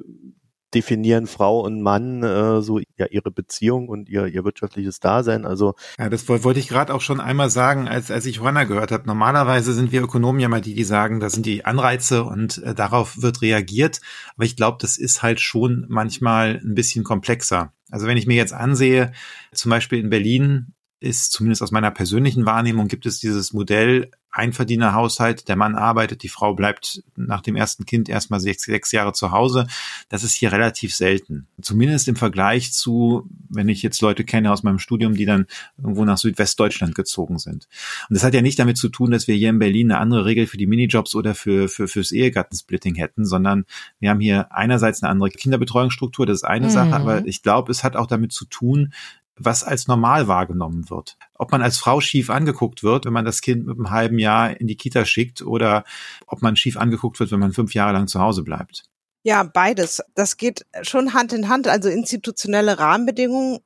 definieren 0.78 1.26
Frau 1.26 1.62
und 1.62 1.82
Mann 1.82 2.22
äh, 2.22 2.62
so 2.62 2.80
ja 2.98 3.08
ihre 3.10 3.32
Beziehung 3.32 3.90
und 3.90 4.10
ihr 4.10 4.28
ihr 4.28 4.46
wirtschaftliches 4.46 5.00
Dasein. 5.00 5.46
Also 5.46 5.74
ja, 5.98 6.10
das 6.10 6.30
wollte 6.30 6.60
ich 6.60 6.68
gerade 6.68 6.94
auch 6.94 7.02
schon 7.02 7.20
einmal 7.20 7.50
sagen, 7.50 7.88
als 7.88 8.12
als 8.12 8.26
ich 8.28 8.38
Juana 8.38 8.66
gehört 8.66 8.92
habe. 8.92 9.08
Normalerweise 9.08 9.74
sind 9.74 9.92
wir 9.92 10.04
Ökonomen 10.04 10.40
ja 10.40 10.50
mal 10.50 10.62
die, 10.62 10.76
die 10.76 10.84
sagen, 10.84 11.20
das 11.20 11.34
sind 11.34 11.46
die 11.46 11.66
Anreize 11.66 12.24
und 12.24 12.60
äh, 12.60 12.76
darauf 12.76 13.22
wird 13.22 13.42
reagiert. 13.42 14.02
Aber 14.36 14.46
ich 14.46 14.56
glaube, 14.56 14.78
das 14.80 14.98
ist 14.98 15.24
halt 15.24 15.42
schon 15.42 15.86
manchmal 15.90 16.62
ein 16.64 16.76
bisschen 16.76 17.04
komplexer. 17.04 17.74
Also 17.90 18.06
wenn 18.06 18.18
ich 18.18 18.28
mir 18.28 18.36
jetzt 18.36 18.54
ansehe, 18.54 19.14
zum 19.54 19.72
Beispiel 19.72 20.00
in 20.00 20.10
Berlin 20.10 20.74
ist 21.00 21.32
zumindest 21.32 21.62
aus 21.62 21.72
meiner 21.72 21.92
persönlichen 21.92 22.46
Wahrnehmung 22.46 22.88
gibt 22.88 23.06
es 23.06 23.20
dieses 23.20 23.54
Modell 23.54 24.10
Einverdienerhaushalt, 24.38 25.48
der 25.48 25.56
Mann 25.56 25.74
arbeitet, 25.74 26.22
die 26.22 26.30
Frau 26.30 26.54
bleibt 26.54 27.02
nach 27.16 27.42
dem 27.42 27.56
ersten 27.56 27.86
Kind 27.86 28.08
erstmal 28.08 28.40
sechs, 28.40 28.66
sechs 28.66 28.92
Jahre 28.92 29.14
zu 29.14 29.32
Hause. 29.32 29.66
Das 30.10 30.24
ist 30.24 30.34
hier 30.34 30.52
relativ 30.52 30.94
selten. 30.94 31.48
Zumindest 31.60 32.08
im 32.08 32.16
Vergleich 32.16 32.72
zu, 32.72 33.28
wenn 33.50 33.68
ich 33.68 33.82
jetzt 33.82 34.00
Leute 34.02 34.24
kenne 34.24 34.52
aus 34.52 34.62
meinem 34.62 34.78
Studium, 34.78 35.16
die 35.16 35.26
dann 35.26 35.48
irgendwo 35.78 36.06
nach 36.06 36.20
Südwestdeutschland 36.20 36.94
gezogen 36.94 37.40
sind. 37.40 37.68
Und 38.10 38.14
das 38.14 38.24
hat 38.24 38.36
ja 38.36 38.44
nicht 38.44 38.60
damit 38.60 38.78
zu 38.78 38.90
tun, 38.90 39.10
dass 39.10 39.28
wir 39.28 39.34
hier 39.34 39.50
in 39.50 39.60
Berlin 39.60 39.92
eine 39.92 40.00
andere 40.00 40.26
Regel 40.26 40.46
für 40.46 40.58
die 40.58 40.68
Minijobs 40.68 41.16
oder 41.16 41.34
für, 41.34 41.68
für 41.68 41.88
fürs 41.88 42.12
Ehegattensplitting 42.12 42.94
hätten, 42.94 43.26
sondern 43.26 43.66
wir 44.00 44.12
haben 44.12 44.20
hier 44.20 44.52
einerseits 44.52 45.02
eine 45.02 45.10
andere 45.10 45.32
Kinderbetreuungsstruktur, 45.32 46.28
das 46.28 46.38
ist 46.38 46.44
eine 46.44 46.68
mhm. 46.68 46.72
Sache, 46.72 46.94
aber 46.94 47.26
ich 47.26 47.42
glaube, 47.42 47.72
es 47.72 47.84
hat 47.84 47.96
auch 47.96 48.08
damit 48.08 48.34
zu 48.34 48.46
tun, 48.46 48.94
was 49.38 49.64
als 49.64 49.88
normal 49.88 50.28
wahrgenommen 50.28 50.90
wird. 50.90 51.18
Ob 51.36 51.52
man 51.52 51.62
als 51.62 51.78
Frau 51.78 52.02
schief 52.02 52.30
angeguckt 52.30 52.84
wird, 52.84 53.06
wenn 53.06 53.14
man 53.14 53.26
das 53.26 53.42
Kind 53.42 53.68
mit 53.68 53.78
einem 53.78 53.92
halben 53.92 54.20
Jahr 54.20 54.60
in 54.60 54.68
die 54.68 54.76
Kita 54.76 55.06
schickt 55.06 55.42
oder 55.42 55.84
ob 56.26 56.42
man 56.42 56.56
schief 56.56 56.78
angeguckt 56.78 57.20
wird, 57.20 57.32
wenn 57.32 57.40
man 57.40 57.54
fünf 57.54 57.74
Jahre 57.74 57.94
lang 57.94 58.08
zu 58.08 58.20
Hause 58.20 58.44
bleibt. 58.44 58.84
Ja, 59.24 59.44
beides. 59.44 60.02
Das 60.16 60.38
geht 60.38 60.66
schon 60.82 61.14
Hand 61.14 61.34
in 61.34 61.50
Hand. 61.50 61.68
Also 61.68 61.90
institutionelle 61.90 62.80
Rahmenbedingungen 62.80 63.60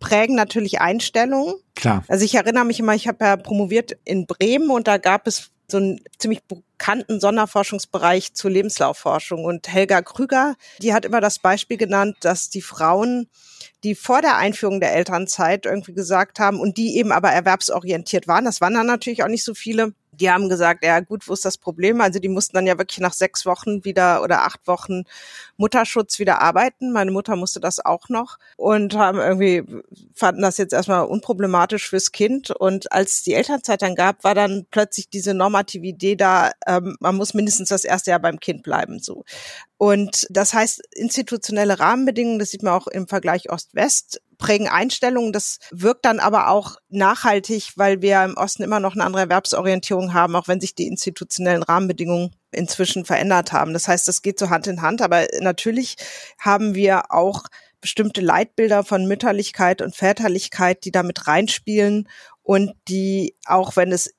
prägen 0.00 0.34
natürlich 0.34 0.80
Einstellungen. 0.80 1.54
Klar. 1.74 2.04
Also 2.08 2.24
ich 2.24 2.34
erinnere 2.34 2.64
mich 2.64 2.80
immer, 2.80 2.94
ich 2.94 3.08
habe 3.08 3.24
ja 3.24 3.36
promoviert 3.36 3.96
in 4.04 4.26
Bremen 4.26 4.70
und 4.70 4.88
da 4.88 4.98
gab 4.98 5.26
es 5.26 5.50
so 5.70 5.76
einen 5.78 6.00
ziemlich 6.18 6.42
bekannten 6.44 7.20
Sonderforschungsbereich 7.20 8.34
zur 8.34 8.50
Lebenslaufforschung. 8.50 9.44
Und 9.44 9.68
Helga 9.68 10.02
Krüger, 10.02 10.56
die 10.80 10.94
hat 10.94 11.04
immer 11.04 11.20
das 11.20 11.38
Beispiel 11.38 11.76
genannt, 11.76 12.16
dass 12.20 12.50
die 12.50 12.62
Frauen 12.62 13.28
die 13.84 13.94
vor 13.94 14.22
der 14.22 14.36
Einführung 14.36 14.80
der 14.80 14.94
Elternzeit 14.94 15.66
irgendwie 15.66 15.92
gesagt 15.92 16.40
haben 16.40 16.58
und 16.58 16.76
die 16.76 16.96
eben 16.96 17.12
aber 17.12 17.30
erwerbsorientiert 17.30 18.26
waren. 18.26 18.44
Das 18.44 18.60
waren 18.60 18.74
dann 18.74 18.86
natürlich 18.86 19.22
auch 19.22 19.28
nicht 19.28 19.44
so 19.44 19.54
viele. 19.54 19.94
Die 20.20 20.30
haben 20.30 20.48
gesagt, 20.48 20.84
ja 20.84 21.00
gut, 21.00 21.28
wo 21.28 21.32
ist 21.32 21.44
das 21.44 21.58
Problem? 21.58 22.00
Also 22.00 22.18
die 22.18 22.28
mussten 22.28 22.56
dann 22.56 22.66
ja 22.66 22.78
wirklich 22.78 23.00
nach 23.00 23.12
sechs 23.12 23.46
Wochen 23.46 23.84
wieder 23.84 24.22
oder 24.22 24.44
acht 24.44 24.66
Wochen 24.66 25.04
Mutterschutz 25.56 26.18
wieder 26.18 26.40
arbeiten. 26.40 26.92
Meine 26.92 27.10
Mutter 27.10 27.36
musste 27.36 27.60
das 27.60 27.84
auch 27.84 28.08
noch 28.08 28.38
und 28.56 28.94
haben 28.94 29.18
irgendwie 29.18 29.64
fanden 30.14 30.42
das 30.42 30.58
jetzt 30.58 30.72
erstmal 30.72 31.04
unproblematisch 31.04 31.88
fürs 31.88 32.12
Kind. 32.12 32.50
Und 32.50 32.92
als 32.92 33.22
die 33.22 33.34
Elternzeit 33.34 33.82
dann 33.82 33.94
gab, 33.94 34.24
war 34.24 34.34
dann 34.34 34.66
plötzlich 34.70 35.08
diese 35.08 35.34
normative 35.34 35.86
Idee 35.86 36.16
da, 36.16 36.50
ähm, 36.66 36.96
man 37.00 37.16
muss 37.16 37.34
mindestens 37.34 37.68
das 37.68 37.84
erste 37.84 38.10
Jahr 38.10 38.20
beim 38.20 38.40
Kind 38.40 38.62
bleiben. 38.62 38.98
So. 39.00 39.24
Und 39.76 40.26
das 40.30 40.54
heißt, 40.54 40.82
institutionelle 40.96 41.78
Rahmenbedingungen, 41.78 42.38
das 42.38 42.50
sieht 42.50 42.62
man 42.62 42.74
auch 42.74 42.88
im 42.88 43.06
Vergleich 43.06 43.50
Ost-West, 43.50 44.20
prägen 44.38 44.68
Einstellungen. 44.68 45.32
Das 45.32 45.58
wirkt 45.70 46.04
dann 46.04 46.20
aber 46.20 46.48
auch 46.48 46.76
nachhaltig, 46.88 47.72
weil 47.76 48.00
wir 48.00 48.24
im 48.24 48.36
Osten 48.36 48.62
immer 48.62 48.80
noch 48.80 48.94
eine 48.94 49.04
andere 49.04 49.22
Erwerbsorientierung 49.22 50.14
haben, 50.14 50.36
auch 50.36 50.48
wenn 50.48 50.60
sich 50.60 50.74
die 50.74 50.86
institutionellen 50.86 51.62
Rahmenbedingungen 51.62 52.34
inzwischen 52.50 53.04
verändert 53.04 53.52
haben. 53.52 53.72
Das 53.72 53.88
heißt, 53.88 54.08
das 54.08 54.22
geht 54.22 54.38
so 54.38 54.48
Hand 54.50 54.66
in 54.66 54.80
Hand. 54.80 55.02
Aber 55.02 55.26
natürlich 55.40 55.96
haben 56.38 56.74
wir 56.74 57.12
auch 57.12 57.42
bestimmte 57.80 58.20
Leitbilder 58.20 58.84
von 58.84 59.06
Mütterlichkeit 59.06 59.82
und 59.82 59.94
Väterlichkeit, 59.94 60.84
die 60.84 60.90
damit 60.90 61.26
reinspielen 61.26 62.08
und 62.42 62.72
die, 62.88 63.36
auch 63.44 63.76
wenn 63.76 63.92
es 63.92 64.14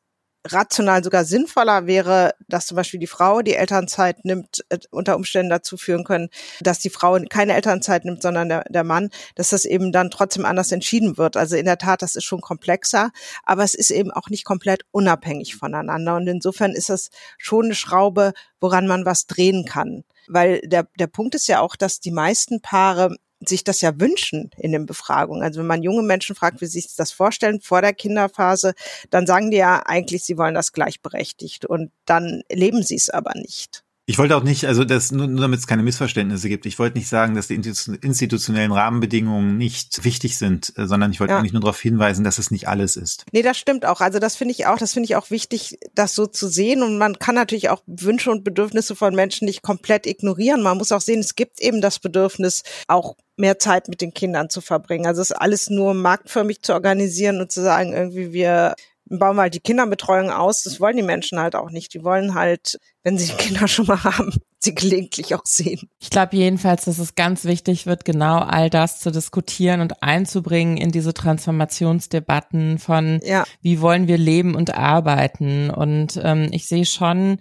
rational 0.46 1.04
sogar 1.04 1.26
sinnvoller 1.26 1.86
wäre, 1.86 2.34
dass 2.48 2.68
zum 2.68 2.76
Beispiel 2.76 3.00
die 3.00 3.08
Frau 3.08 3.42
die 3.42 3.56
Elternzeit 3.56 4.24
nimmt, 4.24 4.64
äh, 4.70 4.80
unter 4.90 5.16
Umständen 5.16 5.50
dazu 5.50 5.78
führen 5.78 6.04
können, 6.04 6.30
dass 6.62 6.80
die 6.80 6.90
Frau 6.90 7.20
keine 7.30 7.54
Elternzeit 7.54 8.06
nimmt, 8.06 8.22
sondern 8.22 8.50
der, 8.50 8.64
der 8.70 8.84
Mann, 8.84 9.10
dass 9.36 9.50
das 9.50 9.66
eben 9.66 9.92
dann 9.92 10.10
trotzdem 10.10 10.46
anders 10.46 10.72
entschieden 10.72 11.18
wird. 11.18 11.36
Also 11.36 11.56
in 11.56 11.66
der 11.66 11.78
Tat, 11.78 12.02
das 12.02 12.16
ist 12.16 12.24
schon 12.24 12.42
komplexer, 12.42 13.12
aber 13.44 13.64
es 13.64 13.76
ist 13.76 13.92
eben 13.92 14.12
auch 14.12 14.30
nicht 14.30 14.46
komplett 14.46 14.84
unabhängig 14.92 15.56
voneinander. 15.56 16.16
Und 16.16 16.28
insofern 16.28 16.72
ist 16.72 16.90
das 16.90 17.10
schon 17.38 17.66
eine 17.66 17.76
Schraube, 17.76 18.34
woran 18.62 18.88
man 18.88 19.06
was 19.06 19.28
drehen 19.28 19.66
kann. 19.66 20.04
Weil 20.28 20.62
der, 20.62 20.88
der 21.00 21.08
Punkt 21.08 21.36
ist 21.36 21.48
ja 21.48 21.60
auch, 21.60 21.76
dass 21.76 22.00
die 22.00 22.12
meisten 22.12 22.62
Paare 22.62 23.16
sich 23.46 23.64
das 23.64 23.82
ja 23.82 24.00
wünschen 24.00 24.52
in 24.58 24.72
den 24.72 24.86
Befragungen. 24.86 25.44
Also 25.44 25.60
wenn 25.60 25.68
man 25.68 25.84
junge 25.84 26.04
Menschen 26.04 26.36
fragt, 26.36 26.62
wie 26.62 26.66
sie 26.66 26.82
sich 26.82 26.96
das 26.96 27.12
vorstellen 27.12 27.62
vor 27.62 27.82
der 27.82 27.94
Kinderphase, 27.94 28.74
dann 29.10 29.28
sagen 29.28 29.52
die 29.52 29.58
ja 29.58 29.84
eigentlich, 29.86 30.24
sie 30.24 30.38
wollen 30.38 30.56
das 30.56 30.74
gleichberechtigt 30.74 31.66
und 31.66 31.92
dann 32.06 32.44
leben 32.52 32.84
sie 32.84 32.96
es 32.96 33.10
aber 33.10 33.34
nicht. 33.36 33.84
Ich 34.10 34.18
wollte 34.18 34.36
auch 34.36 34.42
nicht, 34.42 34.66
also 34.66 34.86
das 34.86 35.12
nur, 35.12 35.28
nur 35.28 35.42
damit 35.42 35.60
es 35.60 35.68
keine 35.68 35.84
Missverständnisse 35.84 36.50
gibt, 36.50 36.66
ich 36.66 36.80
wollte 36.80 36.98
nicht 36.98 37.08
sagen, 37.08 37.36
dass 37.36 37.46
die 37.46 37.54
institutionellen 37.54 38.72
Rahmenbedingungen 38.72 39.56
nicht 39.56 40.04
wichtig 40.04 40.40
sind, 40.40 40.74
äh, 40.78 40.88
sondern 40.88 41.12
ich 41.12 41.20
wollte 41.20 41.34
ja. 41.34 41.38
eigentlich 41.38 41.54
nur 41.54 41.62
darauf 41.62 41.80
hinweisen, 41.80 42.24
dass 42.24 42.40
es 42.40 42.50
nicht 42.50 42.68
alles 42.68 42.98
ist. 42.98 43.26
Nee, 43.34 43.44
das 43.44 43.60
stimmt 43.60 43.86
auch. 43.86 44.02
Also 44.02 44.18
das 44.18 44.36
finde 44.36 44.54
ich 44.54 44.66
auch, 44.66 44.80
das 44.80 44.94
finde 44.94 45.06
ich 45.06 45.16
auch 45.16 45.30
wichtig, 45.30 45.78
das 45.94 46.16
so 46.16 46.26
zu 46.26 46.48
sehen. 46.48 46.82
Und 46.82 46.98
man 46.98 47.20
kann 47.20 47.36
natürlich 47.36 47.70
auch 47.70 47.84
Wünsche 47.86 48.32
und 48.32 48.44
Bedürfnisse 48.44 48.96
von 48.96 49.14
Menschen 49.14 49.46
nicht 49.46 49.62
komplett 49.62 50.08
ignorieren. 50.08 50.64
Man 50.64 50.80
muss 50.80 50.92
auch 50.92 51.02
sehen, 51.02 51.20
es 51.20 51.36
gibt 51.36 51.62
eben 51.62 51.80
das 51.80 52.00
Bedürfnis, 52.00 52.64
auch 52.88 53.16
mehr 53.40 53.58
Zeit 53.58 53.88
mit 53.88 54.02
den 54.02 54.14
Kindern 54.14 54.50
zu 54.50 54.62
verbringen. 54.62 55.08
Also 55.08 55.22
es 55.22 55.32
ist 55.32 55.38
alles 55.38 55.70
nur 55.70 55.94
marktförmig 55.94 56.62
zu 56.62 56.74
organisieren 56.74 57.42
und 57.42 57.52
zu 57.52 57.62
sagen, 57.62 57.94
irgendwie 57.94 58.34
wir 58.34 58.76
bauen 59.10 59.36
wir 59.36 59.44
halt 59.44 59.56
die 59.56 59.60
Kinderbetreuung 59.60 60.30
aus. 60.30 60.64
Das 60.64 60.80
wollen 60.80 60.98
die 60.98 61.04
Menschen 61.04 61.40
halt 61.40 61.56
auch 61.56 61.72
nicht. 61.72 61.94
Die 61.94 62.04
wollen 62.04 62.36
halt, 62.36 62.80
wenn 63.04 63.18
sie 63.18 63.34
Kinder 63.34 63.68
schon 63.68 63.88
mal 63.88 64.04
haben, 64.04 64.34
sie 64.60 64.76
gelegentlich 64.76 65.34
auch 65.34 65.46
sehen. 65.46 65.90
Ich 66.00 66.10
glaube 66.10 66.38
jedenfalls, 66.38 66.86
dass 66.86 67.00
es 67.00 67.16
ganz 67.16 67.46
wichtig 67.46 67.86
wird, 67.86 68.06
genau 68.06 68.40
all 68.40 68.70
das 68.70 69.00
zu 69.00 69.12
diskutieren 69.12 69.82
und 69.82 70.04
einzubringen 70.04 70.78
in 70.78 70.92
diese 70.92 71.14
Transformationsdebatten 71.14 72.78
von, 72.78 73.20
ja. 73.24 73.46
wie 73.62 73.82
wollen 73.82 74.08
wir 74.08 74.18
leben 74.18 74.56
und 74.56 74.76
arbeiten. 74.76 75.72
Und 75.72 76.20
ähm, 76.24 76.50
ich 76.52 76.68
sehe 76.68 76.86
schon, 76.86 77.40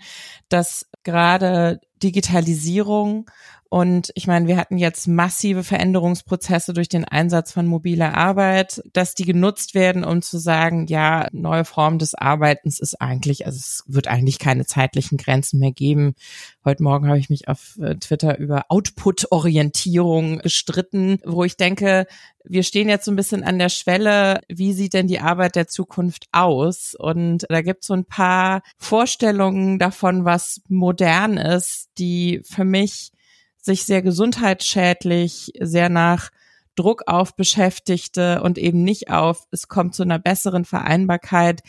dass 0.49 0.86
gerade 1.03 1.80
Digitalisierung 2.03 3.28
und 3.70 4.12
ich 4.14 4.26
meine, 4.26 4.46
wir 4.46 4.56
hatten 4.56 4.78
jetzt 4.78 5.06
massive 5.08 5.62
Veränderungsprozesse 5.62 6.72
durch 6.72 6.88
den 6.88 7.04
Einsatz 7.04 7.52
von 7.52 7.66
mobiler 7.66 8.14
Arbeit, 8.14 8.82
dass 8.94 9.14
die 9.14 9.26
genutzt 9.26 9.74
werden, 9.74 10.04
um 10.04 10.22
zu 10.22 10.38
sagen, 10.38 10.86
ja, 10.86 11.28
neue 11.32 11.66
Form 11.66 11.98
des 11.98 12.14
Arbeitens 12.14 12.80
ist 12.80 12.98
eigentlich, 12.98 13.44
also 13.44 13.58
es 13.58 13.84
wird 13.86 14.08
eigentlich 14.08 14.38
keine 14.38 14.64
zeitlichen 14.64 15.18
Grenzen 15.18 15.60
mehr 15.60 15.72
geben. 15.72 16.14
Heute 16.64 16.82
Morgen 16.82 17.08
habe 17.08 17.18
ich 17.18 17.28
mich 17.28 17.48
auf 17.48 17.78
äh, 17.78 17.96
Twitter 17.96 18.38
über 18.38 18.64
Output-Orientierung 18.70 20.38
gestritten, 20.38 21.18
wo 21.26 21.44
ich 21.44 21.58
denke, 21.58 22.06
wir 22.44 22.62
stehen 22.62 22.88
jetzt 22.88 23.04
so 23.04 23.12
ein 23.12 23.16
bisschen 23.16 23.44
an 23.44 23.58
der 23.58 23.68
Schwelle, 23.68 24.40
wie 24.48 24.72
sieht 24.72 24.94
denn 24.94 25.08
die 25.08 25.20
Arbeit 25.20 25.56
der 25.56 25.68
Zukunft 25.68 26.24
aus? 26.32 26.94
Und 26.98 27.44
da 27.50 27.60
gibt 27.60 27.82
es 27.82 27.88
so 27.88 27.94
ein 27.94 28.06
paar 28.06 28.62
Vorstellungen 28.78 29.78
davon, 29.78 30.24
was 30.24 30.62
modern 30.68 31.36
ist, 31.36 31.90
die 31.98 32.40
für 32.44 32.64
mich 32.64 33.12
sich 33.61 33.84
sehr 33.84 34.02
gesundheitsschädlich, 34.02 35.52
sehr 35.61 35.88
nach 35.88 36.30
Druck 36.74 37.02
auf 37.06 37.34
Beschäftigte 37.34 38.42
und 38.42 38.56
eben 38.56 38.84
nicht 38.84 39.11
auf, 39.11 39.46
es 39.50 39.68
kommt 39.68 39.94
zu 39.94 40.04
einer 40.04 40.18
besseren 40.18 40.64
Vereinbarkeit, 40.64 41.62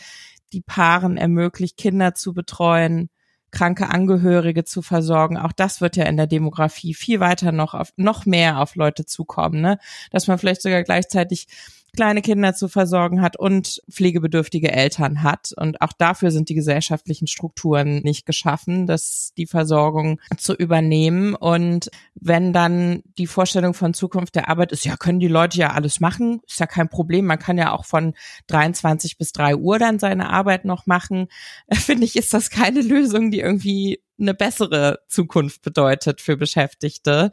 die 0.54 0.62
Paaren 0.62 1.18
ermöglicht, 1.18 1.78
Kinder 1.78 2.14
zu 2.14 2.34
betreuen, 2.34 3.10
kranke 3.52 3.90
Angehörige 3.90 4.64
zu 4.64 4.82
versorgen. 4.82 5.38
Auch 5.38 5.52
das 5.52 5.82
wird 5.82 5.96
ja 5.96 6.06
in 6.06 6.18
der 6.18 6.28
Demografie 6.28 6.94
viel 6.94 7.20
weiter 7.20 7.52
noch 7.52 7.74
auf, 7.74 7.92
noch 7.98 8.26
mehr 8.26 8.60
auf 8.60 8.76
Leute 8.76 9.06
zukommen, 9.06 9.62
ne? 9.62 9.80
Dass 10.12 10.28
man 10.28 10.38
vielleicht 10.38 10.62
sogar 10.62 10.84
gleichzeitig 10.84 11.48
kleine 11.96 12.22
Kinder 12.22 12.54
zu 12.54 12.68
versorgen 12.68 13.22
hat 13.22 13.38
und 13.38 13.82
pflegebedürftige 13.90 14.72
Eltern 14.72 15.24
hat. 15.24 15.54
Und 15.56 15.82
auch 15.82 15.94
dafür 15.94 16.32
sind 16.32 16.50
die 16.50 16.56
gesellschaftlichen 16.56 17.28
Strukturen 17.28 18.02
nicht 18.02 18.26
geschaffen, 18.26 18.88
dass 18.88 19.34
die 19.38 19.48
Versorgung 19.48 20.20
zu 20.38 20.54
übernehmen. 20.54 21.36
Und 21.36 21.90
wenn 22.16 22.54
dann 22.54 23.04
die 23.18 23.28
Vorstellung 23.28 23.74
von 23.74 23.94
Zukunft 23.94 24.36
der 24.36 24.50
Arbeit 24.50 24.72
ist, 24.72 24.86
ja, 24.86 24.98
können 24.98 25.20
die 25.20 25.28
Leute 25.28 25.58
ja 25.58 25.72
alles 25.72 26.00
machen, 26.00 26.42
ist 26.48 26.60
ja 26.60 26.68
kein 26.68 26.90
Problem. 26.90 27.26
Man 27.26 27.40
kann 27.40 27.58
ja 27.58 27.72
auch 27.74 27.86
von 27.86 28.14
23 28.48 29.18
bis 29.18 29.32
3 29.34 29.56
Uhr 29.56 29.80
dann 29.80 30.00
seine 30.00 30.30
Arbeit 30.30 30.66
noch 30.66 30.86
machen. 30.86 31.28
Finde 31.74 32.06
ich, 32.06 32.16
ist 32.16 32.34
das 32.34 32.50
keine 32.50 32.82
Lösung, 32.82 33.32
die 33.32 33.40
irgendwie 33.40 34.00
eine 34.20 34.34
bessere 34.34 35.00
Zukunft 35.08 35.62
bedeutet 35.62 36.22
für 36.22 36.38
Beschäftigte. 36.38 37.32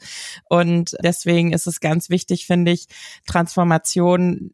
Und 0.49 0.97
deswegen 1.03 1.53
ist 1.53 1.66
es 1.66 1.80
ganz 1.80 2.11
wichtig, 2.11 2.47
finde 2.47 2.72
ich, 2.72 2.87
Transformation 3.26 4.53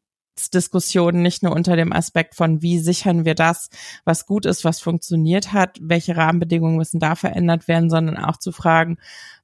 Diskussionen 0.50 1.22
nicht 1.22 1.42
nur 1.42 1.52
unter 1.52 1.76
dem 1.76 1.92
Aspekt 1.92 2.34
von, 2.34 2.62
wie 2.62 2.78
sichern 2.78 3.24
wir 3.24 3.34
das, 3.34 3.68
was 4.04 4.26
gut 4.26 4.46
ist, 4.46 4.64
was 4.64 4.80
funktioniert 4.80 5.52
hat, 5.52 5.78
welche 5.80 6.16
Rahmenbedingungen 6.16 6.76
müssen 6.76 7.00
da 7.00 7.14
verändert 7.14 7.68
werden, 7.68 7.90
sondern 7.90 8.16
auch 8.16 8.38
zu 8.38 8.52
fragen, 8.52 8.98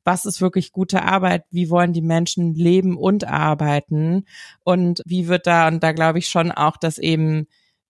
was 0.04 0.24
ist 0.24 0.40
wirklich 0.40 0.72
gute 0.72 1.02
Arbeit, 1.02 1.44
wie 1.50 1.70
wollen 1.70 1.92
die 1.92 2.02
Menschen 2.02 2.54
leben 2.54 2.96
und 2.96 3.26
arbeiten 3.26 4.24
und 4.64 5.02
wie 5.04 5.28
wird 5.28 5.46
da, 5.46 5.68
und 5.68 5.82
da 5.82 5.92
glaube 5.92 6.18
ich 6.18 6.28
schon 6.28 6.50
auch, 6.50 6.76
dass 6.76 6.98
eben 6.98 7.46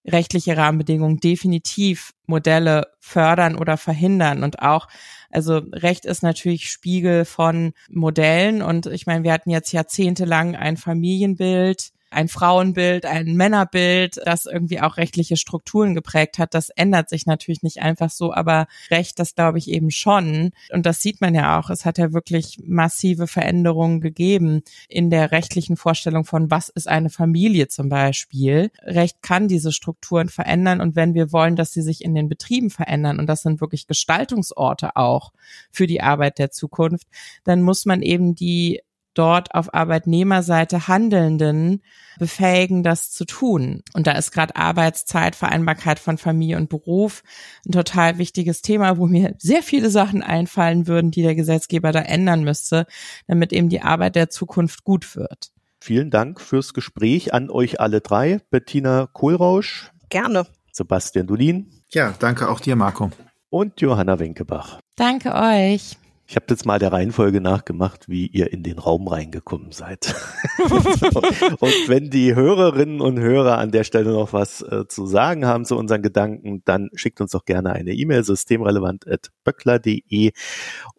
rechtliche 0.07 0.57
Rahmenbedingungen 0.57 1.19
definitiv 1.19 2.13
Modelle 2.27 2.89
fördern 3.01 3.57
oder 3.57 3.77
verhindern. 3.77 4.43
Und 4.43 4.61
auch 4.61 4.89
also 5.31 5.59
Recht 5.73 6.05
ist 6.07 6.23
natürlich 6.23 6.71
Spiegel 6.71 7.25
von 7.25 7.73
Modellen. 7.91 8.63
Und 8.63 8.87
ich 8.87 9.07
meine, 9.07 9.25
wir 9.25 9.33
hatten 9.33 9.51
jetzt 9.51 9.73
jahrzehntelang 9.73 10.57
ein 10.57 10.77
Familienbild, 10.77 11.91
ein 12.11 12.29
Frauenbild, 12.29 13.07
ein 13.07 13.35
Männerbild, 13.35 14.21
das 14.25 14.47
irgendwie 14.47 14.81
auch 14.81 14.97
rechtliche 14.97 15.37
Strukturen 15.37 15.95
geprägt 15.95 16.39
hat. 16.39 16.55
Das 16.55 16.71
ändert 16.71 17.09
sich 17.09 17.27
natürlich 17.27 17.63
nicht 17.63 17.83
einfach 17.83 18.11
so, 18.11 18.33
aber 18.33 18.67
Recht, 18.91 19.19
das 19.19 19.35
glaube 19.35 19.59
ich 19.59 19.69
eben 19.69 19.91
schon. 19.91 20.51
Und 20.73 20.87
das 20.87 21.01
sieht 21.03 21.21
man 21.21 21.35
ja 21.35 21.59
auch. 21.59 21.71
Es 21.71 21.85
hat 21.85 21.99
ja 21.99 22.13
wirklich 22.13 22.59
massive 22.65 23.27
Veränderungen 23.27 24.01
gegeben 24.01 24.63
in 24.89 25.11
der 25.11 25.33
rechtlichen 25.33 25.77
Vorstellung 25.77 26.25
von, 26.25 26.51
was 26.51 26.69
ist 26.69 26.89
eine 26.89 27.11
Familie 27.11 27.69
zum 27.69 27.89
Beispiel. 27.89 28.71
Recht 28.83 29.23
kann 29.23 29.49
diese 29.49 29.73
Strukturen 29.73 30.29
verändern 30.29 30.81
und 30.81 30.97
wenn 30.97 31.15
wir 31.15 31.33
wollen, 31.33 31.57
dass 31.57 31.73
sie 31.73 31.83
sich 31.83 32.05
in 32.05 32.15
den 32.15 32.29
Betrieben 32.29 32.71
verändern, 32.71 33.19
und 33.19 33.27
das 33.27 33.43
sind 33.43 33.61
wirklich 33.61 33.87
Gestaltungsorte 33.87 34.97
auch 34.97 35.33
für 35.71 35.87
die 35.87 36.01
Arbeit 36.01 36.39
der 36.39 36.51
Zukunft, 36.51 37.07
dann 37.45 37.63
muss 37.63 37.87
man 37.87 38.03
eben 38.03 38.35
die 38.35 38.81
dort 39.19 39.55
auf 39.55 39.75
Arbeitnehmerseite 39.75 40.87
Handelnden 40.89 41.83
befähigen, 42.19 42.83
das 42.83 43.11
zu 43.11 43.25
tun. 43.25 43.83
Und 43.95 44.07
da 44.07 44.13
ist 44.13 44.31
gerade 44.31 44.57
Arbeitszeit, 44.57 45.35
Vereinbarkeit 45.35 45.99
von 45.99 46.19
Familie 46.19 46.57
und 46.57 46.69
Beruf 46.69 47.23
ein 47.67 47.73
total 47.73 48.19
wichtiges 48.19 48.63
Thema, 48.63 48.99
wo 48.99 49.07
mir 49.07 49.35
sehr 49.39 49.63
viele 49.63 49.91
Sachen 49.91 50.23
einfallen 50.23 50.87
würden, 50.87 51.11
die 51.11 51.23
der 51.23 51.35
Gesetzgeber 51.35 51.93
da 51.93 52.01
ändern 52.01 52.45
müsste, 52.45 52.87
damit 53.27 53.53
eben 53.53 53.69
die 53.69 53.83
Arbeit 53.83 54.17
der 54.17 54.31
Zukunft 54.31 54.85
gut 54.85 55.17
wird. 55.17 55.51
Vielen 55.81 56.11
Dank 56.11 56.41
fürs 56.41 56.75
Gespräch 56.75 57.35
an 57.35 57.51
euch 57.51 57.81
alle 57.81 58.01
drei. 58.01 58.41
Bettina 58.51 59.09
Kohlrausch. 59.13 59.93
Gerne. 60.09 60.47
Sebastian 60.73 61.27
Dulin. 61.27 61.71
Ja, 61.91 62.15
danke 62.19 62.49
auch 62.49 62.61
dir, 62.61 62.77
Marco. 62.77 63.11
Und 63.51 63.81
Johanna 63.81 64.19
Wenkebach. 64.19 64.81
Danke 64.97 65.35
euch. 65.35 65.97
Ich 66.31 66.37
habe 66.37 66.45
jetzt 66.51 66.67
mal 66.67 66.79
der 66.79 66.93
Reihenfolge 66.93 67.41
nachgemacht, 67.41 68.11
wie 68.11 68.27
ihr 68.27 68.53
in 68.53 68.63
den 68.63 68.79
Raum 68.79 69.09
reingekommen 69.09 69.73
seid. 69.73 70.15
und 70.59 71.89
wenn 71.89 72.11
die 72.11 72.35
Hörerinnen 72.35 73.01
und 73.01 73.19
Hörer 73.19 73.57
an 73.57 73.71
der 73.71 73.83
Stelle 73.83 74.13
noch 74.13 74.35
was 74.35 74.61
äh, 74.61 74.87
zu 74.87 75.07
sagen 75.07 75.47
haben 75.47 75.65
zu 75.65 75.75
unseren 75.75 76.03
Gedanken, 76.03 76.61
dann 76.67 76.91
schickt 76.93 77.23
uns 77.23 77.31
doch 77.31 77.47
gerne 77.47 77.73
eine 77.73 77.95
E-Mail 77.95 78.25
systemrelevant@böckler.de 78.25 80.33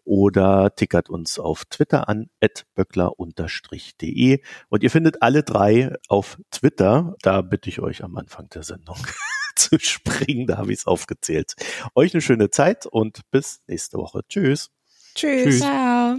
oder 0.02 0.74
tickert 0.74 1.08
uns 1.08 1.38
auf 1.38 1.64
Twitter 1.66 2.08
an 2.08 2.28
böckler-de. 2.74 4.42
Und 4.68 4.82
ihr 4.82 4.90
findet 4.90 5.22
alle 5.22 5.44
drei 5.44 5.94
auf 6.08 6.38
Twitter. 6.50 7.14
Da 7.22 7.42
bitte 7.42 7.68
ich 7.68 7.78
euch 7.78 8.02
am 8.02 8.16
Anfang 8.16 8.48
der 8.48 8.64
Sendung 8.64 8.96
zu 9.54 9.78
springen. 9.78 10.48
Da 10.48 10.58
habe 10.58 10.72
ich 10.72 10.80
es 10.80 10.88
aufgezählt. 10.88 11.54
Euch 11.94 12.14
eine 12.14 12.20
schöne 12.20 12.50
Zeit 12.50 12.86
und 12.86 13.20
bis 13.30 13.60
nächste 13.68 13.96
Woche. 13.96 14.22
Tschüss. 14.28 14.72
Tschüss. 15.14 15.44
Tschüss. 15.44 15.58
Ciao. 15.60 16.16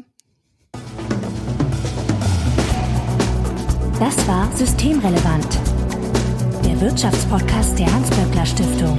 Das 3.99 4.27
war 4.27 4.49
Systemrelevant, 4.55 5.47
der 6.65 6.81
Wirtschaftspodcast 6.81 7.77
der 7.77 7.93
Hans-Böckler 7.93 8.45
Stiftung. 8.45 8.97